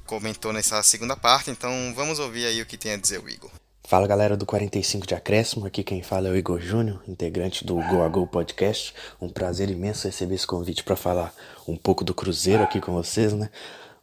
comentou 0.10 0.52
nessa 0.52 0.82
segunda 0.82 1.16
parte, 1.16 1.52
então 1.52 1.94
vamos 1.96 2.18
ouvir 2.18 2.48
aí 2.48 2.60
o 2.64 2.66
que 2.66 2.80
tem 2.80 2.94
a 2.94 2.98
dizer 2.98 3.20
o 3.20 3.30
Igor. 3.30 3.52
Fala 3.88 4.08
galera 4.08 4.36
do 4.36 4.44
45 4.44 5.06
de 5.06 5.14
Acréscimo, 5.14 5.68
aqui 5.68 5.84
quem 5.84 6.02
fala 6.02 6.28
é 6.28 6.32
o 6.32 6.36
Igor 6.36 6.60
Júnior, 6.60 7.00
integrante 7.08 7.64
do 7.64 7.76
Go 7.76 8.02
a 8.02 8.08
Go 8.08 8.26
Podcast. 8.26 8.92
Um 9.22 9.30
prazer 9.30 9.70
imenso 9.70 10.08
receber 10.08 10.34
esse 10.34 10.48
convite 10.48 10.84
para 10.84 10.96
falar 10.96 11.32
um 11.68 11.78
pouco 11.78 12.04
do 12.04 12.16
Cruzeiro 12.16 12.64
aqui 12.64 12.82
com 12.82 12.92
vocês, 12.92 13.34
né? 13.34 13.52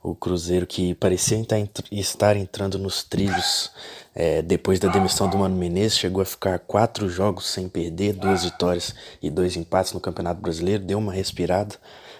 O 0.00 0.14
Cruzeiro 0.14 0.64
que 0.64 0.94
parecia 0.94 1.44
estar 1.90 2.36
entrando 2.36 2.78
nos 2.78 3.02
trilhos 3.02 3.72
é, 4.14 4.42
depois 4.42 4.78
da 4.78 4.88
demissão 4.88 5.28
do 5.28 5.38
Mano 5.38 5.56
Menezes, 5.56 5.98
chegou 5.98 6.22
a 6.22 6.24
ficar 6.24 6.60
quatro 6.60 7.08
jogos 7.08 7.48
sem 7.48 7.68
perder, 7.68 8.12
duas 8.12 8.44
vitórias 8.44 8.94
e 9.20 9.28
dois 9.28 9.56
empates 9.56 9.92
no 9.92 10.00
Campeonato 10.00 10.40
Brasileiro, 10.40 10.84
deu 10.84 10.98
uma 10.98 11.12
respirada 11.12 11.74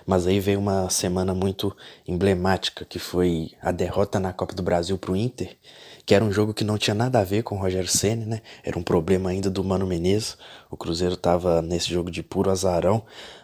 mas 0.07 0.27
aí 0.27 0.39
veio 0.39 0.61
uma 0.61 0.89
semana 0.89 1.35
muito 1.35 1.77
emblemática, 2.07 2.85
que 2.85 2.99
foi 2.99 3.51
a 3.61 3.73
derrota 3.73 4.21
na 4.21 4.33
Copa 4.33 4.55
do 4.55 4.63
Brasil 4.63 4.97
para 4.97 5.11
o 5.11 5.17
Inter, 5.17 5.57
que 6.07 6.15
era 6.15 6.25
um 6.25 6.31
jogo 6.31 6.55
que 6.55 6.63
não 6.63 6.79
tinha 6.79 6.95
nada 6.95 7.19
a 7.19 7.25
ver 7.25 7.43
com 7.43 7.57
o 7.57 7.59
Rogério 7.59 7.89
Ceni, 7.89 8.25
né? 8.25 8.41
Era 8.63 8.79
um 8.79 8.83
problema 8.83 9.31
ainda 9.31 9.51
do 9.51 9.65
Mano 9.65 9.85
Menezes. 9.85 10.39
O 10.71 10.77
Cruzeiro 10.77 11.15
estava 11.15 11.61
nesse 11.61 11.91
jogo 11.93 12.13
de 12.13 12.23
puro 12.23 12.49
azarão, 12.49 13.03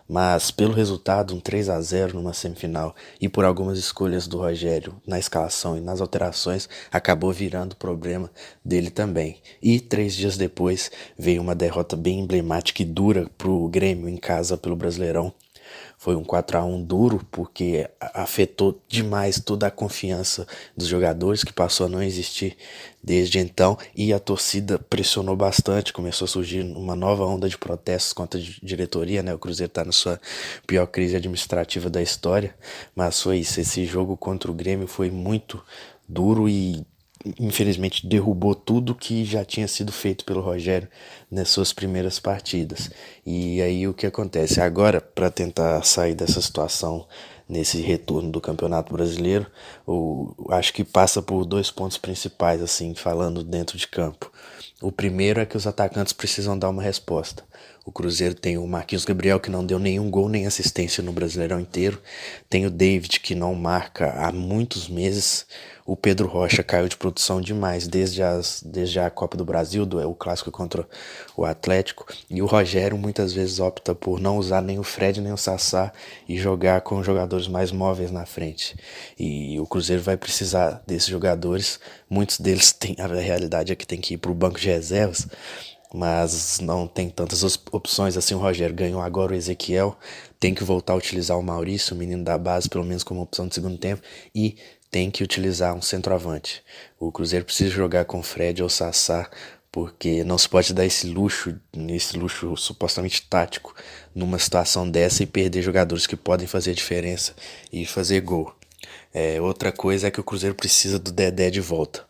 mas 0.08 0.52
pelo 0.52 0.72
resultado, 0.72 1.34
um 1.34 1.40
3 1.40 1.68
a 1.68 1.80
0 1.80 2.14
numa 2.14 2.32
semifinal 2.32 2.94
e 3.20 3.28
por 3.28 3.44
algumas 3.44 3.78
escolhas 3.78 4.28
do 4.28 4.38
Rogério 4.38 4.94
na 5.04 5.18
escalação 5.18 5.76
e 5.76 5.80
nas 5.80 6.00
alterações, 6.00 6.68
acabou 6.92 7.32
virando 7.32 7.74
problema 7.74 8.30
dele 8.64 8.90
também. 8.90 9.40
E 9.60 9.80
três 9.80 10.14
dias 10.14 10.36
depois 10.36 10.92
veio 11.18 11.42
uma 11.42 11.56
derrota 11.56 11.96
bem 11.96 12.20
emblemática 12.20 12.82
e 12.82 12.84
dura 12.84 13.28
para 13.36 13.50
o 13.50 13.68
Grêmio 13.68 14.08
em 14.08 14.16
casa 14.16 14.56
pelo 14.56 14.76
Brasileirão 14.76 15.34
foi 16.02 16.16
um 16.16 16.24
4 16.24 16.58
a 16.58 16.64
1 16.64 16.82
duro 16.82 17.24
porque 17.30 17.88
afetou 18.00 18.82
demais 18.88 19.38
toda 19.38 19.68
a 19.68 19.70
confiança 19.70 20.48
dos 20.76 20.88
jogadores 20.88 21.44
que 21.44 21.52
passou 21.52 21.86
a 21.86 21.88
não 21.88 22.02
existir 22.02 22.56
desde 23.00 23.38
então 23.38 23.78
e 23.94 24.12
a 24.12 24.18
torcida 24.18 24.80
pressionou 24.80 25.36
bastante, 25.36 25.92
começou 25.92 26.24
a 26.24 26.28
surgir 26.28 26.62
uma 26.62 26.96
nova 26.96 27.24
onda 27.24 27.48
de 27.48 27.56
protestos 27.56 28.12
contra 28.12 28.40
a 28.40 28.42
diretoria, 28.60 29.22
né? 29.22 29.32
O 29.32 29.38
Cruzeiro 29.38 29.70
está 29.70 29.84
na 29.84 29.92
sua 29.92 30.20
pior 30.66 30.86
crise 30.88 31.14
administrativa 31.14 31.88
da 31.88 32.02
história, 32.02 32.52
mas 32.96 33.22
foi 33.22 33.38
isso, 33.38 33.60
esse 33.60 33.86
jogo 33.86 34.16
contra 34.16 34.50
o 34.50 34.54
Grêmio 34.54 34.88
foi 34.88 35.08
muito 35.08 35.64
duro 36.08 36.48
e 36.48 36.84
infelizmente 37.38 38.06
derrubou 38.06 38.54
tudo 38.54 38.94
que 38.94 39.24
já 39.24 39.44
tinha 39.44 39.68
sido 39.68 39.92
feito 39.92 40.24
pelo 40.24 40.40
Rogério 40.40 40.88
nas 41.30 41.48
suas 41.48 41.72
primeiras 41.72 42.18
partidas. 42.18 42.90
E 43.24 43.60
aí 43.62 43.86
o 43.86 43.94
que 43.94 44.06
acontece? 44.06 44.60
Agora, 44.60 45.00
para 45.00 45.30
tentar 45.30 45.82
sair 45.84 46.14
dessa 46.14 46.40
situação 46.40 47.06
nesse 47.48 47.80
retorno 47.80 48.30
do 48.30 48.40
Campeonato 48.40 48.92
Brasileiro, 48.92 49.46
o, 49.86 50.34
acho 50.50 50.72
que 50.72 50.84
passa 50.84 51.20
por 51.20 51.44
dois 51.44 51.70
pontos 51.70 51.98
principais, 51.98 52.62
assim, 52.62 52.94
falando 52.94 53.44
dentro 53.44 53.76
de 53.76 53.86
campo. 53.86 54.32
O 54.80 54.90
primeiro 54.90 55.40
é 55.40 55.46
que 55.46 55.56
os 55.56 55.66
atacantes 55.66 56.12
precisam 56.12 56.58
dar 56.58 56.70
uma 56.70 56.82
resposta. 56.82 57.44
O 57.84 57.90
Cruzeiro 57.90 58.34
tem 58.34 58.56
o 58.56 58.66
Marquinhos 58.66 59.04
Gabriel, 59.04 59.40
que 59.40 59.50
não 59.50 59.66
deu 59.66 59.76
nenhum 59.76 60.08
gol 60.08 60.28
nem 60.28 60.46
assistência 60.46 61.02
no 61.02 61.12
Brasileirão 61.12 61.58
inteiro. 61.58 62.00
Tem 62.48 62.64
o 62.64 62.70
David, 62.70 63.18
que 63.18 63.34
não 63.34 63.56
marca 63.56 64.12
há 64.12 64.30
muitos 64.30 64.88
meses. 64.88 65.44
O 65.84 65.96
Pedro 65.96 66.28
Rocha 66.28 66.62
caiu 66.62 66.86
de 66.86 66.96
produção 66.96 67.40
demais 67.40 67.88
desde, 67.88 68.22
as, 68.22 68.62
desde 68.64 69.00
a 69.00 69.10
Copa 69.10 69.36
do 69.36 69.44
Brasil, 69.44 69.84
do, 69.84 69.98
o 70.08 70.14
clássico 70.14 70.52
contra 70.52 70.86
o 71.36 71.44
Atlético. 71.44 72.06
E 72.30 72.40
o 72.40 72.46
Rogério 72.46 72.96
muitas 72.96 73.32
vezes 73.32 73.58
opta 73.58 73.96
por 73.96 74.20
não 74.20 74.38
usar 74.38 74.62
nem 74.62 74.78
o 74.78 74.84
Fred 74.84 75.20
nem 75.20 75.32
o 75.32 75.36
Sassá 75.36 75.92
e 76.28 76.38
jogar 76.38 76.82
com 76.82 77.02
jogadores 77.02 77.48
mais 77.48 77.72
móveis 77.72 78.12
na 78.12 78.24
frente. 78.24 78.76
E 79.18 79.58
o 79.58 79.66
Cruzeiro 79.66 80.02
vai 80.02 80.16
precisar 80.16 80.80
desses 80.86 81.08
jogadores. 81.08 81.80
Muitos 82.08 82.38
deles 82.38 82.70
têm, 82.70 82.94
a 83.00 83.08
realidade 83.08 83.72
é 83.72 83.74
que 83.74 83.86
tem 83.86 84.00
que 84.00 84.14
ir 84.14 84.18
para 84.18 84.30
o 84.30 84.34
banco 84.34 84.60
de 84.60 84.68
reservas 84.68 85.26
mas 85.92 86.58
não 86.60 86.86
tem 86.86 87.10
tantas 87.10 87.42
opções 87.70 88.16
assim. 88.16 88.34
O 88.34 88.38
Rogério 88.38 88.74
ganhou 88.74 89.00
agora 89.00 89.32
o 89.32 89.36
Ezequiel, 89.36 89.96
tem 90.40 90.54
que 90.54 90.64
voltar 90.64 90.94
a 90.94 90.96
utilizar 90.96 91.38
o 91.38 91.42
Maurício, 91.42 91.94
o 91.94 91.98
menino 91.98 92.24
da 92.24 92.38
base, 92.38 92.68
pelo 92.68 92.84
menos 92.84 93.04
como 93.04 93.20
opção 93.20 93.46
de 93.46 93.54
segundo 93.54 93.78
tempo, 93.78 94.02
e 94.34 94.56
tem 94.90 95.10
que 95.10 95.22
utilizar 95.22 95.74
um 95.74 95.82
centroavante. 95.82 96.62
O 96.98 97.10
Cruzeiro 97.12 97.44
precisa 97.44 97.70
jogar 97.70 98.04
com 98.04 98.22
Fred 98.22 98.62
ou 98.62 98.68
Sassá, 98.68 99.30
porque 99.70 100.22
não 100.22 100.36
se 100.36 100.48
pode 100.48 100.74
dar 100.74 100.84
esse 100.84 101.06
luxo, 101.06 101.58
esse 101.88 102.16
luxo 102.18 102.54
supostamente 102.56 103.26
tático, 103.28 103.74
numa 104.14 104.38
situação 104.38 104.88
dessa 104.88 105.22
e 105.22 105.26
perder 105.26 105.62
jogadores 105.62 106.06
que 106.06 106.16
podem 106.16 106.46
fazer 106.46 106.74
diferença 106.74 107.34
e 107.72 107.86
fazer 107.86 108.20
gol. 108.20 108.54
É, 109.14 109.40
outra 109.40 109.72
coisa 109.72 110.08
é 110.08 110.10
que 110.10 110.20
o 110.20 110.24
Cruzeiro 110.24 110.54
precisa 110.54 110.98
do 110.98 111.10
Dedé 111.10 111.50
de 111.50 111.60
volta. 111.60 112.06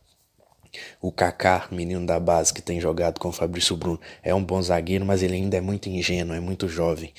O 1.03 1.11
Kaká, 1.11 1.66
menino 1.72 2.07
da 2.07 2.20
base 2.20 2.55
que 2.55 2.62
tem 2.62 2.80
jogado 2.80 3.18
com 3.18 3.28
o 3.28 3.32
Fabrício 3.32 3.76
Bruno, 3.76 4.00
é 4.22 4.32
um 4.32 4.42
bom 4.42 4.62
zagueiro, 4.62 5.05
mas 5.05 5.20
ele 5.20 5.34
ainda 5.34 5.57
é 5.57 5.61
muito 5.61 5.88
ingênuo, 5.88 6.36
é 6.36 6.38
muito 6.38 6.68
jovem. 6.68 7.12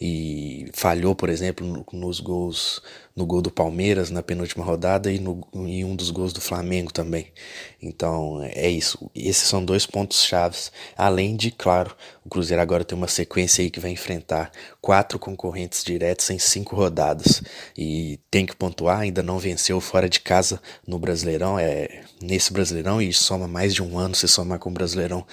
E 0.00 0.70
falhou, 0.72 1.14
por 1.14 1.28
exemplo, 1.28 1.84
nos 1.92 2.18
gols 2.18 2.82
no 3.16 3.24
gol 3.24 3.40
do 3.40 3.50
Palmeiras 3.50 4.10
na 4.10 4.22
penúltima 4.22 4.62
rodada 4.62 5.10
e 5.10 5.18
no, 5.18 5.40
em 5.54 5.82
um 5.84 5.96
dos 5.96 6.10
gols 6.10 6.34
do 6.34 6.40
Flamengo 6.40 6.92
também. 6.92 7.32
Então 7.80 8.42
é 8.42 8.68
isso. 8.68 9.10
Esses 9.14 9.48
são 9.48 9.64
dois 9.64 9.86
pontos 9.86 10.22
chaves. 10.22 10.70
Além 10.96 11.34
de, 11.34 11.50
claro, 11.50 11.96
o 12.22 12.28
Cruzeiro 12.28 12.60
agora 12.60 12.84
tem 12.84 12.96
uma 12.96 13.08
sequência 13.08 13.62
aí 13.62 13.70
que 13.70 13.80
vai 13.80 13.90
enfrentar 13.90 14.52
quatro 14.82 15.18
concorrentes 15.18 15.82
diretos 15.82 16.28
em 16.28 16.38
cinco 16.38 16.76
rodadas 16.76 17.42
e 17.76 18.20
tem 18.30 18.44
que 18.44 18.54
pontuar. 18.54 19.00
Ainda 19.00 19.22
não 19.22 19.38
venceu 19.38 19.80
fora 19.80 20.10
de 20.10 20.20
casa 20.20 20.60
no 20.86 20.98
Brasileirão, 20.98 21.58
é 21.58 22.02
nesse 22.20 22.52
Brasileirão 22.52 23.00
e 23.00 23.14
soma 23.26 23.48
mais 23.48 23.74
de 23.74 23.82
um 23.82 23.98
ano 23.98 24.14
se 24.14 24.28
somar 24.28 24.58
com 24.58 24.70
o 24.70 24.72
Brasileirão 24.72 25.26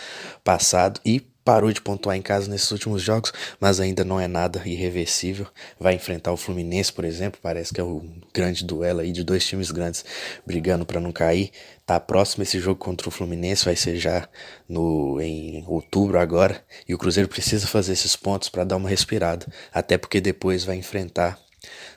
passado 0.43 0.99
e 1.05 1.21
parou 1.43 1.71
de 1.71 1.81
pontuar 1.81 2.15
em 2.15 2.21
casa 2.21 2.49
nesses 2.49 2.71
últimos 2.71 3.01
jogos, 3.01 3.33
mas 3.59 3.79
ainda 3.79 4.03
não 4.03 4.19
é 4.19 4.27
nada 4.27 4.61
irreversível. 4.65 5.47
Vai 5.79 5.93
enfrentar 5.93 6.31
o 6.31 6.37
Fluminense, 6.37 6.91
por 6.91 7.03
exemplo, 7.03 7.39
parece 7.41 7.73
que 7.73 7.81
é 7.81 7.83
o 7.83 8.03
grande 8.33 8.63
duelo 8.63 9.01
aí 9.01 9.11
de 9.11 9.23
dois 9.23 9.45
times 9.45 9.71
grandes 9.71 10.05
brigando 10.45 10.85
para 10.85 11.01
não 11.01 11.11
cair. 11.11 11.51
Tá 11.85 11.99
próximo 11.99 12.43
esse 12.43 12.59
jogo 12.59 12.79
contra 12.79 13.09
o 13.09 13.11
Fluminense, 13.11 13.65
vai 13.65 13.75
ser 13.75 13.97
já 13.97 14.27
no 14.69 15.19
em 15.19 15.65
outubro 15.67 16.17
agora, 16.17 16.63
e 16.87 16.93
o 16.93 16.97
Cruzeiro 16.97 17.27
precisa 17.27 17.67
fazer 17.67 17.91
esses 17.91 18.15
pontos 18.15 18.47
para 18.47 18.63
dar 18.63 18.77
uma 18.77 18.87
respirada, 18.87 19.45
até 19.73 19.97
porque 19.97 20.21
depois 20.21 20.63
vai 20.63 20.77
enfrentar 20.77 21.37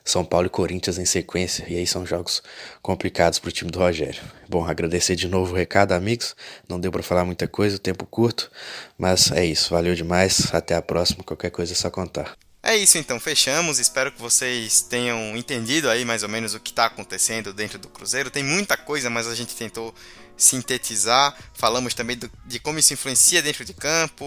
são 0.05 0.25
Paulo 0.25 0.47
e 0.47 0.51
Corinthians 0.51 0.99
em 0.99 1.05
sequência, 1.05 1.65
e 1.69 1.77
aí 1.77 1.87
são 1.87 2.07
jogos 2.07 2.43
complicados 2.81 3.39
para 3.39 3.49
o 3.49 3.53
time 3.53 3.71
do 3.71 3.79
Rogério. 3.79 4.23
Bom, 4.49 4.65
agradecer 4.65 5.17
de 5.17 5.29
novo 5.29 5.53
o 5.53 5.57
recado, 5.57 5.93
amigos. 5.93 6.37
Não 6.69 6.79
deu 6.79 6.93
para 6.93 7.03
falar 7.03 7.25
muita 7.25 7.49
coisa, 7.49 7.79
tempo 7.79 8.07
curto, 8.07 8.51
mas 8.97 9.31
é 9.33 9.45
isso. 9.45 9.71
Valeu 9.71 9.95
demais. 9.95 10.55
Até 10.55 10.75
a 10.75 10.83
próxima. 10.83 11.25
Qualquer 11.25 11.51
coisa 11.51 11.73
é 11.73 11.77
só 11.77 11.91
contar. 11.91 12.46
É 12.67 12.77
isso 12.77 12.99
então, 12.99 13.21
fechamos. 13.21 13.79
Espero 13.79 14.11
que 14.11 14.21
vocês 14.21 14.83
tenham 14.83 15.37
entendido 15.37 15.89
aí 15.89 16.05
mais 16.05 16.25
ou 16.25 16.29
menos 16.29 16.53
o 16.53 16.59
que 16.59 16.71
está 16.71 16.87
acontecendo 16.87 17.53
dentro 17.53 17.79
do 17.79 17.89
Cruzeiro. 17.89 18.29
Tem 18.29 18.43
muita 18.43 18.77
coisa, 18.77 19.09
mas 19.09 19.29
a 19.29 19.37
gente 19.37 19.55
tentou 19.55 19.95
sintetizar. 20.37 21.39
Falamos 21.55 21.95
também 21.95 22.17
do, 22.17 22.29
de 22.45 22.59
como 22.59 22.81
isso 22.81 22.93
influencia 22.93 23.41
dentro 23.41 23.65
de 23.65 23.73
campo. 23.73 24.25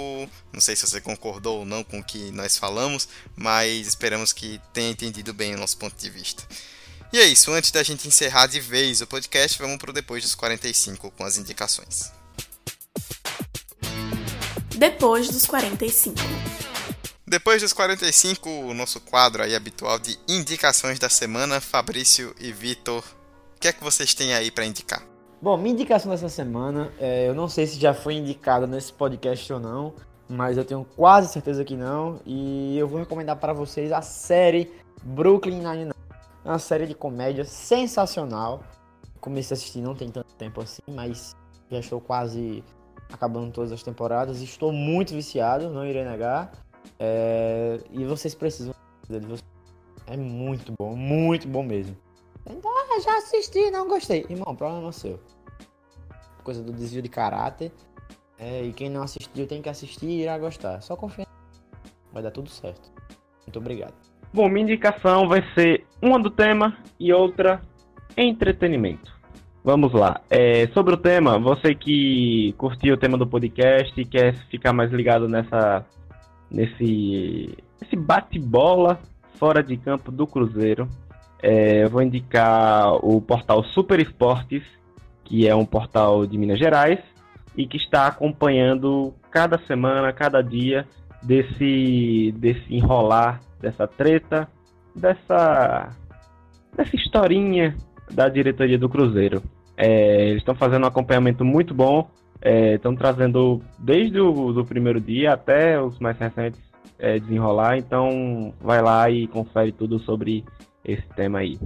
Não 0.53 0.61
sei 0.61 0.73
se 0.77 0.87
você 0.87 1.01
concordou 1.01 1.59
ou 1.59 1.65
não 1.65 1.83
com 1.83 1.99
o 1.99 2.03
que 2.03 2.31
nós 2.31 2.57
falamos, 2.57 3.09
mas 3.35 3.87
esperamos 3.87 4.31
que 4.31 4.61
tenha 4.71 4.89
entendido 4.89 5.33
bem 5.33 5.53
o 5.53 5.57
nosso 5.57 5.75
ponto 5.75 5.97
de 5.97 6.09
vista. 6.09 6.41
E 7.11 7.19
é 7.19 7.25
isso, 7.25 7.51
antes 7.51 7.71
da 7.71 7.83
gente 7.83 8.07
encerrar 8.07 8.47
de 8.47 8.61
vez 8.61 9.01
o 9.01 9.07
podcast, 9.07 9.59
vamos 9.59 9.79
pro 9.79 9.91
depois 9.91 10.23
dos 10.23 10.33
45 10.33 11.11
com 11.11 11.25
as 11.25 11.37
indicações. 11.37 12.09
Depois 14.77 15.27
dos 15.27 15.45
45. 15.45 16.68
Depois 17.29 17.61
dos 17.61 17.73
45, 17.73 18.49
o 18.49 18.73
nosso 18.73 18.99
quadro 18.99 19.43
aí 19.43 19.55
habitual 19.55 19.99
de 19.99 20.17
indicações 20.27 20.97
da 20.97 21.09
semana, 21.09 21.61
Fabrício 21.61 22.33
e 22.39 22.51
Vitor, 22.51 23.03
o 23.55 23.59
que 23.59 23.67
é 23.67 23.71
que 23.71 23.83
vocês 23.83 24.15
têm 24.15 24.33
aí 24.33 24.49
para 24.49 24.65
indicar? 24.65 25.03
Bom, 25.39 25.55
minha 25.55 25.75
indicação 25.75 26.09
dessa 26.09 26.27
semana, 26.27 26.91
é, 26.99 27.29
eu 27.29 27.35
não 27.35 27.47
sei 27.47 27.67
se 27.67 27.79
já 27.79 27.93
foi 27.93 28.15
indicada 28.15 28.65
nesse 28.65 28.91
podcast 28.91 29.53
ou 29.53 29.59
não, 29.59 29.93
mas 30.27 30.57
eu 30.57 30.65
tenho 30.65 30.83
quase 30.95 31.31
certeza 31.31 31.63
que 31.63 31.75
não, 31.75 32.19
e 32.25 32.75
eu 32.75 32.87
vou 32.87 32.97
recomendar 32.97 33.35
para 33.35 33.53
vocês 33.53 33.91
a 33.91 34.01
série 34.01 34.73
Brooklyn 35.03 35.59
Nine-Nine. 35.59 35.93
É 36.43 36.49
uma 36.49 36.57
série 36.57 36.87
de 36.87 36.95
comédia 36.95 37.45
sensacional. 37.45 38.63
Comecei 39.21 39.53
a 39.53 39.55
assistir 39.55 39.81
não 39.81 39.93
tem 39.93 40.09
tanto 40.09 40.33
tempo 40.33 40.61
assim, 40.61 40.81
mas 40.87 41.35
já 41.69 41.77
estou 41.77 42.01
quase 42.01 42.63
acabando 43.13 43.51
todas 43.51 43.71
as 43.71 43.83
temporadas. 43.83 44.41
Estou 44.41 44.71
muito 44.71 45.13
viciado, 45.13 45.69
não 45.69 45.85
irei 45.85 46.03
negar. 46.03 46.51
É... 46.99 47.79
E 47.91 48.03
vocês 48.05 48.35
precisam 48.35 48.73
dele. 49.07 49.25
É 50.07 50.17
muito 50.17 50.73
bom, 50.79 50.95
muito 50.95 51.47
bom 51.47 51.63
mesmo. 51.63 51.95
Ah, 52.45 52.99
já 52.99 53.17
assisti, 53.17 53.69
não 53.69 53.87
gostei. 53.87 54.25
Irmão, 54.29 54.55
problema 54.55 54.89
é 54.89 54.91
seu. 54.91 55.19
Coisa 56.43 56.63
do 56.63 56.73
desvio 56.73 57.01
de 57.01 57.09
caráter. 57.09 57.71
É, 58.37 58.63
e 58.63 58.73
quem 58.73 58.89
não 58.89 59.03
assistiu 59.03 59.45
tem 59.45 59.61
que 59.61 59.69
assistir 59.69 60.07
e 60.07 60.21
irá 60.21 60.37
gostar. 60.37 60.81
Só 60.81 60.95
confia. 60.95 61.27
Vai 62.11 62.23
dar 62.23 62.31
tudo 62.31 62.49
certo. 62.49 62.91
Muito 63.45 63.59
obrigado. 63.59 63.93
Bom, 64.33 64.47
minha 64.47 64.63
indicação 64.63 65.27
vai 65.27 65.43
ser 65.53 65.85
uma 66.01 66.19
do 66.19 66.29
tema 66.29 66.77
e 66.99 67.11
outra 67.11 67.61
entretenimento. 68.15 69.11
Vamos 69.63 69.93
lá. 69.93 70.21
É, 70.29 70.67
sobre 70.69 70.93
o 70.93 70.97
tema, 70.97 71.37
você 71.37 71.75
que 71.75 72.53
curtiu 72.57 72.93
o 72.93 72.97
tema 72.97 73.17
do 73.17 73.27
podcast 73.27 73.99
e 73.99 74.05
quer 74.05 74.35
ficar 74.49 74.71
mais 74.71 74.91
ligado 74.91 75.27
nessa, 75.27 75.85
nesse, 76.51 77.57
nesse 77.81 77.95
bate-bola 77.95 78.99
fora 79.35 79.63
de 79.63 79.77
campo 79.77 80.11
do 80.11 80.27
Cruzeiro, 80.27 80.87
é, 81.41 81.87
vou 81.87 82.01
indicar 82.01 82.93
o 82.95 83.21
portal 83.21 83.63
Super 83.63 83.99
Esportes, 83.99 84.63
que 85.23 85.47
é 85.47 85.55
um 85.55 85.65
portal 85.65 86.25
de 86.25 86.37
Minas 86.37 86.59
Gerais 86.59 86.99
e 87.55 87.65
que 87.65 87.77
está 87.77 88.07
acompanhando 88.07 89.13
cada 89.31 89.57
semana, 89.65 90.11
cada 90.11 90.41
dia 90.41 90.85
desse, 91.21 92.33
desse 92.37 92.75
enrolar 92.75 93.41
dessa 93.59 93.87
treta, 93.87 94.47
dessa, 94.95 95.89
dessa 96.75 96.95
historinha 96.95 97.75
da 98.11 98.29
diretoria 98.29 98.77
do 98.77 98.89
Cruzeiro. 98.89 99.43
É, 99.77 100.29
eles 100.29 100.41
estão 100.41 100.55
fazendo 100.55 100.83
um 100.83 100.87
acompanhamento 100.87 101.45
muito 101.45 101.73
bom, 101.73 102.09
é, 102.41 102.75
estão 102.75 102.95
trazendo 102.95 103.61
desde 103.77 104.19
o 104.19 104.53
do 104.53 104.65
primeiro 104.65 104.99
dia 104.99 105.33
até 105.33 105.81
os 105.81 105.99
mais 105.99 106.17
recentes 106.17 106.59
é, 106.97 107.19
desenrolar, 107.19 107.77
então 107.77 108.53
vai 108.61 108.81
lá 108.81 109.09
e 109.09 109.27
confere 109.27 109.71
tudo 109.71 109.99
sobre 109.99 110.43
esse 110.83 111.07
tema 111.15 111.39
aí. 111.39 111.57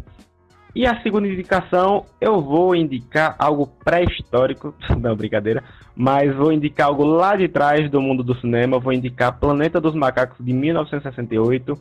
E 0.76 0.88
a 0.88 1.00
segunda 1.04 1.28
indicação, 1.28 2.06
eu 2.20 2.42
vou 2.42 2.76
indicar 2.76 3.36
algo 3.38 3.68
pré-histórico, 3.86 4.74
não, 5.00 5.16
brincadeira, 5.16 5.64
mas 5.96 6.36
vou 6.36 6.52
indicar 6.52 6.88
algo 6.88 7.04
lá 7.04 7.36
de 7.36 7.48
trás 7.48 7.90
do 7.92 8.02
mundo 8.02 8.24
do 8.24 8.36
cinema, 8.36 8.80
vou 8.80 8.92
indicar 8.92 9.40
Planeta 9.40 9.80
dos 9.80 9.94
Macacos 9.94 10.44
de 10.44 10.52
1968. 10.52 11.78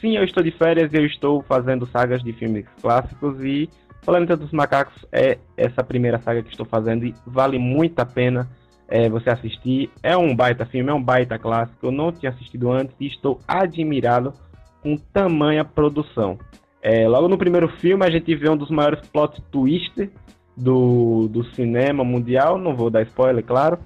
Sim, 0.00 0.16
eu 0.16 0.24
estou 0.24 0.42
de 0.42 0.50
férias 0.50 0.90
e 0.92 0.96
eu 0.96 1.04
estou 1.04 1.42
fazendo 1.42 1.86
sagas 1.86 2.22
de 2.22 2.32
filmes 2.32 2.64
clássicos 2.80 3.38
e 3.44 3.68
Planeta 4.04 4.36
dos 4.36 4.50
Macacos 4.50 5.06
é 5.12 5.38
essa 5.56 5.82
primeira 5.84 6.18
saga 6.18 6.42
que 6.42 6.50
estou 6.50 6.66
fazendo 6.66 7.04
e 7.04 7.14
vale 7.26 7.58
muito 7.58 7.98
a 8.00 8.06
pena 8.06 8.48
é, 8.88 9.08
você 9.08 9.30
assistir. 9.30 9.90
É 10.02 10.16
um 10.16 10.34
baita 10.34 10.66
filme, 10.66 10.90
é 10.90 10.94
um 10.94 11.02
baita 11.02 11.38
clássico, 11.38 11.86
eu 11.86 11.92
não 11.92 12.10
tinha 12.12 12.30
assistido 12.30 12.70
antes 12.70 12.94
e 12.98 13.06
estou 13.06 13.40
admirado 13.46 14.34
com 14.82 14.96
tamanha 14.96 15.64
produção. 15.64 16.38
É, 16.82 17.06
logo 17.08 17.28
no 17.28 17.38
primeiro 17.38 17.68
filme 17.78 18.04
a 18.04 18.10
gente 18.10 18.34
vê 18.34 18.50
um 18.50 18.56
dos 18.56 18.70
maiores 18.70 19.00
plot 19.08 19.40
twists 19.52 20.10
do, 20.56 21.28
do 21.28 21.44
cinema 21.54 22.02
mundial, 22.02 22.58
não 22.58 22.74
vou 22.74 22.90
dar 22.90 23.02
spoiler, 23.02 23.44
claro. 23.44 23.78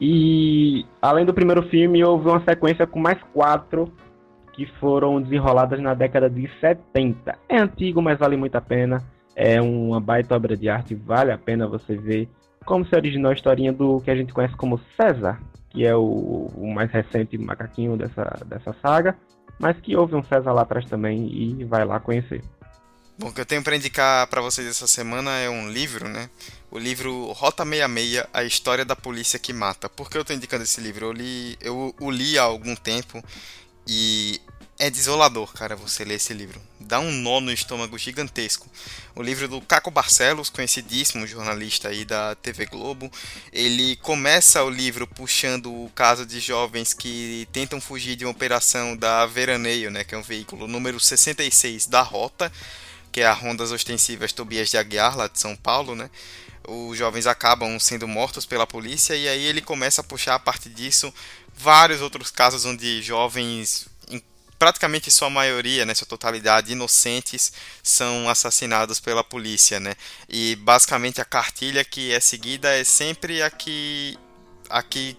E 0.00 0.86
além 1.02 1.26
do 1.26 1.34
primeiro 1.34 1.62
filme, 1.68 2.02
houve 2.02 2.28
uma 2.28 2.42
sequência 2.42 2.86
com 2.86 2.98
mais 2.98 3.18
quatro 3.34 3.92
que 4.54 4.64
foram 4.80 5.20
desenroladas 5.20 5.78
na 5.80 5.92
década 5.92 6.30
de 6.30 6.50
70. 6.58 7.38
É 7.46 7.58
antigo, 7.58 8.00
mas 8.00 8.18
vale 8.18 8.36
muito 8.36 8.56
a 8.56 8.60
pena. 8.60 9.04
É 9.34 9.60
uma 9.60 10.00
baita 10.00 10.34
obra 10.34 10.56
de 10.56 10.68
arte, 10.68 10.94
vale 10.94 11.32
a 11.32 11.38
pena 11.38 11.66
você 11.66 11.96
ver 11.96 12.28
como 12.64 12.84
se 12.84 12.94
originou 12.94 13.30
a 13.30 13.34
historinha 13.34 13.72
do 13.72 14.00
que 14.00 14.10
a 14.10 14.16
gente 14.16 14.32
conhece 14.32 14.54
como 14.56 14.80
César, 14.96 15.40
que 15.70 15.86
é 15.86 15.96
o, 15.96 16.50
o 16.54 16.72
mais 16.74 16.90
recente 16.90 17.38
macaquinho 17.38 17.96
dessa, 17.96 18.24
dessa 18.46 18.74
saga 18.82 19.16
mas 19.60 19.78
que 19.78 19.94
houve 19.94 20.16
um 20.16 20.24
César 20.24 20.52
lá 20.52 20.62
atrás 20.62 20.86
também 20.86 21.28
e 21.30 21.64
vai 21.64 21.84
lá 21.84 22.00
conhecer. 22.00 22.42
Bom, 23.18 23.28
o 23.28 23.32
que 23.32 23.42
eu 23.42 23.46
tenho 23.46 23.62
para 23.62 23.76
indicar 23.76 24.26
para 24.28 24.40
vocês 24.40 24.66
essa 24.66 24.86
semana 24.86 25.38
é 25.38 25.50
um 25.50 25.68
livro, 25.68 26.08
né? 26.08 26.30
O 26.70 26.78
livro 26.78 27.30
Rota 27.32 27.62
66, 27.64 28.24
A 28.32 28.42
História 28.42 28.86
da 28.86 28.96
Polícia 28.96 29.38
que 29.38 29.52
Mata. 29.52 29.90
Por 29.90 30.08
que 30.08 30.16
eu 30.16 30.22
estou 30.22 30.34
indicando 30.34 30.62
esse 30.62 30.80
livro? 30.80 31.04
Eu, 31.04 31.12
li, 31.12 31.58
eu 31.60 31.94
o 32.00 32.10
li 32.10 32.38
há 32.38 32.42
algum 32.42 32.74
tempo 32.74 33.22
e 33.86 34.40
é 34.80 34.88
desolador, 34.88 35.52
cara, 35.52 35.76
você 35.76 36.04
ler 36.06 36.14
esse 36.14 36.32
livro. 36.32 36.58
Dá 36.80 36.98
um 36.98 37.12
nó 37.12 37.38
no 37.38 37.52
estômago 37.52 37.98
gigantesco. 37.98 38.66
O 39.14 39.22
livro 39.22 39.46
do 39.46 39.60
Caco 39.60 39.90
Barcelos, 39.90 40.48
conhecidíssimo 40.48 41.26
jornalista 41.26 41.90
aí 41.90 42.02
da 42.02 42.34
TV 42.34 42.64
Globo, 42.64 43.12
ele 43.52 43.96
começa 43.96 44.64
o 44.64 44.70
livro 44.70 45.06
puxando 45.06 45.66
o 45.70 45.92
caso 45.94 46.24
de 46.24 46.40
jovens 46.40 46.94
que 46.94 47.46
tentam 47.52 47.78
fugir 47.78 48.16
de 48.16 48.24
uma 48.24 48.30
operação 48.30 48.96
da 48.96 49.26
Veraneio, 49.26 49.90
né, 49.90 50.02
que 50.02 50.14
é 50.14 50.18
um 50.18 50.22
veículo 50.22 50.66
número 50.66 50.98
66 50.98 51.84
da 51.84 52.00
Rota, 52.00 52.50
que 53.12 53.20
é 53.20 53.26
a 53.26 53.34
Rondas 53.34 53.72
Ostensivas 53.72 54.32
Tobias 54.32 54.70
de 54.70 54.78
Aguiar, 54.78 55.14
lá 55.14 55.28
de 55.28 55.38
São 55.38 55.54
Paulo, 55.54 55.94
né? 55.94 56.08
Os 56.66 56.96
jovens 56.96 57.26
acabam 57.26 57.78
sendo 57.78 58.08
mortos 58.08 58.46
pela 58.46 58.66
polícia 58.66 59.14
e 59.14 59.28
aí 59.28 59.44
ele 59.44 59.60
começa 59.60 60.00
a 60.00 60.04
puxar 60.04 60.36
a 60.36 60.38
partir 60.38 60.70
disso 60.70 61.12
vários 61.54 62.00
outros 62.00 62.30
casos 62.30 62.64
onde 62.64 63.02
jovens 63.02 63.89
praticamente 64.60 65.10
sua 65.10 65.30
maioria, 65.30 65.86
né, 65.86 65.94
sua 65.94 66.06
totalidade, 66.06 66.72
inocentes, 66.72 67.50
são 67.82 68.28
assassinados 68.28 69.00
pela 69.00 69.24
polícia, 69.24 69.80
né? 69.80 69.96
E 70.28 70.54
basicamente 70.56 71.18
a 71.18 71.24
cartilha 71.24 71.82
que 71.82 72.12
é 72.12 72.20
seguida 72.20 72.68
é 72.68 72.84
sempre 72.84 73.42
a 73.42 73.50
que, 73.50 74.18
a 74.68 74.82
que 74.82 75.16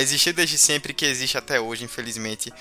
existiu 0.00 0.32
desde 0.32 0.58
sempre 0.58 0.92
que 0.92 1.04
existe 1.04 1.38
até 1.38 1.60
hoje, 1.60 1.84
infelizmente, 1.84 2.52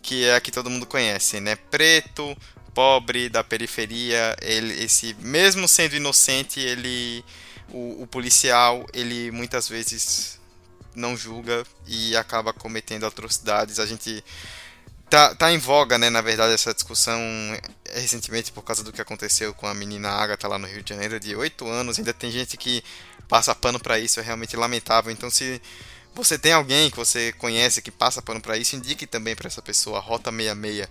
que 0.00 0.24
é 0.24 0.36
a 0.36 0.40
que 0.40 0.50
todo 0.50 0.70
mundo 0.70 0.86
conhece, 0.86 1.38
né? 1.38 1.54
Preto, 1.54 2.34
pobre, 2.72 3.28
da 3.28 3.44
periferia, 3.44 4.34
ele, 4.40 4.82
esse 4.82 5.14
mesmo 5.20 5.68
sendo 5.68 5.94
inocente, 5.94 6.60
ele 6.60 7.22
o, 7.68 8.04
o 8.04 8.06
policial, 8.06 8.86
ele 8.94 9.30
muitas 9.30 9.68
vezes 9.68 10.40
não 10.94 11.14
julga 11.14 11.62
e 11.86 12.16
acaba 12.16 12.54
cometendo 12.54 13.04
atrocidades. 13.04 13.78
A 13.78 13.84
gente 13.84 14.24
tá, 15.12 15.34
tá 15.34 15.52
em 15.52 15.58
voga, 15.58 15.98
né, 15.98 16.08
na 16.08 16.22
verdade, 16.22 16.54
essa 16.54 16.72
discussão 16.72 17.20
recentemente 17.92 18.50
por 18.50 18.62
causa 18.62 18.82
do 18.82 18.90
que 18.90 19.00
aconteceu 19.00 19.52
com 19.52 19.66
a 19.66 19.74
menina 19.74 20.08
Agatha 20.08 20.48
lá 20.48 20.58
no 20.58 20.66
Rio 20.66 20.82
de 20.82 20.88
Janeiro, 20.88 21.20
de 21.20 21.36
8 21.36 21.68
anos. 21.68 21.98
Ainda 21.98 22.14
tem 22.14 22.30
gente 22.30 22.56
que 22.56 22.82
passa 23.28 23.54
pano 23.54 23.78
para 23.78 23.98
isso, 23.98 24.20
é 24.20 24.22
realmente 24.22 24.56
lamentável. 24.56 25.12
Então, 25.12 25.28
se 25.28 25.60
você 26.14 26.38
tem 26.38 26.52
alguém 26.54 26.90
que 26.90 26.96
você 26.96 27.30
conhece 27.32 27.82
que 27.82 27.90
passa 27.90 28.22
pano 28.22 28.40
para 28.40 28.56
isso, 28.56 28.74
indique 28.74 29.06
também 29.06 29.36
para 29.36 29.48
essa 29.48 29.60
pessoa 29.60 29.98
a 29.98 30.00
Rota 30.00 30.30
66, 30.30 30.88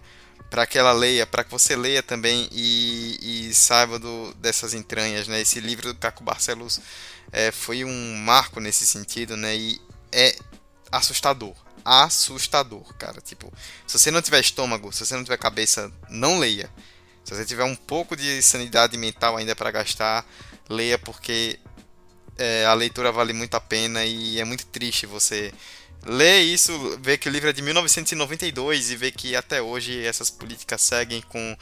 para 0.51 0.67
que 0.67 0.77
ela 0.77 0.91
leia, 0.91 1.25
para 1.25 1.43
que 1.43 1.49
você 1.49 1.75
leia 1.75 2.03
também 2.03 2.47
e, 2.51 3.47
e 3.49 3.53
saiba 3.55 3.97
do, 3.97 4.35
dessas 4.35 4.75
entranhas, 4.75 5.27
né? 5.27 5.41
Esse 5.41 5.59
livro 5.59 5.93
do 5.93 5.99
Caco 5.99 6.23
Barcelos 6.23 6.79
é, 7.31 7.51
foi 7.51 7.83
um 7.83 8.17
marco 8.17 8.59
nesse 8.59 8.85
sentido, 8.85 9.35
né? 9.35 9.55
E 9.55 9.81
é 10.11 10.35
assustador 10.91 11.55
assustador, 11.83 12.93
cara. 12.95 13.21
Tipo, 13.21 13.51
se 13.85 13.97
você 13.97 14.11
não 14.11 14.21
tiver 14.21 14.39
estômago, 14.39 14.91
se 14.91 15.05
você 15.05 15.15
não 15.15 15.23
tiver 15.23 15.37
cabeça, 15.37 15.91
não 16.09 16.39
leia. 16.39 16.69
Se 17.23 17.35
você 17.35 17.45
tiver 17.45 17.63
um 17.63 17.75
pouco 17.75 18.15
de 18.15 18.41
sanidade 18.41 18.97
mental 18.97 19.37
ainda 19.37 19.55
para 19.55 19.71
gastar, 19.71 20.25
leia 20.69 20.97
porque 20.97 21.59
é, 22.37 22.65
a 22.65 22.73
leitura 22.73 23.11
vale 23.11 23.33
muito 23.33 23.55
a 23.55 23.61
pena 23.61 24.03
e 24.03 24.39
é 24.39 24.43
muito 24.43 24.65
triste 24.65 25.05
você 25.05 25.53
ler 26.05 26.41
isso, 26.41 26.97
ver 26.99 27.17
que 27.17 27.29
o 27.29 27.31
livro 27.31 27.49
é 27.49 27.53
de 27.53 27.61
1992 27.61 28.91
e 28.91 28.95
ver 28.95 29.11
que 29.11 29.35
até 29.35 29.61
hoje 29.61 30.03
essas 30.03 30.29
políticas 30.29 30.81
seguem 30.81 31.21
com 31.21 31.57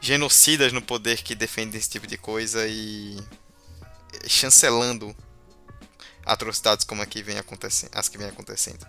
genocidas 0.00 0.72
no 0.72 0.82
poder 0.82 1.22
que 1.22 1.34
defendem 1.34 1.78
esse 1.78 1.88
tipo 1.88 2.06
de 2.06 2.18
coisa 2.18 2.66
e 2.66 3.16
chancelando 4.26 5.14
atrocidades 6.24 6.84
como 6.84 7.02
aqui 7.02 7.22
vem 7.22 7.38
acontecendo, 7.38 7.90
as 7.94 8.08
que 8.08 8.18
vem 8.18 8.28
acontecendo. 8.28 8.86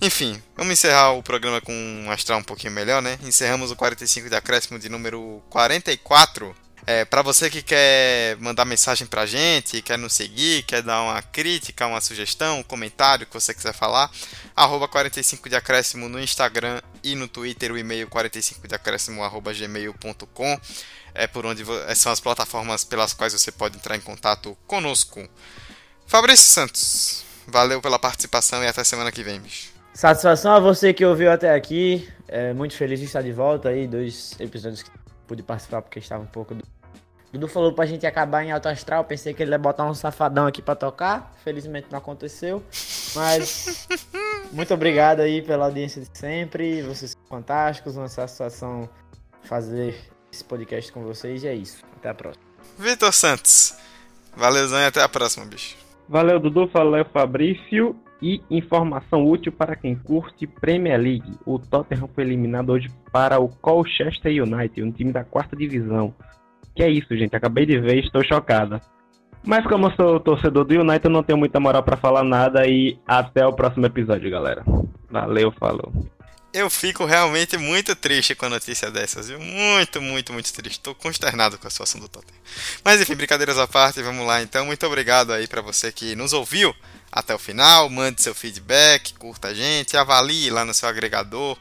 Enfim, 0.00 0.40
vamos 0.56 0.74
encerrar 0.74 1.12
o 1.12 1.22
programa 1.24 1.60
com 1.60 1.72
um 1.72 2.10
astral 2.10 2.38
um 2.38 2.44
pouquinho 2.44 2.72
melhor, 2.72 3.02
né? 3.02 3.18
Encerramos 3.22 3.72
o 3.72 3.76
45 3.76 4.28
de 4.28 4.36
acréscimo 4.36 4.78
de 4.78 4.88
número 4.88 5.42
44. 5.50 6.54
É, 6.86 7.04
para 7.04 7.20
você 7.20 7.50
que 7.50 7.62
quer 7.62 8.36
mandar 8.38 8.64
mensagem 8.64 9.08
pra 9.08 9.26
gente, 9.26 9.82
quer 9.82 9.98
nos 9.98 10.12
seguir, 10.12 10.62
quer 10.62 10.82
dar 10.82 11.02
uma 11.02 11.20
crítica, 11.20 11.86
uma 11.86 12.00
sugestão, 12.00 12.60
um 12.60 12.62
comentário 12.62 13.26
que 13.26 13.34
você 13.34 13.52
quiser 13.52 13.74
falar, 13.74 14.08
arroba 14.54 14.86
45 14.86 15.50
de 15.50 15.56
acréscimo 15.56 16.08
no 16.08 16.18
Instagram 16.20 16.80
e 17.02 17.16
no 17.16 17.26
Twitter, 17.26 17.72
o 17.72 17.76
e-mail 17.76 18.08
45 18.08 18.68
de 18.68 18.74
acréscimo 18.76 19.22
arroba 19.22 19.52
gmail.com 19.52 20.60
é 21.12 21.26
por 21.26 21.44
onde 21.44 21.64
são 21.96 22.12
as 22.12 22.20
plataformas 22.20 22.84
pelas 22.84 23.12
quais 23.12 23.32
você 23.32 23.50
pode 23.50 23.76
entrar 23.76 23.96
em 23.96 24.00
contato 24.00 24.56
conosco. 24.66 25.28
Fabrício 26.06 26.46
Santos, 26.46 27.24
valeu 27.48 27.82
pela 27.82 27.98
participação 27.98 28.62
e 28.62 28.66
até 28.68 28.84
semana 28.84 29.10
que 29.10 29.24
vem, 29.24 29.40
bicho. 29.40 29.67
Satisfação 29.98 30.52
a 30.52 30.60
você 30.60 30.94
que 30.94 31.04
ouviu 31.04 31.28
até 31.28 31.52
aqui. 31.52 32.08
É 32.28 32.52
muito 32.52 32.76
feliz 32.76 33.00
de 33.00 33.06
estar 33.06 33.20
de 33.20 33.32
volta 33.32 33.70
aí, 33.70 33.84
dois 33.84 34.38
episódios 34.38 34.80
que 34.80 34.90
pude 35.26 35.42
participar 35.42 35.82
porque 35.82 35.98
estava 35.98 36.22
um 36.22 36.26
pouco 36.26 36.54
do 36.54 36.62
Dudu 37.32 37.48
falou 37.48 37.72
pra 37.72 37.84
gente 37.84 38.06
acabar 38.06 38.44
em 38.44 38.52
alto 38.52 38.68
astral. 38.68 39.02
Pensei 39.02 39.34
que 39.34 39.42
ele 39.42 39.50
ia 39.50 39.58
botar 39.58 39.84
um 39.86 39.94
safadão 39.94 40.46
aqui 40.46 40.62
pra 40.62 40.76
tocar. 40.76 41.34
Felizmente 41.42 41.88
não 41.90 41.98
aconteceu. 41.98 42.62
Mas 43.16 43.88
muito 44.52 44.72
obrigado 44.72 45.18
aí 45.18 45.42
pela 45.42 45.64
audiência 45.64 46.00
de 46.00 46.16
sempre. 46.16 46.80
Vocês 46.82 47.10
são 47.10 47.20
fantásticos. 47.28 47.96
Uma 47.96 48.06
satisfação 48.06 48.88
fazer 49.42 49.98
esse 50.32 50.44
podcast 50.44 50.92
com 50.92 51.02
vocês. 51.02 51.42
E 51.42 51.48
é 51.48 51.54
isso. 51.56 51.82
Até 51.96 52.10
a 52.10 52.14
próxima. 52.14 52.44
Vitor 52.78 53.12
Santos. 53.12 53.74
Valeuzão 54.36 54.78
e 54.78 54.84
até 54.84 55.02
a 55.02 55.08
próxima, 55.08 55.44
bicho. 55.44 55.76
Valeu, 56.08 56.38
Dudu. 56.38 56.68
Valeu, 56.68 57.04
Fabrício. 57.06 58.00
E 58.20 58.42
informação 58.50 59.24
útil 59.24 59.52
para 59.52 59.76
quem 59.76 59.94
curte 59.94 60.46
Premier 60.46 61.00
League. 61.00 61.38
O 61.46 61.58
Tottenham 61.58 62.08
foi 62.12 62.24
eliminado 62.24 62.70
hoje 62.70 62.90
para 63.12 63.38
o 63.38 63.48
Colchester 63.48 64.42
United, 64.42 64.82
um 64.82 64.90
time 64.90 65.12
da 65.12 65.22
quarta 65.22 65.54
divisão. 65.54 66.14
Que 66.74 66.82
é 66.82 66.90
isso, 66.90 67.16
gente. 67.16 67.36
Acabei 67.36 67.64
de 67.64 67.78
ver 67.78 67.98
estou 68.04 68.24
chocada. 68.24 68.80
Mas 69.46 69.64
como 69.66 69.86
eu 69.86 69.92
sou 69.92 70.20
torcedor 70.20 70.64
do 70.64 70.80
United, 70.80 71.08
não 71.08 71.22
tenho 71.22 71.38
muita 71.38 71.60
moral 71.60 71.82
para 71.82 71.96
falar 71.96 72.24
nada 72.24 72.66
e 72.66 72.98
até 73.06 73.46
o 73.46 73.52
próximo 73.52 73.86
episódio, 73.86 74.30
galera. 74.30 74.64
Valeu, 75.10 75.52
falou. 75.52 75.92
Eu 76.52 76.68
fico 76.70 77.04
realmente 77.04 77.56
muito 77.58 77.94
triste 77.94 78.34
com 78.34 78.46
a 78.46 78.48
notícia 78.48 78.90
dessas, 78.90 79.28
viu? 79.28 79.38
Muito, 79.38 80.00
muito, 80.00 80.32
muito 80.32 80.52
triste. 80.52 80.78
Estou 80.78 80.94
consternado 80.94 81.58
com 81.58 81.66
a 81.66 81.70
situação 81.70 82.00
do 82.00 82.08
Tottenham. 82.08 82.40
Mas 82.84 83.00
enfim, 83.00 83.14
brincadeiras 83.14 83.58
à 83.58 83.66
parte, 83.66 84.02
vamos 84.02 84.26
lá 84.26 84.42
então. 84.42 84.64
Muito 84.64 84.84
obrigado 84.86 85.32
aí 85.32 85.46
para 85.46 85.60
você 85.60 85.92
que 85.92 86.16
nos 86.16 86.32
ouviu 86.32 86.74
até 87.10 87.34
o 87.34 87.38
final. 87.38 87.88
Mande 87.88 88.22
seu 88.22 88.34
feedback, 88.34 89.14
curta 89.14 89.48
a 89.48 89.54
gente, 89.54 89.96
avalie 89.96 90.50
lá 90.50 90.64
no 90.64 90.74
seu 90.74 90.88
agregador 90.88 91.56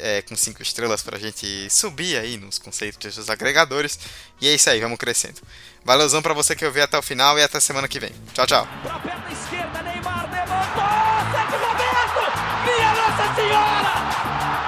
é, 0.00 0.22
com 0.22 0.36
cinco 0.36 0.62
estrelas 0.62 1.02
para 1.02 1.16
a 1.16 1.20
gente 1.20 1.68
subir 1.70 2.16
aí 2.16 2.36
nos 2.36 2.58
conceitos 2.58 3.16
dos 3.16 3.30
agregadores. 3.30 3.98
E 4.40 4.48
é 4.48 4.54
isso 4.54 4.70
aí, 4.70 4.80
vamos 4.80 4.98
crescendo. 4.98 5.40
Valeuzão 5.84 6.22
para 6.22 6.34
você 6.34 6.56
que 6.56 6.64
ouviu 6.64 6.82
até 6.82 6.98
o 6.98 7.02
final 7.02 7.38
e 7.38 7.42
até 7.42 7.60
semana 7.60 7.88
que 7.88 8.00
vem. 8.00 8.12
Tchau, 8.32 8.46
tchau. 8.46 8.68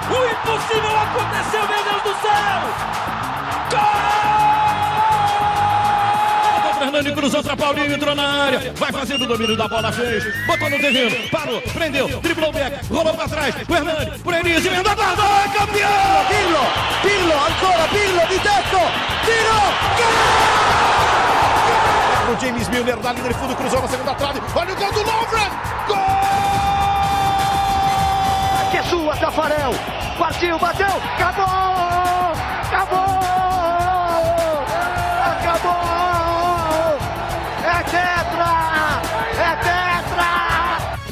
O 0.09 0.25
impossível 0.25 0.97
aconteceu, 0.97 1.67
meu 1.67 1.83
Deus 1.83 2.03
do 2.03 2.21
céu! 2.21 3.16
Fernando 6.87 7.13
cruzou 7.15 7.43
para 7.43 7.57
Paulinho, 7.57 7.93
entrou 7.93 8.15
na 8.15 8.45
área, 8.45 8.73
vai 8.77 8.93
fazendo 8.93 9.25
o 9.25 9.27
domínio 9.27 9.57
da 9.57 9.67
bola, 9.67 9.91
fez, 9.91 10.23
botou 10.47 10.69
no 10.69 10.79
terreno, 10.79 11.29
parou, 11.29 11.61
prendeu, 11.61 12.07
driblou 12.21 12.49
o 12.49 12.53
back, 12.53 12.87
rolou 12.87 13.13
para 13.13 13.27
trás, 13.27 13.53
o 13.67 13.75
Hernani, 13.75 14.17
por 14.19 14.33
Enis, 14.33 14.65
emendou, 14.65 14.95
guardou, 14.95 15.25
é 15.25 15.49
campeão! 15.49 16.25
Pirlo, 16.29 16.65
Pirlo, 17.01 17.33
ancora 17.33 17.89
Pirlo 17.89 18.25
di 18.29 18.39
tetto, 18.39 18.79
tiro, 19.25 19.59
gol! 19.97 20.15
O 22.33 22.39
James 22.39 22.69
Milner 22.69 22.97
na 23.03 23.11
linha 23.11 23.27
de 23.27 23.33
fundo, 23.33 23.53
cruzou 23.57 23.81
na 23.81 23.87
segunda 23.89 24.13
trave, 24.13 24.41
olha 24.55 24.71
o 24.73 24.75
gol 24.77 24.91
do 24.93 24.99
Lovren, 25.01 25.51
gol! 25.89 25.97
Que 28.71 28.77
é 28.77 28.83
sua, 28.83 29.13
Tafarel, 29.17 29.73
partiu, 30.17 30.57
bateu, 30.57 30.87
acabou, 31.17 32.31
acabou, 32.63 33.06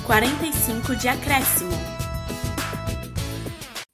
45 0.05 0.95
de 0.95 1.07
acréscimo. 1.07 1.71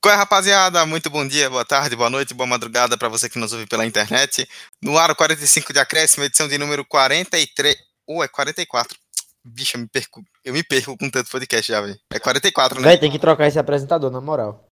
Qual 0.03 0.13
é, 0.13 0.17
rapaziada? 0.17 0.85
Muito 0.85 1.09
bom 1.09 1.25
dia, 1.25 1.49
boa 1.49 1.63
tarde, 1.63 1.95
boa 1.95 2.09
noite, 2.09 2.33
boa 2.33 2.47
madrugada 2.47 2.97
para 2.97 3.07
você 3.07 3.29
que 3.29 3.39
nos 3.39 3.53
ouve 3.53 3.65
pela 3.65 3.85
internet. 3.85 4.47
No 4.81 4.97
ar, 4.97 5.09
o 5.09 5.15
45 5.15 5.71
de 5.71 5.79
acréscimo, 5.79 6.25
edição 6.25 6.49
de 6.49 6.57
número 6.57 6.83
43. 6.83 7.75
Ou 8.07 8.17
oh, 8.17 8.23
é 8.23 8.27
44. 8.27 8.97
Bicho, 9.45 9.77
eu 9.77 9.81
me 9.81 9.87
perco, 9.87 10.21
eu 10.43 10.53
me 10.53 10.63
perco 10.63 10.97
com 10.97 11.09
tanto 11.09 11.29
podcast 11.29 11.71
já, 11.71 11.79
velho. 11.79 11.97
É 12.11 12.19
44, 12.19 12.81
né? 12.81 12.89
Véi, 12.89 12.97
tem 12.97 13.11
que 13.11 13.19
trocar 13.19 13.47
esse 13.47 13.59
apresentador, 13.59 14.11
na 14.11 14.19
moral. 14.19 14.67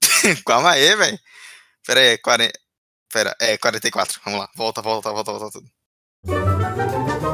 Calma 0.46 0.70
aí, 0.70 0.94
velho. 0.94 1.18
Pera 1.84 2.00
aí, 2.00 2.06
é 2.08 2.18
40. 2.18 2.52
Pera, 3.12 3.36
é 3.40 3.58
44. 3.58 4.20
Vamos 4.24 4.38
lá. 4.38 4.48
Volta, 4.54 4.80
volta, 4.80 5.10
volta, 5.10 5.32
volta 5.32 5.50
tudo. 5.50 7.33